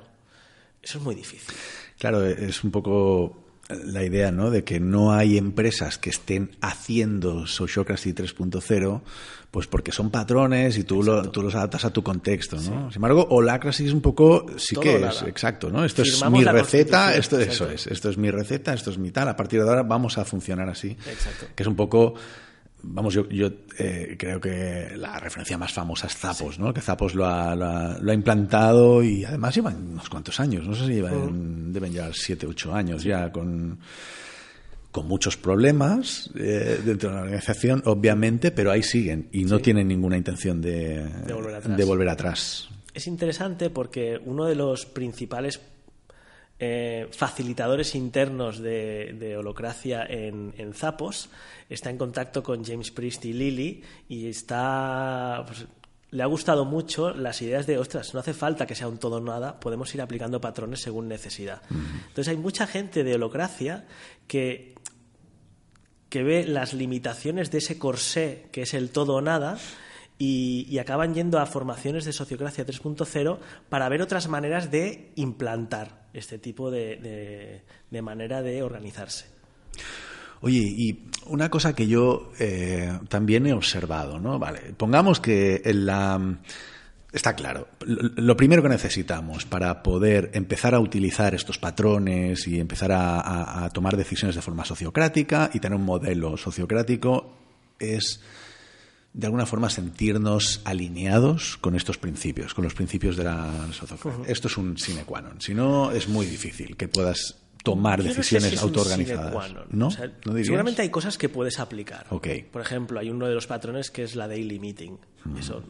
eso 0.81 0.99
es 0.99 1.03
muy 1.03 1.15
difícil. 1.15 1.55
Claro, 1.97 2.23
es 2.23 2.63
un 2.63 2.69
poco 2.69 3.50
la 3.85 4.03
idea 4.03 4.31
¿no? 4.31 4.49
de 4.49 4.63
que 4.63 4.79
no 4.79 5.13
hay 5.13 5.37
empresas 5.37 5.97
que 5.97 6.09
estén 6.09 6.51
haciendo 6.61 7.47
Sociocracy 7.47 8.13
3.0 8.13 9.01
pues 9.51 9.67
porque 9.67 9.91
son 9.91 10.09
patrones 10.09 10.77
y 10.77 10.85
tú, 10.85 11.03
lo, 11.03 11.29
tú 11.29 11.43
los 11.43 11.53
adaptas 11.55 11.83
a 11.83 11.91
tu 11.91 12.01
contexto, 12.01 12.55
¿no? 12.55 12.89
Sin 12.89 12.95
embargo, 12.95 13.27
Holacracy 13.29 13.85
es 13.85 13.91
un 13.91 13.99
poco, 13.99 14.45
sí 14.55 14.77
que 14.77 14.95
es, 15.05 15.23
exacto, 15.23 15.69
¿no? 15.69 15.83
Esto 15.83 16.03
es 16.03 16.23
mi 16.29 16.45
receta, 16.45 17.13
esto 17.13 17.37
eso 17.37 17.69
es, 17.69 17.85
esto 17.87 18.09
es 18.09 18.17
mi 18.17 18.31
receta, 18.31 18.73
esto 18.73 18.91
es 18.91 18.97
mi 18.97 19.11
tal, 19.11 19.27
a 19.27 19.35
partir 19.35 19.61
de 19.61 19.67
ahora 19.67 19.83
vamos 19.83 20.17
a 20.17 20.23
funcionar 20.23 20.69
así. 20.69 20.91
Exacto. 20.91 21.47
Que 21.53 21.63
es 21.63 21.67
un 21.67 21.75
poco 21.75 22.13
Vamos, 22.83 23.13
yo, 23.13 23.29
yo 23.29 23.47
eh, 23.77 24.15
creo 24.17 24.41
que 24.41 24.93
la 24.95 25.19
referencia 25.19 25.57
más 25.57 25.71
famosa 25.71 26.07
es 26.07 26.15
Zapos, 26.15 26.57
¿no? 26.57 26.73
Que 26.73 26.81
Zapos 26.81 27.13
lo 27.13 27.25
ha, 27.25 27.55
lo 27.55 27.65
ha, 27.65 27.97
lo, 27.99 28.11
ha, 28.11 28.13
implantado 28.13 29.03
y 29.03 29.23
además 29.23 29.53
llevan 29.55 29.91
unos 29.91 30.09
cuantos 30.09 30.39
años, 30.39 30.67
no 30.67 30.73
sé 30.73 30.87
si 30.87 30.93
llevan, 30.93 31.71
deben 31.71 31.93
llevar 31.93 32.13
siete, 32.15 32.47
ocho 32.47 32.73
años 32.73 33.03
ya 33.03 33.31
con, 33.31 33.79
con 34.91 35.07
muchos 35.07 35.37
problemas 35.37 36.29
eh, 36.35 36.81
dentro 36.83 37.09
de 37.09 37.15
la 37.15 37.21
organización, 37.21 37.83
obviamente, 37.85 38.51
pero 38.51 38.71
ahí 38.71 38.83
siguen 38.83 39.29
y 39.31 39.45
no 39.45 39.57
sí. 39.57 39.63
tienen 39.63 39.87
ninguna 39.87 40.17
intención 40.17 40.59
de, 40.59 41.05
de, 41.25 41.33
volver 41.33 41.55
atrás. 41.55 41.77
de 41.77 41.85
volver 41.85 42.09
atrás. 42.09 42.69
Es 42.93 43.07
interesante 43.07 43.69
porque 43.69 44.19
uno 44.25 44.45
de 44.45 44.55
los 44.55 44.85
principales 44.85 45.61
eh, 46.63 47.07
facilitadores 47.09 47.95
internos 47.95 48.59
de, 48.59 49.15
de 49.17 49.35
holocracia 49.35 50.05
en, 50.07 50.53
en, 50.59 50.75
Zapos, 50.75 51.31
está 51.67 51.89
en 51.89 51.97
contacto 51.97 52.43
con 52.43 52.63
James 52.63 52.91
Priest 52.91 53.25
y 53.25 53.33
Lily 53.33 53.83
y 54.07 54.27
está. 54.27 55.43
Pues, 55.47 55.65
le 56.11 56.21
ha 56.21 56.27
gustado 56.27 56.63
mucho 56.65 57.15
las 57.15 57.41
ideas 57.41 57.65
de, 57.65 57.79
ostras, 57.79 58.13
no 58.13 58.19
hace 58.19 58.35
falta 58.35 58.67
que 58.67 58.75
sea 58.75 58.87
un 58.87 58.99
todo 58.99 59.15
o 59.15 59.21
nada, 59.21 59.59
podemos 59.59 59.95
ir 59.95 60.01
aplicando 60.03 60.39
patrones 60.39 60.81
según 60.81 61.07
necesidad. 61.07 61.63
Entonces 61.71 62.27
hay 62.27 62.37
mucha 62.37 62.67
gente 62.67 63.03
de 63.03 63.15
holocracia 63.15 63.87
que, 64.27 64.75
que 66.09 66.21
ve 66.21 66.45
las 66.45 66.73
limitaciones 66.73 67.49
de 67.49 67.57
ese 67.57 67.79
corsé 67.79 68.49
que 68.51 68.63
es 68.63 68.75
el 68.75 68.91
todo 68.91 69.15
o 69.15 69.21
nada 69.21 69.57
y, 70.19 70.67
y, 70.69 70.77
acaban 70.77 71.15
yendo 71.15 71.39
a 71.39 71.45
formaciones 71.47 72.05
de 72.05 72.13
sociocracia 72.13 72.67
3.0 72.67 73.39
para 73.69 73.89
ver 73.89 74.01
otras 74.01 74.27
maneras 74.27 74.69
de 74.69 75.13
implantar 75.15 76.00
este 76.13 76.37
tipo 76.37 76.71
de, 76.71 77.61
de, 77.89 78.01
manera 78.01 78.41
de 78.41 78.63
organizarse. 78.63 79.25
Oye, 80.41 80.59
y 80.59 81.05
una 81.27 81.49
cosa 81.49 81.73
que 81.73 81.87
yo 81.87 82.31
eh, 82.39 82.91
también 83.09 83.45
he 83.45 83.53
observado, 83.53 84.19
¿no? 84.19 84.39
Vale, 84.39 84.73
pongamos 84.75 85.19
que 85.19 85.61
en 85.63 85.85
la... 85.85 86.37
Está 87.13 87.35
claro. 87.35 87.67
Lo 87.81 88.37
primero 88.37 88.63
que 88.63 88.69
necesitamos 88.69 89.45
para 89.45 89.83
poder 89.83 90.31
empezar 90.33 90.73
a 90.73 90.79
utilizar 90.79 91.35
estos 91.35 91.57
patrones 91.57 92.47
y 92.47 92.57
empezar 92.57 92.91
a 92.93 93.69
tomar 93.73 93.97
decisiones 93.97 94.33
de 94.33 94.41
forma 94.41 94.63
sociocrática 94.63 95.49
y 95.53 95.59
tener 95.59 95.77
un 95.77 95.83
modelo 95.83 96.37
sociocrático 96.37 97.35
es 97.81 98.21
de 99.13 99.27
alguna 99.27 99.45
forma 99.45 99.69
sentirnos 99.69 100.61
alineados 100.63 101.57
con 101.57 101.75
estos 101.75 101.97
principios, 101.97 102.53
con 102.53 102.63
los 102.63 102.73
principios 102.73 103.17
de 103.17 103.25
la 103.25 103.67
sociocracia. 103.71 104.21
Uh 104.21 104.23
-huh. 104.23 104.31
Esto 104.31 104.47
es 104.47 104.57
un 104.57 104.77
sine 104.77 105.03
qua 105.03 105.21
non. 105.21 105.41
Si 105.41 105.53
no, 105.53 105.91
es 105.91 106.07
muy 106.07 106.25
difícil 106.25 106.77
que 106.77 106.87
puedas 106.87 107.37
tomar 107.63 107.99
Yo 107.99 108.05
decisiones 108.05 108.43
no 108.43 108.49
sé 108.49 108.49
si 108.49 108.55
es 108.55 108.63
autoorganizadas. 108.63 109.53
¿No? 109.69 109.87
O 109.87 109.91
sea, 109.91 110.11
¿No 110.25 110.43
seguramente 110.43 110.81
hay 110.81 110.89
cosas 110.89 111.17
que 111.17 111.29
puedes 111.29 111.59
aplicar. 111.59 112.07
Okay. 112.09 112.43
Por 112.43 112.61
ejemplo, 112.61 112.99
hay 112.99 113.09
uno 113.09 113.27
de 113.27 113.35
los 113.35 113.47
patrones 113.47 113.91
que 113.91 114.03
es 114.03 114.15
la 114.15 114.27
daily 114.27 114.59
meeting. 114.59 114.97
Mm. 115.25 115.37
Eso 115.37 115.61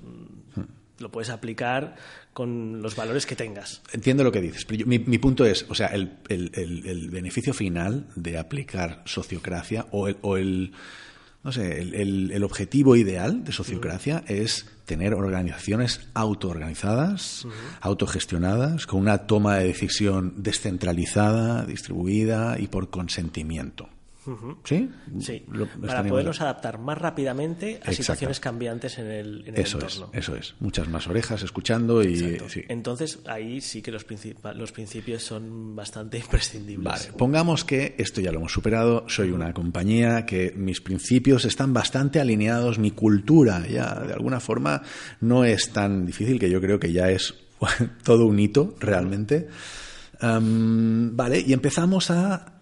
mm. 0.56 1.02
lo 1.02 1.12
puedes 1.12 1.30
aplicar 1.30 1.96
con 2.34 2.82
los 2.82 2.96
valores 2.96 3.26
que 3.26 3.36
tengas. 3.36 3.82
Entiendo 3.92 4.24
lo 4.24 4.32
que 4.32 4.40
dices, 4.40 4.66
pero 4.66 4.80
yo, 4.80 4.86
mi, 4.86 5.00
mi, 5.00 5.18
punto 5.18 5.46
es, 5.46 5.66
o 5.68 5.76
sea, 5.76 5.88
el, 5.88 6.20
el, 6.30 6.52
el, 6.54 6.88
el, 6.88 7.10
beneficio 7.10 7.54
final 7.54 8.08
de 8.16 8.38
aplicar 8.38 9.02
sociocracia 9.06 9.88
o 9.92 10.08
el, 10.08 10.18
o 10.22 10.38
el 10.38 10.72
no 11.44 11.52
sé, 11.52 11.82
el, 11.82 11.96
el, 11.96 12.32
el, 12.32 12.44
objetivo 12.44 12.96
ideal 12.96 13.44
de 13.44 13.52
sociocracia 13.52 14.24
uh 14.24 14.32
-huh. 14.32 14.44
es 14.44 14.66
tener 14.86 15.14
organizaciones 15.14 16.02
autoorganizadas, 16.14 17.46
uh 17.46 17.50
-huh. 17.50 17.54
autogestionadas, 17.82 18.86
con 18.86 19.00
una 19.00 19.20
toma 19.20 19.58
de 19.58 19.66
decisión 19.66 20.34
descentralizada, 20.38 21.66
distribuida 21.66 22.60
y 22.60 22.68
por 22.68 22.90
consentimiento. 22.90 23.90
Uh 24.26 24.32
-huh. 24.32 24.58
¿Sí? 24.64 24.90
Sí, 25.20 25.44
Lo, 25.52 25.66
para 25.68 26.04
podernos 26.04 26.38
de... 26.38 26.44
adaptar 26.44 26.78
más 26.78 26.98
rápidamente 26.98 27.66
a 27.66 27.70
Exacto. 27.78 27.94
situaciones 27.94 28.40
cambiantes 28.40 29.00
en 29.00 29.08
el, 29.08 29.42
en 29.48 29.56
el 29.56 29.62
eso 29.62 29.80
entorno. 29.80 30.10
Es, 30.14 30.20
eso 30.20 30.36
es, 30.36 30.56
muchas 30.60 30.88
más 30.88 31.08
orejas 31.08 31.42
escuchando 31.42 32.04
y... 32.04 32.40
Sí. 32.48 32.64
Entonces 32.68 33.20
ahí 33.26 33.62
sí 33.62 33.82
que 33.82 33.92
los, 33.92 34.04
princip 34.04 34.38
los 34.56 34.72
principios 34.72 35.24
son 35.24 35.76
bastante 35.76 36.18
imprescindibles. 36.24 36.84
Vale, 36.84 37.18
pongamos 37.18 37.66
que 37.66 37.96
esto 37.98 38.22
ya 38.22 38.32
lo 38.32 38.38
hemos 38.38 38.52
superado, 38.52 39.06
soy 39.08 39.32
una 39.32 39.54
compañía, 39.54 40.26
que 40.26 40.54
mis 40.56 40.82
principios 40.82 41.46
están 41.46 41.74
bastante 41.74 42.20
alineados, 42.20 42.78
mi 42.78 42.92
cultura 42.92 43.66
ya 43.68 43.96
de 43.96 44.14
alguna 44.14 44.40
forma 44.40 44.84
no 45.20 45.46
es 45.46 45.70
tan 45.72 46.06
difícil 46.06 46.40
que 46.40 46.50
yo 46.50 46.62
creo 46.62 46.80
que 46.80 46.92
ya 46.92 47.10
es 47.10 47.34
todo 48.04 48.28
un 48.28 48.40
hito 48.40 48.76
realmente. 48.80 49.48
Um, 50.22 51.16
vale, 51.16 51.40
y 51.40 51.54
empezamos 51.54 52.12
a 52.12 52.61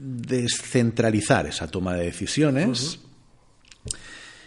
descentralizar 0.00 1.46
esa 1.46 1.66
toma 1.68 1.94
de 1.94 2.04
decisiones. 2.04 2.68
Uh 2.68 2.98
-huh. 2.98 3.08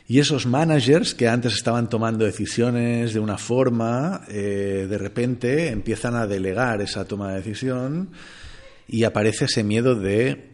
Y 0.08 0.20
esos 0.20 0.45
managers 0.45 1.14
que 1.16 1.30
antes 1.30 1.54
estaban 1.54 1.89
tomando 1.89 2.26
decisiones 2.26 3.14
de 3.14 3.20
una 3.20 3.38
forma, 3.38 4.26
eh, 4.28 4.86
de 4.89 4.97
repente 4.97 5.70
empiezan 5.70 6.16
a 6.16 6.28
delegar 6.28 6.82
esa 6.82 7.06
toma 7.06 7.30
de 7.30 7.38
decisión 7.38 8.12
y 8.88 9.06
aparece 9.06 9.45
ese 9.45 9.64
miedo 9.64 9.95
de 9.95 10.49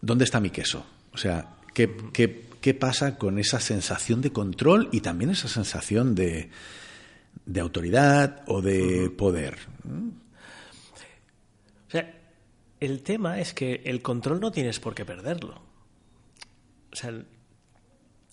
¿dónde 0.00 0.24
está 0.24 0.40
mi 0.40 0.48
queso? 0.48 0.86
O 1.12 1.18
sea, 1.18 1.56
¿qué, 1.74 1.94
qué, 2.14 2.46
qué 2.62 2.72
pasa 2.72 3.18
con 3.18 3.38
esa 3.38 3.60
sensación 3.60 4.22
de 4.22 4.32
control 4.32 4.88
y 4.92 5.00
también 5.00 5.30
esa 5.30 5.48
sensación 5.48 6.14
de, 6.14 6.48
de 7.44 7.60
autoridad 7.60 8.42
o 8.46 8.62
de 8.62 9.10
poder? 9.10 9.58
El 12.82 13.02
tema 13.04 13.38
es 13.38 13.54
que 13.54 13.80
el 13.84 14.02
control 14.02 14.40
no 14.40 14.50
tienes 14.50 14.80
por 14.80 14.94
qué 14.94 15.04
perderlo. 15.04 15.62
O 16.92 16.96
sea, 16.96 17.12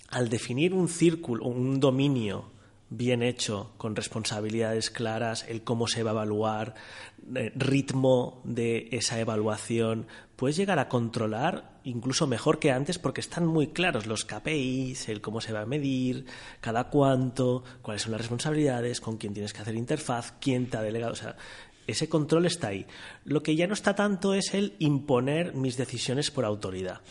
al 0.10 0.30
definir 0.30 0.74
un 0.74 0.88
círculo, 0.89 1.45
un 1.45 1.80
dominio 1.80 2.50
bien 2.89 3.22
hecho, 3.22 3.72
con 3.78 3.95
responsabilidades 3.95 4.89
claras, 4.89 5.45
el 5.47 5.64
cómo 5.64 5.88
se 5.88 6.02
va 6.02 6.10
a 6.10 6.14
evaluar, 6.14 6.74
eh, 7.36 7.52
ritmo 7.56 8.41
de 8.43 8.89
esa 8.91 9.20
evaluación, 9.20 10.08
puedes 10.36 10.58
llegar 10.58 10.80
a 10.80 10.89
controlar 10.89 11.78
incluso 11.84 12.26
mejor 12.26 12.58
que 12.58 12.72
antes 12.72 12.97
porque 12.97 13.22
están 13.22 13.45
muy 13.45 13.68
claros 13.68 14.08
los 14.08 14.26
KPIs, 14.26 15.10
el 15.10 15.22
cómo 15.22 15.41
se 15.41 15.54
va 15.54 15.62
a 15.62 15.66
medir, 15.66 16.26
cada 16.62 16.86
cuánto, 16.86 17.64
cuáles 17.84 18.02
son 18.02 18.14
las 18.14 18.22
responsabilidades, 18.22 19.00
con 19.00 19.18
quién 19.18 19.34
tienes 19.34 19.54
que 19.54 19.62
hacer 19.62 19.76
interfaz, 19.76 20.34
quién 20.39 20.68
te 20.68 20.78
ha 20.78 20.82
delegado. 20.82 21.14
O 21.14 21.16
sea, 21.16 21.36
ese 21.90 22.10
control 22.10 22.46
está 22.46 22.70
ahí. 22.70 22.86
Lo 23.26 23.44
que 23.44 23.56
ya 23.56 23.68
no 23.68 23.74
está 23.74 23.96
tanto 23.96 24.34
es 24.34 24.54
el 24.54 24.76
imponer 24.80 25.54
mis 25.54 25.78
decisiones 25.78 26.32
por 26.32 26.46
autoridad. 26.46 27.02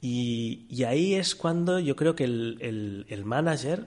Y, 0.00 0.82
ahí 0.84 1.14
es 1.14 1.34
cuando 1.34 1.78
yo 1.78 1.94
creo 1.96 2.14
que 2.14 2.24
el, 2.24 2.58
el, 2.60 3.06
el, 3.08 3.24
manager 3.24 3.86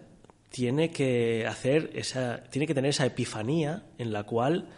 tiene 0.50 0.92
que 0.92 1.48
hacer 1.48 1.90
esa, 1.96 2.44
tiene 2.52 2.68
que 2.68 2.76
tener 2.76 2.90
esa 2.90 3.08
epifanía 3.08 3.84
en 3.98 4.14
la 4.14 4.24
cual 4.24 4.70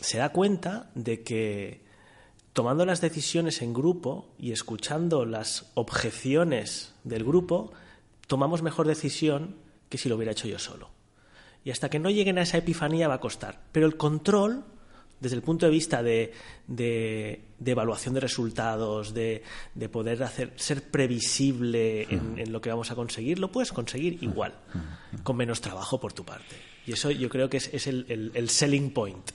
se 0.00 0.18
da 0.18 0.30
cuenta 0.30 0.90
de 0.94 1.22
que 1.24 1.82
tomando 2.52 2.86
las 2.86 3.00
decisiones 3.00 3.62
en 3.62 3.74
grupo 3.74 4.32
y 4.38 4.52
escuchando 4.52 5.24
las 5.24 5.72
objeciones 5.74 6.94
del 7.02 7.24
grupo, 7.24 7.72
tomamos 8.28 8.62
mejor 8.62 8.86
decisión 8.86 9.56
que 9.88 9.98
si 9.98 10.08
lo 10.08 10.14
hubiera 10.14 10.32
hecho 10.32 10.46
yo 10.46 10.60
solo. 10.60 10.93
Y 11.64 11.70
hasta 11.70 11.88
que 11.88 11.98
no 11.98 12.10
lleguen 12.10 12.38
a 12.38 12.42
esa 12.42 12.58
epifanía 12.58 13.08
va 13.08 13.14
a 13.14 13.20
costar. 13.20 13.60
Pero 13.72 13.86
el 13.86 13.96
control, 13.96 14.64
desde 15.18 15.36
el 15.36 15.42
punto 15.42 15.64
de 15.64 15.72
vista 15.72 16.02
de, 16.02 16.32
de, 16.66 17.42
de 17.58 17.70
evaluación 17.70 18.12
de 18.14 18.20
resultados, 18.20 19.14
de, 19.14 19.42
de, 19.74 19.88
poder 19.88 20.22
hacer, 20.22 20.52
ser 20.56 20.90
previsible 20.90 22.02
en, 22.02 22.38
en, 22.38 22.52
lo 22.52 22.60
que 22.60 22.68
vamos 22.68 22.90
a 22.90 22.94
conseguir, 22.94 23.38
lo 23.38 23.50
puedes 23.50 23.72
conseguir 23.72 24.22
igual, 24.22 24.54
con 25.22 25.36
menos 25.36 25.62
trabajo 25.62 25.98
por 25.98 26.12
tu 26.12 26.24
parte. 26.24 26.56
Y 26.86 26.92
eso 26.92 27.10
yo 27.10 27.30
creo 27.30 27.48
que 27.48 27.56
es, 27.56 27.72
es 27.72 27.86
el, 27.86 28.04
el, 28.08 28.30
el 28.34 28.50
selling 28.50 28.92
point. 28.92 29.30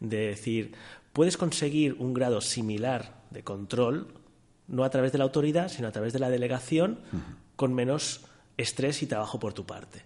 De 0.00 0.26
decir, 0.28 0.72
puedes 1.12 1.36
conseguir 1.36 1.94
un 1.94 2.12
grado 2.12 2.40
similar 2.40 3.22
de 3.30 3.44
control, 3.44 4.08
no 4.66 4.82
a 4.82 4.90
través 4.90 5.12
de 5.12 5.18
la 5.18 5.24
autoridad, 5.24 5.68
sino 5.68 5.86
a 5.86 5.92
través 5.92 6.12
de 6.12 6.18
la 6.18 6.30
delegación, 6.30 6.98
con 7.54 7.72
menos 7.72 8.22
estrés 8.56 9.02
y 9.02 9.06
trabajo 9.06 9.38
por 9.38 9.52
tu 9.52 9.64
parte. 9.64 10.02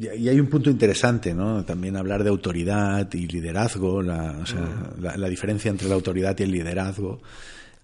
Y 0.00 0.28
hay 0.28 0.38
un 0.38 0.46
punto 0.46 0.70
interesante, 0.70 1.34
¿no? 1.34 1.64
También 1.64 1.96
hablar 1.96 2.22
de 2.22 2.30
autoridad 2.30 3.12
y 3.12 3.26
liderazgo, 3.26 4.00
la, 4.00 4.38
o 4.40 4.46
sea, 4.46 4.60
mm. 4.60 5.18
la, 5.18 5.28
diferencia 5.28 5.70
entre 5.70 5.88
la 5.88 5.96
autoridad 5.96 6.38
y 6.38 6.44
el 6.44 6.52
liderazgo. 6.52 7.20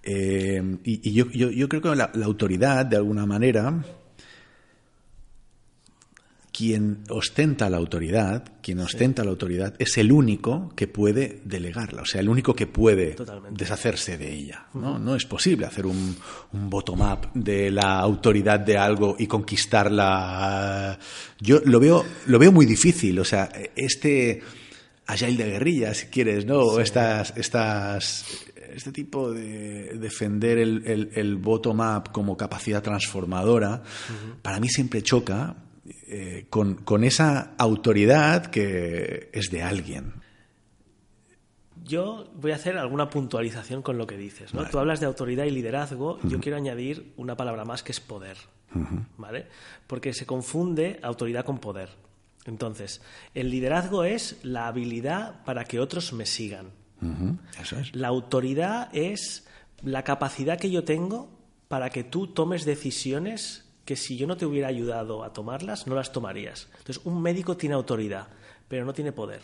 Eh, 0.03 0.63
y, 0.85 1.13
yo, 1.13 1.29
yo, 1.33 1.51
yo, 1.51 1.69
creo 1.69 1.83
que 1.83 1.97
la, 1.97 2.13
la, 2.15 2.27
autoridad, 2.27 2.87
de 2.87 2.97
alguna 2.97 3.27
manera, 3.27 3.83
quien 6.55 7.03
ostenta 7.09 7.69
la 7.69 7.79
autoridad, 7.79 8.45
quien 8.63 8.79
ostenta 8.79 9.25
la 9.25 9.31
autoridad, 9.31 9.75
es 9.81 9.99
el 9.99 10.13
único 10.13 10.73
que 10.77 10.87
puede 10.87 11.41
delegarla, 11.45 12.03
o 12.03 12.07
sea, 12.07 12.21
el 12.21 12.29
único 12.29 12.55
que 12.55 12.69
puede 12.69 13.17
deshacerse 13.51 14.17
de 14.17 14.33
ella. 14.33 14.67
¿no? 14.75 14.97
no 15.01 15.17
es 15.17 15.27
posible 15.27 15.67
hacer 15.67 15.85
un, 15.85 16.17
bottom-up 16.53 17.33
de 17.35 17.73
la 17.73 17.99
autoridad 17.99 18.61
de 18.61 18.79
algo 18.79 19.17
y 19.19 19.27
conquistarla. 19.27 20.97
Yo 21.41 21.61
lo 21.65 21.81
veo, 21.81 22.05
lo 22.27 22.39
veo 22.39 22.53
muy 22.53 22.67
difícil, 22.67 23.19
o 23.19 23.25
sea, 23.25 23.51
este 23.75 24.41
agile 25.07 25.45
de 25.45 25.51
guerrilla, 25.51 25.93
si 25.93 26.07
quieres, 26.07 26.47
¿no? 26.47 26.79
Estas, 26.79 27.37
estas, 27.37 28.25
este 28.73 28.93
tipo 28.93 29.33
de 29.33 29.99
defender 29.99 30.59
el, 30.59 31.11
el, 31.13 31.37
bottom-up 31.37 32.13
como 32.13 32.37
capacidad 32.37 32.81
transformadora, 32.81 33.83
para 34.41 34.61
mí 34.61 34.69
siempre 34.69 35.03
choca 35.03 35.57
eh, 35.87 36.47
con, 36.49 37.05
esa 37.05 37.55
autoridad 37.59 38.47
que 38.47 39.29
es 39.33 39.51
de 39.51 39.63
alguien. 39.63 40.15
Yo 41.83 42.31
voy 42.35 42.53
a 42.53 42.55
hacer 42.55 42.79
alguna 42.79 43.11
puntualización 43.11 43.83
con 43.83 43.99
lo 43.99 44.07
que 44.07 44.17
dices. 44.17 44.55
¿no? 44.55 44.67
Tú 44.69 44.79
hablas 44.79 45.01
de 45.01 45.07
autoridad 45.07 45.45
y 45.45 45.51
liderazgo. 45.51 46.19
Yo 46.23 46.41
quiero 46.41 46.57
añadir 46.57 47.13
una 47.19 47.37
palabra 47.37 47.67
más 47.67 47.83
que 47.83 47.93
es 47.93 48.01
poder. 48.01 48.39
¿Vale? 49.19 49.47
Porque 49.87 50.15
se 50.15 50.25
confunde 50.25 50.99
autoridad 51.03 51.45
con 51.45 51.59
poder. 51.59 51.91
Entonces, 52.47 53.03
el 53.35 53.51
liderazgo 53.51 54.05
es 54.05 54.39
la 54.43 54.67
habilidad 54.67 55.45
para 55.45 55.65
que 55.65 55.81
otros 55.81 56.13
me 56.13 56.27
sigan. 56.27 56.71
Eso 57.61 57.79
es. 57.79 57.95
La 57.95 58.09
autoridad 58.09 58.89
es 58.95 59.47
la 59.83 60.03
capacidad 60.03 60.59
que 60.59 60.71
yo 60.71 60.85
tengo 60.85 61.29
para 61.69 61.91
que 61.91 62.05
tú 62.05 62.29
tomes 62.29 62.65
decisiones 62.65 63.65
que 63.85 63.97
si 63.97 64.17
yo 64.17 64.27
no 64.27 64.37
te 64.37 64.47
hubiera 64.47 64.69
ayudado 64.69 65.25
a 65.25 65.33
tomarlas, 65.33 65.87
no 65.87 65.95
las 65.95 66.13
tomarías. 66.13 66.69
Entonces, 66.79 67.05
un 67.05 67.21
médico 67.21 67.57
tiene 67.57 67.75
autoridad, 67.75 68.29
pero 68.69 68.85
no 68.85 68.93
tiene 68.93 69.13
poder. 69.13 69.43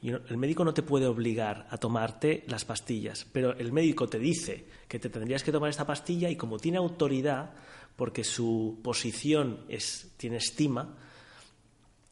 Y 0.00 0.10
el 0.10 0.36
médico 0.36 0.64
no 0.64 0.74
te 0.74 0.82
puede 0.82 1.06
obligar 1.06 1.66
a 1.70 1.78
tomarte 1.78 2.44
las 2.46 2.64
pastillas, 2.64 3.26
pero 3.32 3.52
el 3.56 3.72
médico 3.72 4.08
te 4.08 4.18
dice 4.18 4.66
que 4.86 4.98
te 4.98 5.10
tendrías 5.10 5.42
que 5.42 5.52
tomar 5.52 5.70
esta 5.70 5.86
pastilla 5.86 6.30
y 6.30 6.36
como 6.36 6.58
tiene 6.58 6.78
autoridad, 6.78 7.50
porque 7.96 8.22
su 8.22 8.78
posición 8.82 9.64
es, 9.68 10.12
tiene 10.16 10.36
estima, 10.36 10.96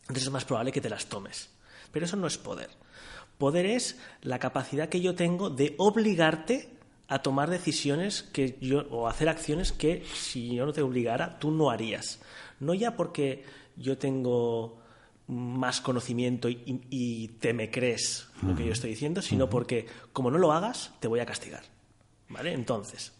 entonces 0.02 0.24
es 0.24 0.32
más 0.32 0.44
probable 0.44 0.72
que 0.72 0.80
te 0.80 0.90
las 0.90 1.06
tomes. 1.06 1.50
Pero 1.92 2.06
eso 2.06 2.16
no 2.16 2.26
es 2.26 2.38
poder. 2.38 2.70
Poder 3.38 3.66
es 3.66 3.98
la 4.22 4.38
capacidad 4.38 4.88
que 4.88 5.00
yo 5.00 5.14
tengo 5.14 5.50
de 5.50 5.74
obligarte 5.78 6.75
a 7.08 7.20
tomar 7.20 7.50
decisiones 7.50 8.22
que 8.22 8.56
yo, 8.60 8.86
o 8.90 9.08
hacer 9.08 9.28
acciones 9.28 9.72
que 9.72 10.04
si 10.14 10.54
yo 10.54 10.66
no 10.66 10.72
te 10.72 10.82
obligara, 10.82 11.38
tú 11.38 11.50
no 11.50 11.70
harías. 11.70 12.20
No 12.60 12.74
ya 12.74 12.96
porque 12.96 13.44
yo 13.76 13.98
tengo 13.98 14.78
más 15.28 15.80
conocimiento 15.80 16.48
y, 16.48 17.28
te 17.40 17.52
me 17.52 17.70
crees 17.70 18.28
lo 18.42 18.54
que 18.54 18.64
yo 18.64 18.72
estoy 18.72 18.90
diciendo, 18.90 19.22
sino 19.22 19.50
porque 19.50 19.86
como 20.12 20.30
no 20.30 20.38
lo 20.38 20.52
hagas, 20.52 20.92
te 21.00 21.08
voy 21.08 21.20
a 21.20 21.26
castigar. 21.26 21.64
¿Vale? 22.28 22.52
Entonces, 22.52 23.12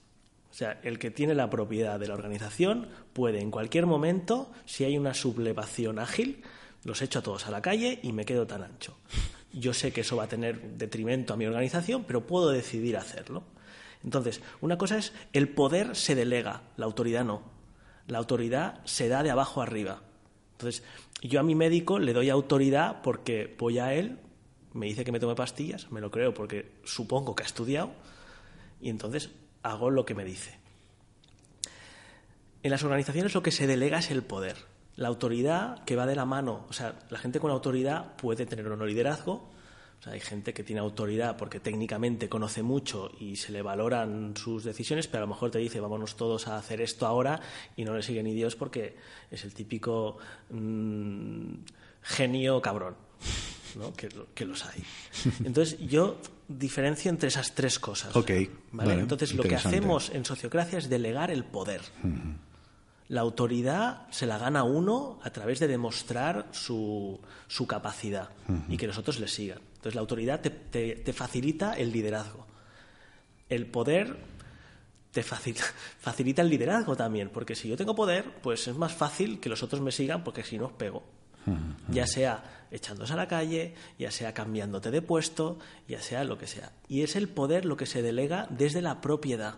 o 0.51 0.55
sea, 0.55 0.80
el 0.82 0.99
que 0.99 1.11
tiene 1.11 1.34
la 1.34 1.51
propiedad 1.51 1.99
de 1.99 2.09
la 2.09 2.14
organización 2.14 2.89
puede 3.12 3.41
en 3.41 3.51
cualquier 3.51 3.87
momento, 3.87 4.51
si 4.64 4.84
hay 4.84 4.99
una 4.99 5.14
sublevación 5.14 5.99
ágil, 5.99 6.43
los 6.84 7.03
echo 7.03 7.20
a 7.20 7.22
todos 7.22 7.47
a 7.47 7.51
la 7.51 7.62
calle 7.62 7.99
y 8.03 8.12
me 8.12 8.24
quedo 8.24 8.47
tan 8.47 8.62
ancho. 8.62 8.97
Yo 9.53 9.74
sé 9.74 9.93
que 9.93 10.03
eso 10.03 10.16
va 10.16 10.24
a 10.24 10.28
tener 10.28 10.61
detrimento 10.76 11.34
a 11.34 11.37
mi 11.37 11.47
organización, 11.47 12.05
pero 12.05 12.26
puedo 12.26 12.51
decidir 12.51 12.97
hacerlo. 12.97 13.45
Entonces, 14.07 14.41
una 14.61 14.79
cosa 14.79 14.97
es 14.97 15.13
el 15.33 15.49
poder 15.49 15.97
se 15.97 16.15
delega, 16.15 16.63
la 16.77 16.87
autoridad 16.87 17.25
no. 17.25 17.43
La 18.07 18.19
autoridad 18.19 18.81
se 18.85 19.09
da 19.09 19.25
de 19.25 19.31
abajo 19.31 19.61
arriba. 19.61 20.01
Entonces, 20.53 20.85
yo 21.23 21.41
a 21.41 21.43
mi 21.43 21.57
médico 21.57 21.99
le 21.99 22.13
doy 22.13 22.31
autoridad 22.31 23.03
porque 23.03 23.55
voy 23.59 23.81
a 23.81 23.93
él, 23.93 24.21
me 24.73 24.87
dice 24.87 25.05
que 25.05 25.11
me 25.11 25.19
tome 25.19 25.35
pastillas, 25.35 25.91
me 25.91 26.01
lo 26.01 26.13
creo 26.13 26.33
porque 26.33 26.73
supongo 26.85 27.35
que 27.35 27.43
ha 27.43 27.47
estudiado, 27.47 27.91
y 28.81 28.91
entonces 28.91 29.31
hago 29.65 29.91
lo 29.91 30.07
que 30.07 30.15
me 30.15 30.25
dice. 30.25 30.57
En 32.63 32.71
las 32.71 32.85
organizaciones 32.85 33.35
lo 33.35 33.43
que 33.43 33.51
se 33.51 33.67
delega 33.67 33.99
es 33.99 34.13
el 34.13 34.23
poder. 34.23 34.57
La 34.95 35.09
autoridad 35.09 35.83
que 35.85 35.97
va 35.97 36.07
de 36.07 36.15
la 36.15 36.25
mano, 36.25 36.65
o 36.69 36.73
sea, 36.73 36.95
la 37.11 37.19
gente 37.19 37.41
con 37.41 37.51
autoridad 37.51 38.15
puede 38.17 38.47
tener 38.47 38.69
un 38.69 38.87
liderazgo, 38.87 39.51
hay 40.05 40.21
gente 40.21 40.55
que 40.55 40.63
tiene 40.63 40.81
autoridad 40.81 41.37
porque 41.37 41.59
técnicamente 41.59 42.29
conoce 42.29 42.63
mucho 42.63 43.11
y 43.19 43.37
se 43.37 43.51
le 43.53 43.63
valoran 43.63 44.35
sus 44.37 44.63
decisiones, 44.63 45.09
pero 45.09 45.25
a 45.25 45.27
lo 45.27 45.35
mejor 45.35 45.51
te 45.51 45.59
dice 45.59 45.81
vámonos 45.81 46.17
todos 46.17 46.47
a 46.47 46.59
hacer 46.59 46.81
esto 46.81 47.07
ahora 47.07 47.41
y 47.77 47.85
no 47.85 47.95
le 47.95 48.03
sigue 48.03 48.23
ni 48.23 48.33
Dios 48.33 48.55
porque 48.55 48.97
es 49.31 49.45
el 49.45 49.53
típico 49.53 50.19
mm, 50.51 51.55
genio 52.03 52.63
cabrón, 52.63 52.95
¿no? 53.75 53.93
que, 53.95 54.45
los 54.45 54.65
hay. 54.65 54.85
Entonces 55.45 55.79
yo 55.81 56.19
diferencio 56.47 57.11
entre 57.11 57.29
esas 57.29 57.55
tres 57.55 57.79
cosas. 57.79 58.15
Entonces 59.01 59.35
lo 59.35 59.43
que 59.43 59.57
hacemos 59.57 60.11
en 60.11 60.25
sociocracia 60.25 60.79
es 60.79 60.89
delegar 60.89 61.33
el 61.33 61.45
poder. 61.45 61.81
La 63.09 63.21
autoridad 63.21 64.07
se 64.11 64.27
la 64.27 64.39
gana 64.39 64.63
uno 64.65 65.19
a 65.23 65.31
través 65.31 65.61
de 65.61 65.69
demostrar 65.69 66.47
su, 66.53 67.21
su 67.49 67.67
capacidad 67.67 68.31
y 68.69 68.77
que 68.77 68.87
los 68.87 68.99
otros 68.99 69.19
le 69.19 69.27
sigan. 69.27 69.61
Entonces 69.77 69.95
la 69.95 70.01
autoridad 70.01 70.41
te, 70.41 71.12
facilita 71.12 71.74
el 71.74 71.93
liderazgo. 71.93 72.47
El 73.49 73.66
poder 73.66 74.16
te 75.12 75.22
facilita, 75.22 76.43
el 76.43 76.49
liderazgo 76.49 76.97
también, 76.97 77.31
porque 77.31 77.55
si 77.55 77.68
yo 77.68 77.77
tengo 77.77 77.95
poder, 77.95 78.33
pues 78.43 78.66
es 78.68 78.77
más 78.77 78.93
fácil 78.93 79.39
que 79.39 79.49
los 79.49 79.62
otros 79.62 79.81
me 79.81 79.93
sigan 79.93 80.24
porque 80.24 80.43
si 80.43 80.59
no 80.59 80.66
os 80.66 80.72
pego. 80.72 81.05
Ya 81.89 82.09
sea 82.09 82.66
echándose 82.72 83.12
a 83.12 83.16
la 83.16 83.29
calle, 83.29 83.74
ya 84.01 84.11
sea 84.11 84.35
cambiándote 84.35 84.91
de 84.91 85.01
puesto, 85.01 85.61
ya 85.87 86.03
sea 86.03 86.24
lo 86.24 86.39
que 86.39 86.49
sea. 86.49 86.72
Y 86.89 87.03
es 87.03 87.14
el 87.14 87.29
poder 87.29 87.64
lo 87.64 87.77
que 87.77 87.87
se 87.87 88.03
delega 88.03 88.49
desde 88.51 88.83
la 88.83 89.01
propiedad. 89.01 89.55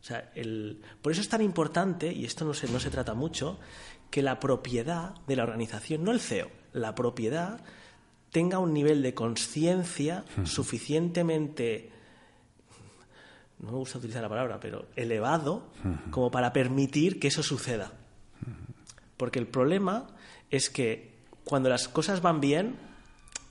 O 0.00 0.04
sea, 0.04 0.30
el... 0.34 0.80
Por 1.02 1.12
eso 1.12 1.20
es 1.20 1.28
tan 1.28 1.42
importante, 1.42 2.10
y 2.10 2.24
esto 2.24 2.46
no 2.46 2.54
se, 2.54 2.66
no 2.68 2.80
se 2.80 2.88
trata 2.88 3.12
mucho, 3.12 3.58
que 4.10 4.22
la 4.22 4.40
propiedad 4.40 5.14
de 5.26 5.36
la 5.36 5.42
organización, 5.42 6.02
no 6.02 6.12
el 6.12 6.20
CEO, 6.20 6.50
la 6.72 6.94
propiedad 6.94 7.60
tenga 8.32 8.58
un 8.58 8.72
nivel 8.72 9.02
de 9.02 9.14
conciencia 9.14 10.24
suficientemente, 10.44 11.90
no 13.60 13.70
me 13.70 13.78
gusta 13.78 13.98
utilizar 13.98 14.22
la 14.22 14.28
palabra, 14.28 14.58
pero 14.58 14.86
elevado, 14.96 15.68
como 16.10 16.32
para 16.32 16.52
permitir 16.52 17.20
que 17.20 17.28
eso 17.28 17.44
suceda. 17.44 17.92
Porque 19.16 19.38
el 19.38 19.46
problema 19.46 20.08
es 20.50 20.68
que 20.68 21.12
cuando 21.44 21.68
las 21.68 21.86
cosas 21.86 22.22
van 22.22 22.40
bien, 22.40 22.76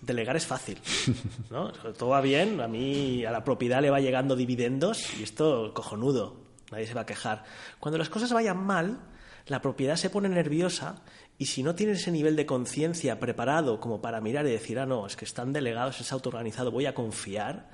delegar 0.02 0.36
es 0.36 0.46
fácil. 0.46 0.80
¿no? 1.50 1.72
Todo 1.72 2.10
va 2.10 2.20
bien, 2.20 2.60
a 2.60 2.68
mí 2.68 3.24
a 3.24 3.32
la 3.32 3.46
propiedad 3.46 3.82
le 3.82 3.90
va 3.90 4.02
llegando 4.02 4.36
dividendos 4.36 5.18
y 5.18 5.24
esto 5.24 5.74
cojonudo, 5.74 6.42
nadie 6.72 6.88
se 6.88 6.94
va 6.94 7.02
a 7.02 7.06
quejar. 7.06 7.46
Cuando 7.80 7.98
las 7.98 8.10
cosas 8.10 8.34
vayan 8.34 8.58
mal, 8.58 9.00
la 9.48 9.62
propiedad 9.62 9.96
se 9.96 10.10
pone 10.10 10.28
nerviosa 10.28 11.02
y 11.42 11.48
si 11.48 11.64
no 11.64 11.74
tiene 11.74 11.94
ese 11.94 12.12
nivel 12.12 12.36
de 12.36 12.46
conciencia 12.46 13.20
preparado 13.20 13.80
como 13.80 14.00
para 14.00 14.22
mirar 14.22 14.46
y 14.46 14.52
decir, 14.52 14.78
ah, 14.78 14.86
no, 14.86 15.08
es 15.08 15.16
que 15.16 15.26
están 15.26 15.54
delegados, 15.54 16.00
es 16.00 16.12
autoorganizado, 16.12 16.70
voy 16.70 16.86
a 16.86 16.94
confiar, 16.94 17.68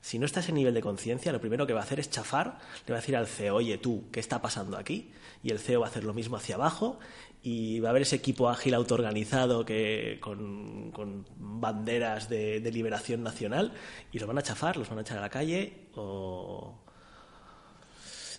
si 0.00 0.18
no 0.18 0.26
está 0.26 0.40
ese 0.40 0.50
nivel 0.50 0.74
de 0.74 0.80
conciencia, 0.80 1.30
lo 1.30 1.40
primero 1.40 1.64
que 1.64 1.74
va 1.74 1.78
a 1.78 1.84
hacer 1.84 2.00
es 2.00 2.10
chafar, 2.10 2.58
le 2.84 2.92
va 2.92 2.98
a 2.98 3.00
decir 3.00 3.14
al 3.14 3.28
CEO, 3.28 3.54
oye 3.54 3.78
tú, 3.78 4.06
¿qué 4.10 4.18
está 4.18 4.42
pasando 4.42 4.76
aquí? 4.76 5.12
Y 5.44 5.52
el 5.52 5.60
CEO 5.60 5.82
va 5.82 5.86
a 5.86 5.90
hacer 5.90 6.02
lo 6.02 6.12
mismo 6.12 6.38
hacia 6.38 6.56
abajo 6.56 6.98
y 7.40 7.78
va 7.78 7.90
a 7.90 7.90
haber 7.90 8.02
ese 8.02 8.16
equipo 8.16 8.48
ágil 8.48 8.74
autoorganizado 8.74 9.64
que, 9.64 10.18
con, 10.20 11.24
banderas 11.36 12.28
de, 12.28 12.58
de, 12.58 12.72
liberación 12.72 13.22
nacional 13.22 13.74
y 14.10 14.18
los 14.18 14.26
van 14.26 14.38
a 14.38 14.42
chafar, 14.42 14.76
los 14.76 14.88
van 14.88 14.98
a 14.98 15.02
echar 15.02 15.18
a 15.18 15.20
la 15.20 15.30
calle. 15.30 15.86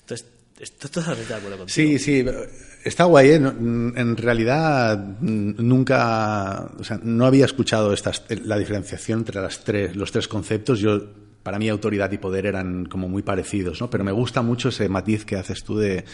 Entonces, 0.02 0.35
Estoy 0.60 0.90
totalmente 0.90 1.34
de 1.34 1.36
acuerdo 1.36 1.58
contigo. 1.58 1.68
Sí, 1.74 2.00
sí, 2.00 2.26
está 2.84 3.04
guay. 3.06 3.30
¿eh? 3.32 3.36
En 3.36 4.16
realidad 4.16 4.98
nunca, 5.20 6.72
o 6.80 6.84
sea, 6.84 7.00
no 7.04 7.26
había 7.26 7.46
escuchado 7.46 7.92
estas, 7.92 8.24
la 8.44 8.58
diferenciación 8.58 9.20
entre 9.20 9.42
las 9.42 9.64
tres, 9.64 9.96
los 9.98 10.12
tres 10.14 10.30
conceptos. 10.30 10.80
Yo, 10.80 11.02
para 11.44 11.60
mí, 11.60 11.68
autoridad 11.68 12.10
y 12.14 12.18
poder 12.18 12.46
eran 12.46 12.86
como 12.86 13.10
muy 13.10 13.22
parecidos, 13.22 13.82
¿no? 13.82 13.90
Pero 13.90 14.06
me 14.06 14.14
gusta 14.14 14.42
mucho 14.42 14.70
ese 14.70 14.88
matiz 14.88 15.26
que 15.26 15.36
haces 15.36 15.64
tú 15.64 15.78
de 15.78 16.06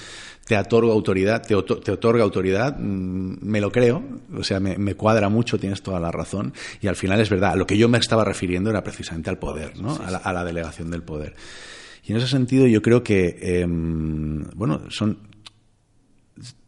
te 0.48 0.58
otorgo 0.58 0.92
autoridad, 0.92 1.46
te, 1.46 1.56
otorga 1.56 2.24
autoridad. 2.24 2.78
Mm, 2.80 3.36
me 3.44 3.62
lo 3.62 3.72
creo, 3.72 4.04
o 4.36 4.44
sea, 4.44 4.60
me, 4.60 4.96
cuadra 4.96 5.30
mucho, 5.30 5.60
tienes 5.60 5.84
toda 5.84 6.00
la 6.00 6.12
razón. 6.12 6.52
Y 6.82 6.88
al 6.88 6.96
final 6.96 7.22
es 7.22 7.30
verdad, 7.30 7.56
lo 7.56 7.68
que 7.68 7.78
yo 7.78 7.88
me 7.88 8.00
estaba 8.00 8.26
refiriendo 8.26 8.72
era 8.72 8.84
precisamente 8.84 9.30
al 9.30 9.38
poder, 9.38 9.80
¿no? 9.80 10.00
a 10.02 10.34
la 10.34 10.44
delegación 10.44 10.90
del 10.90 11.04
poder. 11.04 11.36
Y 12.04 12.12
en 12.12 12.18
ese 12.18 12.28
sentido 12.28 12.68
yo 12.68 12.82
creo 12.82 13.04
que, 13.04 13.38
em, 13.42 14.44
bueno, 14.56 14.90
son 14.90 15.32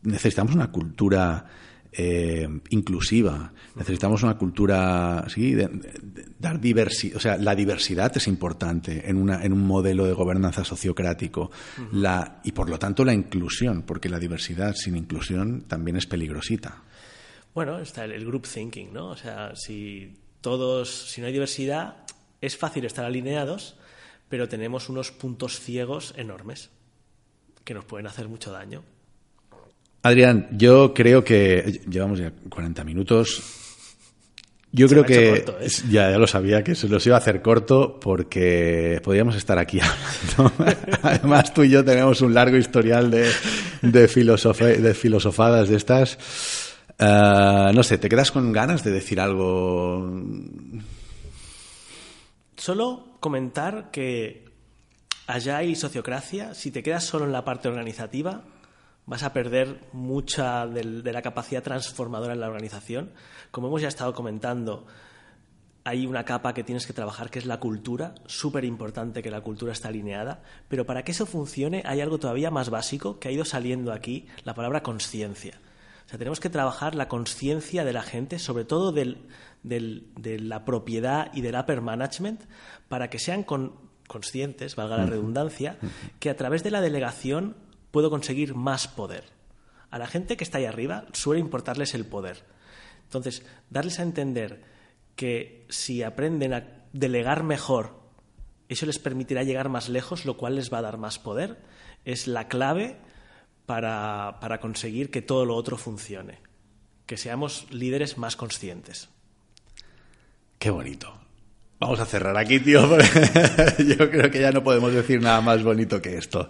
necesitamos 0.03 0.53
una 0.53 0.71
cultura 0.71 1.45
eh, 1.91 2.47
inclusiva. 2.69 3.53
Necesitamos 3.75 4.23
una 4.23 4.38
cultura, 4.38 5.25
sí, 5.27 5.53
de, 5.53 5.69
dar 6.39 6.59
diversidad. 6.59 7.17
O 7.17 7.19
sea, 7.19 7.38
la 7.38 7.55
diversidad 7.55 8.15
es 8.17 8.27
importante 8.27 9.07
en, 9.07 9.17
una, 9.17 9.43
en 9.43 9.53
un 9.53 9.65
modelo 9.65 10.05
de 10.05 10.13
gobernanza 10.13 10.63
sociocrático. 10.63 11.51
la, 11.91 12.41
y 12.43 12.51
por 12.51 12.69
lo 12.69 12.79
tanto 12.79 13.05
la 13.05 13.13
inclusión, 13.13 13.84
porque 13.84 14.09
la 14.09 14.19
diversidad 14.19 14.73
sin 14.75 14.95
inclusión 14.95 15.65
también 15.67 15.97
es 15.97 16.07
peligrosita. 16.07 16.81
Bueno, 17.53 17.79
está 17.79 18.05
el, 18.05 18.25
group 18.25 18.47
thinking, 18.47 18.91
¿no? 18.91 19.09
O 19.09 19.15
sea, 19.15 19.55
si 19.55 20.15
todos, 20.41 20.89
si 20.89 21.21
no 21.21 21.27
hay 21.27 21.34
diversidad, 21.34 21.97
es 22.41 22.57
fácil 22.57 22.86
estar 22.86 23.05
alineados, 23.05 23.77
pero 24.34 24.49
tenemos 24.49 24.89
unos 24.89 25.11
puntos 25.11 25.59
ciegos 25.59 26.15
enormes 26.17 26.71
que 27.63 27.75
nos 27.75 27.86
pueden 27.86 28.07
hacer 28.07 28.27
mucho 28.27 28.51
daño. 28.51 28.81
Adrián, 30.01 30.47
yo 30.53 30.91
creo 30.91 31.23
que 31.23 31.84
llevamos 31.88 32.17
ya 32.17 32.34
40 32.49 32.84
minutos. 32.84 33.43
Yo 34.71 34.88
creo 34.88 35.05
que 35.05 35.34
¿eh? 35.36 35.67
ya, 35.88 36.09
ya 36.09 36.17
lo 36.17 36.25
sabía 36.25 36.63
que 36.63 36.73
se 36.73 36.89
los 36.89 37.05
iba 37.05 37.15
a 37.15 37.19
hacer 37.19 37.43
corto 37.43 37.99
porque 37.99 38.99
podríamos 39.03 39.36
estar 39.36 39.59
aquí 39.59 39.79
hablando. 40.36 40.73
Además, 41.03 41.53
tú 41.53 41.61
y 41.61 41.69
yo 41.69 41.86
tenemos 41.86 42.21
un 42.21 42.34
largo 42.34 42.57
historial 42.57 43.11
de, 43.11 43.29
de, 43.84 44.07
de 44.07 44.93
filosofadas 44.95 45.69
de 45.69 45.75
estas. 45.75 46.17
Eh, 46.97 47.71
no 47.71 47.84
sé, 47.84 47.99
¿te 47.99 48.09
quedas 48.09 48.31
con 48.31 48.51
ganas 48.51 48.84
de 48.84 48.89
decir 48.89 49.19
algo? 49.19 50.11
Solo 52.57 53.12
comentar 53.24 53.89
que 53.89 54.43
allá 55.28 55.55
hay 55.55 55.76
sociocracia. 55.76 56.53
Si 56.53 56.71
te 56.71 56.84
quedas 56.84 57.05
solo 57.05 57.24
en 57.24 57.32
la 57.32 57.45
parte 57.45 57.69
organizativa, 57.69 58.43
vas 59.05 59.24
a 59.24 59.32
perder 59.32 59.80
mucha 59.93 60.67
de 60.67 61.13
la 61.13 61.21
capacidad 61.21 61.63
transformadora 61.63 62.34
en 62.34 62.41
la 62.41 62.47
organización. 62.47 63.11
Como 63.49 63.67
hemos 63.67 63.82
ya 63.82 63.88
estado 63.88 64.13
comentando, 64.13 64.86
hay 65.86 66.05
una 66.05 66.26
capa 66.26 66.53
que 66.53 66.65
tienes 66.65 66.86
que 66.86 66.91
trabajar 66.91 67.30
que 67.30 67.39
es 67.39 67.45
la 67.45 67.61
cultura, 67.61 68.13
súper 68.26 68.65
importante 68.65 69.24
que 69.24 69.32
la 69.32 69.39
cultura 69.39 69.71
está 69.71 69.88
alineada, 69.88 70.43
pero 70.67 70.86
para 70.86 71.03
que 71.03 71.13
eso 71.13 71.26
funcione 71.26 71.82
hay 71.86 72.01
algo 72.01 72.19
todavía 72.19 72.51
más 72.51 72.69
básico 72.69 73.19
que 73.19 73.30
ha 73.30 73.32
ido 73.32 73.45
saliendo 73.45 73.93
aquí, 73.93 74.28
la 74.43 74.53
palabra 74.53 74.84
conciencia. 74.84 75.61
O 76.05 76.09
sea, 76.09 76.19
tenemos 76.19 76.41
que 76.41 76.49
trabajar 76.49 76.93
la 76.93 77.07
conciencia 77.07 77.86
de 77.86 77.93
la 77.93 78.03
gente, 78.03 78.38
sobre 78.38 78.65
todo 78.65 78.91
de 79.64 80.39
la 80.39 80.66
propiedad 80.66 81.32
y 81.34 81.41
del 81.41 81.55
upper 81.55 81.82
management, 81.82 82.41
para 82.89 83.09
que 83.09 83.20
sean 83.20 83.43
conscientes, 83.43 84.76
valga 84.76 84.97
la 84.97 85.05
redundancia, 85.05 85.78
que 86.20 86.30
a 86.30 86.36
través 86.36 86.64
de 86.64 86.72
la 86.72 86.82
delegación 86.82 87.55
puedo 87.91 88.09
conseguir 88.09 88.55
más 88.55 88.88
poder. 88.88 89.24
A 89.89 89.99
la 89.99 90.07
gente 90.07 90.38
que 90.38 90.43
está 90.43 90.57
ahí 90.57 90.66
arriba 90.66 91.05
suele 91.14 91.39
importarles 91.39 91.93
el 91.93 92.05
poder. 92.05 92.43
Entonces, 93.03 93.45
darles 93.70 93.99
a 93.99 94.03
entender 94.03 94.64
que 95.16 95.66
si 95.70 96.01
aprenden 96.01 96.53
a 96.53 96.84
delegar 96.93 97.43
mejor, 97.43 97.99
eso 98.70 98.86
les 98.86 98.97
permitirá 98.97 99.43
llegar 99.43 99.70
más 99.70 99.89
lejos, 99.89 100.26
lo 100.26 100.36
cual 100.36 100.55
les 100.55 100.74
va 100.74 100.80
a 100.80 100.84
dar 100.84 100.97
más 100.97 101.20
poder, 101.20 101.57
es 102.05 102.28
la 102.28 102.47
clave 102.47 102.97
para, 103.66 104.38
para 104.41 104.59
conseguir 104.59 105.11
que 105.11 105.22
todo 105.22 105.45
lo 105.45 105.55
otro 105.55 105.78
funcione. 105.78 106.39
Que 107.05 107.18
seamos 107.18 107.68
líderes 107.72 108.18
más 108.18 108.36
conscientes. 108.36 109.09
Qué 110.64 110.70
bonito. 110.70 111.14
Vamos 111.78 111.99
a 111.99 112.05
cerrar 112.05 112.38
aquí, 112.38 112.57
tío. 112.57 112.80
Yo 113.80 114.09
creo 114.09 114.32
que 114.32 114.39
ya 114.39 114.53
no 114.53 114.64
podemos 114.64 114.93
decir 114.93 115.22
nada 115.22 115.41
más 115.41 115.61
bonito 115.61 116.01
que 116.01 116.18
esto. 116.18 116.49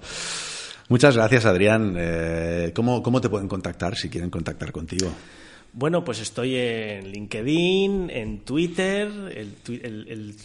Muchas 0.88 1.16
gracias, 1.16 1.46
Adrián. 1.46 1.96
Eh, 1.98 2.72
¿cómo, 2.76 3.02
¿Cómo 3.02 3.22
te 3.22 3.30
pueden 3.30 3.48
contactar 3.48 3.96
si 3.96 4.10
quieren 4.10 4.30
contactar 4.30 4.72
contigo? 4.72 5.12
Bueno, 5.72 6.04
pues 6.04 6.20
estoy 6.20 6.56
en 6.56 7.10
LinkedIn, 7.10 8.12
en 8.12 8.42
Twitter, 8.42 9.08
el, 9.36 9.56
el, 9.82 10.08
el 10.08 10.36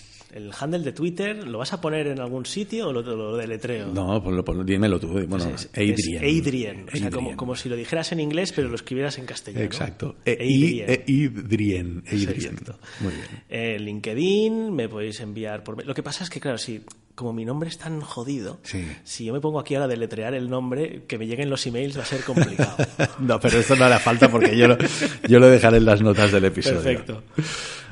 handle 0.58 0.80
de 0.80 0.92
Twitter, 0.92 1.46
¿lo 1.46 1.58
vas 1.58 1.72
a 1.72 1.80
poner 1.80 2.06
en 2.08 2.20
algún 2.20 2.44
sitio 2.46 2.88
o 2.88 2.92
lo, 2.92 3.02
lo 3.02 3.36
deletreo? 3.36 3.88
No, 3.88 4.22
ponlo, 4.22 4.44
ponlo, 4.44 4.64
dímelo 4.64 5.00
tú. 5.00 5.08
Bueno, 5.08 5.48
pues 5.48 5.70
Adrian. 5.72 6.24
Adrian. 6.24 6.86
O 6.92 6.96
sea, 6.96 7.10
como, 7.10 7.36
como, 7.36 7.56
si 7.56 7.68
lo 7.68 7.76
dijeras 7.76 8.12
en 8.12 8.20
inglés, 8.20 8.52
pero 8.54 8.68
lo 8.68 8.74
escribieras 8.74 9.18
en 9.18 9.26
castellano. 9.26 9.64
Exacto. 9.64 10.16
E 10.24 10.32
Adrian. 10.32 12.02
Adrian. 12.06 12.58
Muy 13.00 13.12
bien. 13.12 13.26
Eh, 13.48 13.78
LinkedIn, 13.78 14.74
me 14.74 14.88
podéis 14.88 15.20
enviar 15.20 15.62
por... 15.62 15.84
Lo 15.84 15.94
que 15.94 16.02
pasa 16.02 16.24
es 16.24 16.30
que, 16.30 16.40
claro, 16.40 16.58
si 16.58 16.82
como 17.18 17.32
mi 17.32 17.44
nombre 17.44 17.68
es 17.68 17.78
tan 17.78 18.00
jodido, 18.00 18.60
si 19.02 19.24
yo 19.24 19.32
me 19.32 19.40
pongo 19.40 19.58
aquí 19.58 19.74
ahora 19.74 19.86
a 19.86 19.88
deletrear 19.88 20.34
el 20.34 20.48
nombre, 20.48 21.02
que 21.08 21.18
me 21.18 21.26
lleguen 21.26 21.50
los 21.50 21.66
emails 21.66 21.98
va 21.98 22.02
a 22.02 22.06
ser 22.06 22.22
complicado. 22.22 22.76
no, 23.18 23.40
pero 23.40 23.58
esto 23.58 23.74
no 23.74 23.86
hará 23.86 23.98
falta 23.98 24.30
porque 24.30 24.56
yo 24.56 24.68
lo, 24.68 24.78
yo 25.28 25.40
lo 25.40 25.48
dejaré 25.48 25.78
en 25.78 25.84
las 25.84 26.00
notas 26.00 26.30
del 26.30 26.44
episodio. 26.44 26.80
Perfecto. 26.80 27.24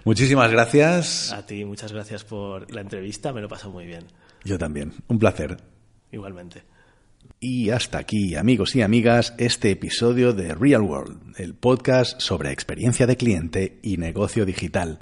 Muchísimas 0.05 0.53
gracias. 0.53 1.33
A 1.33 1.45
ti, 1.45 1.64
muchas 1.64 1.93
gracias 1.93 2.22
por 2.22 2.72
la 2.72 2.83
entrevista, 2.83 3.33
me 3.33 3.41
lo 3.41 3.49
paso 3.49 3.68
muy 3.68 3.85
bien. 3.85 4.05
Yo 4.45 4.59
también. 4.59 4.93
Un 5.09 5.18
placer. 5.18 5.57
Igualmente. 6.12 6.62
Y 7.41 7.70
hasta 7.70 7.99
aquí, 7.99 8.37
amigos 8.37 8.77
y 8.77 8.83
amigas, 8.83 9.35
este 9.39 9.72
episodio 9.72 10.35
de 10.35 10.55
Real 10.55 10.83
World, 10.83 11.35
el 11.37 11.55
podcast 11.55 12.20
sobre 12.20 12.53
experiencia 12.53 13.09
de 13.09 13.16
cliente 13.16 13.81
y 13.83 13.97
negocio 13.97 14.47
digital. 14.47 15.01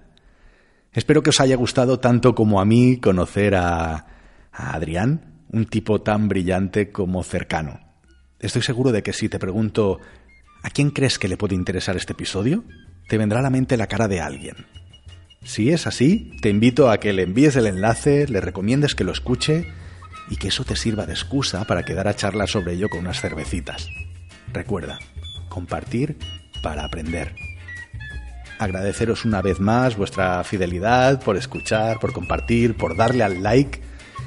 Espero 0.95 1.23
que 1.23 1.29
os 1.29 1.41
haya 1.41 1.57
gustado 1.57 2.01
tanto 2.01 2.35
como 2.35 2.59
a 2.59 2.65
mí 2.65 2.97
conocer 2.97 3.55
a, 3.57 4.14
a 4.55 4.75
Adrián, 4.75 5.43
un 5.51 5.67
tipo 5.67 6.01
tan 6.01 6.29
brillante 6.29 6.91
como 6.91 7.23
cercano. 7.23 7.81
Estoy 8.39 8.63
seguro 8.63 8.93
de 8.93 9.03
que 9.03 9.13
si 9.13 9.29
te 9.29 9.39
pregunto 9.39 10.01
¿a 10.63 10.71
quién 10.71 10.91
crees 10.91 11.19
que 11.19 11.29
le 11.29 11.37
puede 11.37 11.55
interesar 11.55 11.97
este 11.97 12.13
episodio? 12.13 12.65
te 13.09 13.19
vendrá 13.19 13.41
a 13.41 13.43
la 13.43 13.51
mente 13.51 13.77
la 13.77 13.87
cara 13.87 14.09
de 14.09 14.21
alguien. 14.21 14.57
Si 15.43 15.71
es 15.71 15.87
así, 15.87 16.33
te 16.41 16.49
invito 16.49 16.91
a 16.91 16.99
que 16.99 17.13
le 17.13 17.23
envíes 17.23 17.57
el 17.57 17.67
enlace, 17.67 18.27
le 18.29 18.41
recomiendes 18.41 18.95
que 18.95 19.05
lo 19.05 19.13
escuche 19.13 19.67
y 20.31 20.37
que 20.37 20.49
eso 20.49 20.65
te 20.65 20.75
sirva 20.75 21.05
de 21.05 21.13
excusa 21.13 21.65
para 21.65 21.85
quedar 21.85 22.09
a 22.09 22.17
charlar 22.17 22.49
sobre 22.49 22.75
ello 22.75 22.89
con 22.89 23.01
unas 23.01 23.21
cervecitas. 23.21 23.89
Recuerda, 24.53 24.99
compartir 25.51 26.17
para 26.63 26.85
aprender. 26.85 27.35
Agradeceros 28.59 29.27
una 29.27 29.43
vez 29.43 29.61
más 29.61 29.97
vuestra 29.97 30.43
fidelidad 30.45 31.21
por 31.23 31.37
escuchar, 31.37 31.99
por 32.01 32.15
compartir, 32.15 32.75
por 32.77 32.97
darle 32.97 33.23
al 33.23 33.43
like 33.43 33.83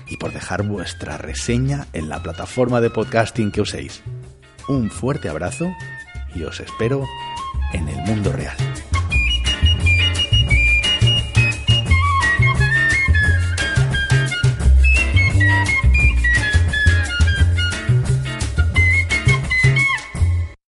y 0.07 0.17
por 0.17 0.33
dejar 0.33 0.63
vuestra 0.63 1.17
reseña 1.17 1.87
en 1.93 2.09
la 2.09 2.21
plataforma 2.21 2.81
de 2.81 2.89
podcasting 2.89 3.51
que 3.51 3.61
uséis. 3.61 4.03
Un 4.67 4.89
fuerte 4.89 5.29
abrazo 5.29 5.67
y 6.35 6.43
os 6.43 6.59
espero 6.59 7.05
en 7.73 7.87
el 7.87 7.97
mundo 7.97 8.31
real. 8.31 8.57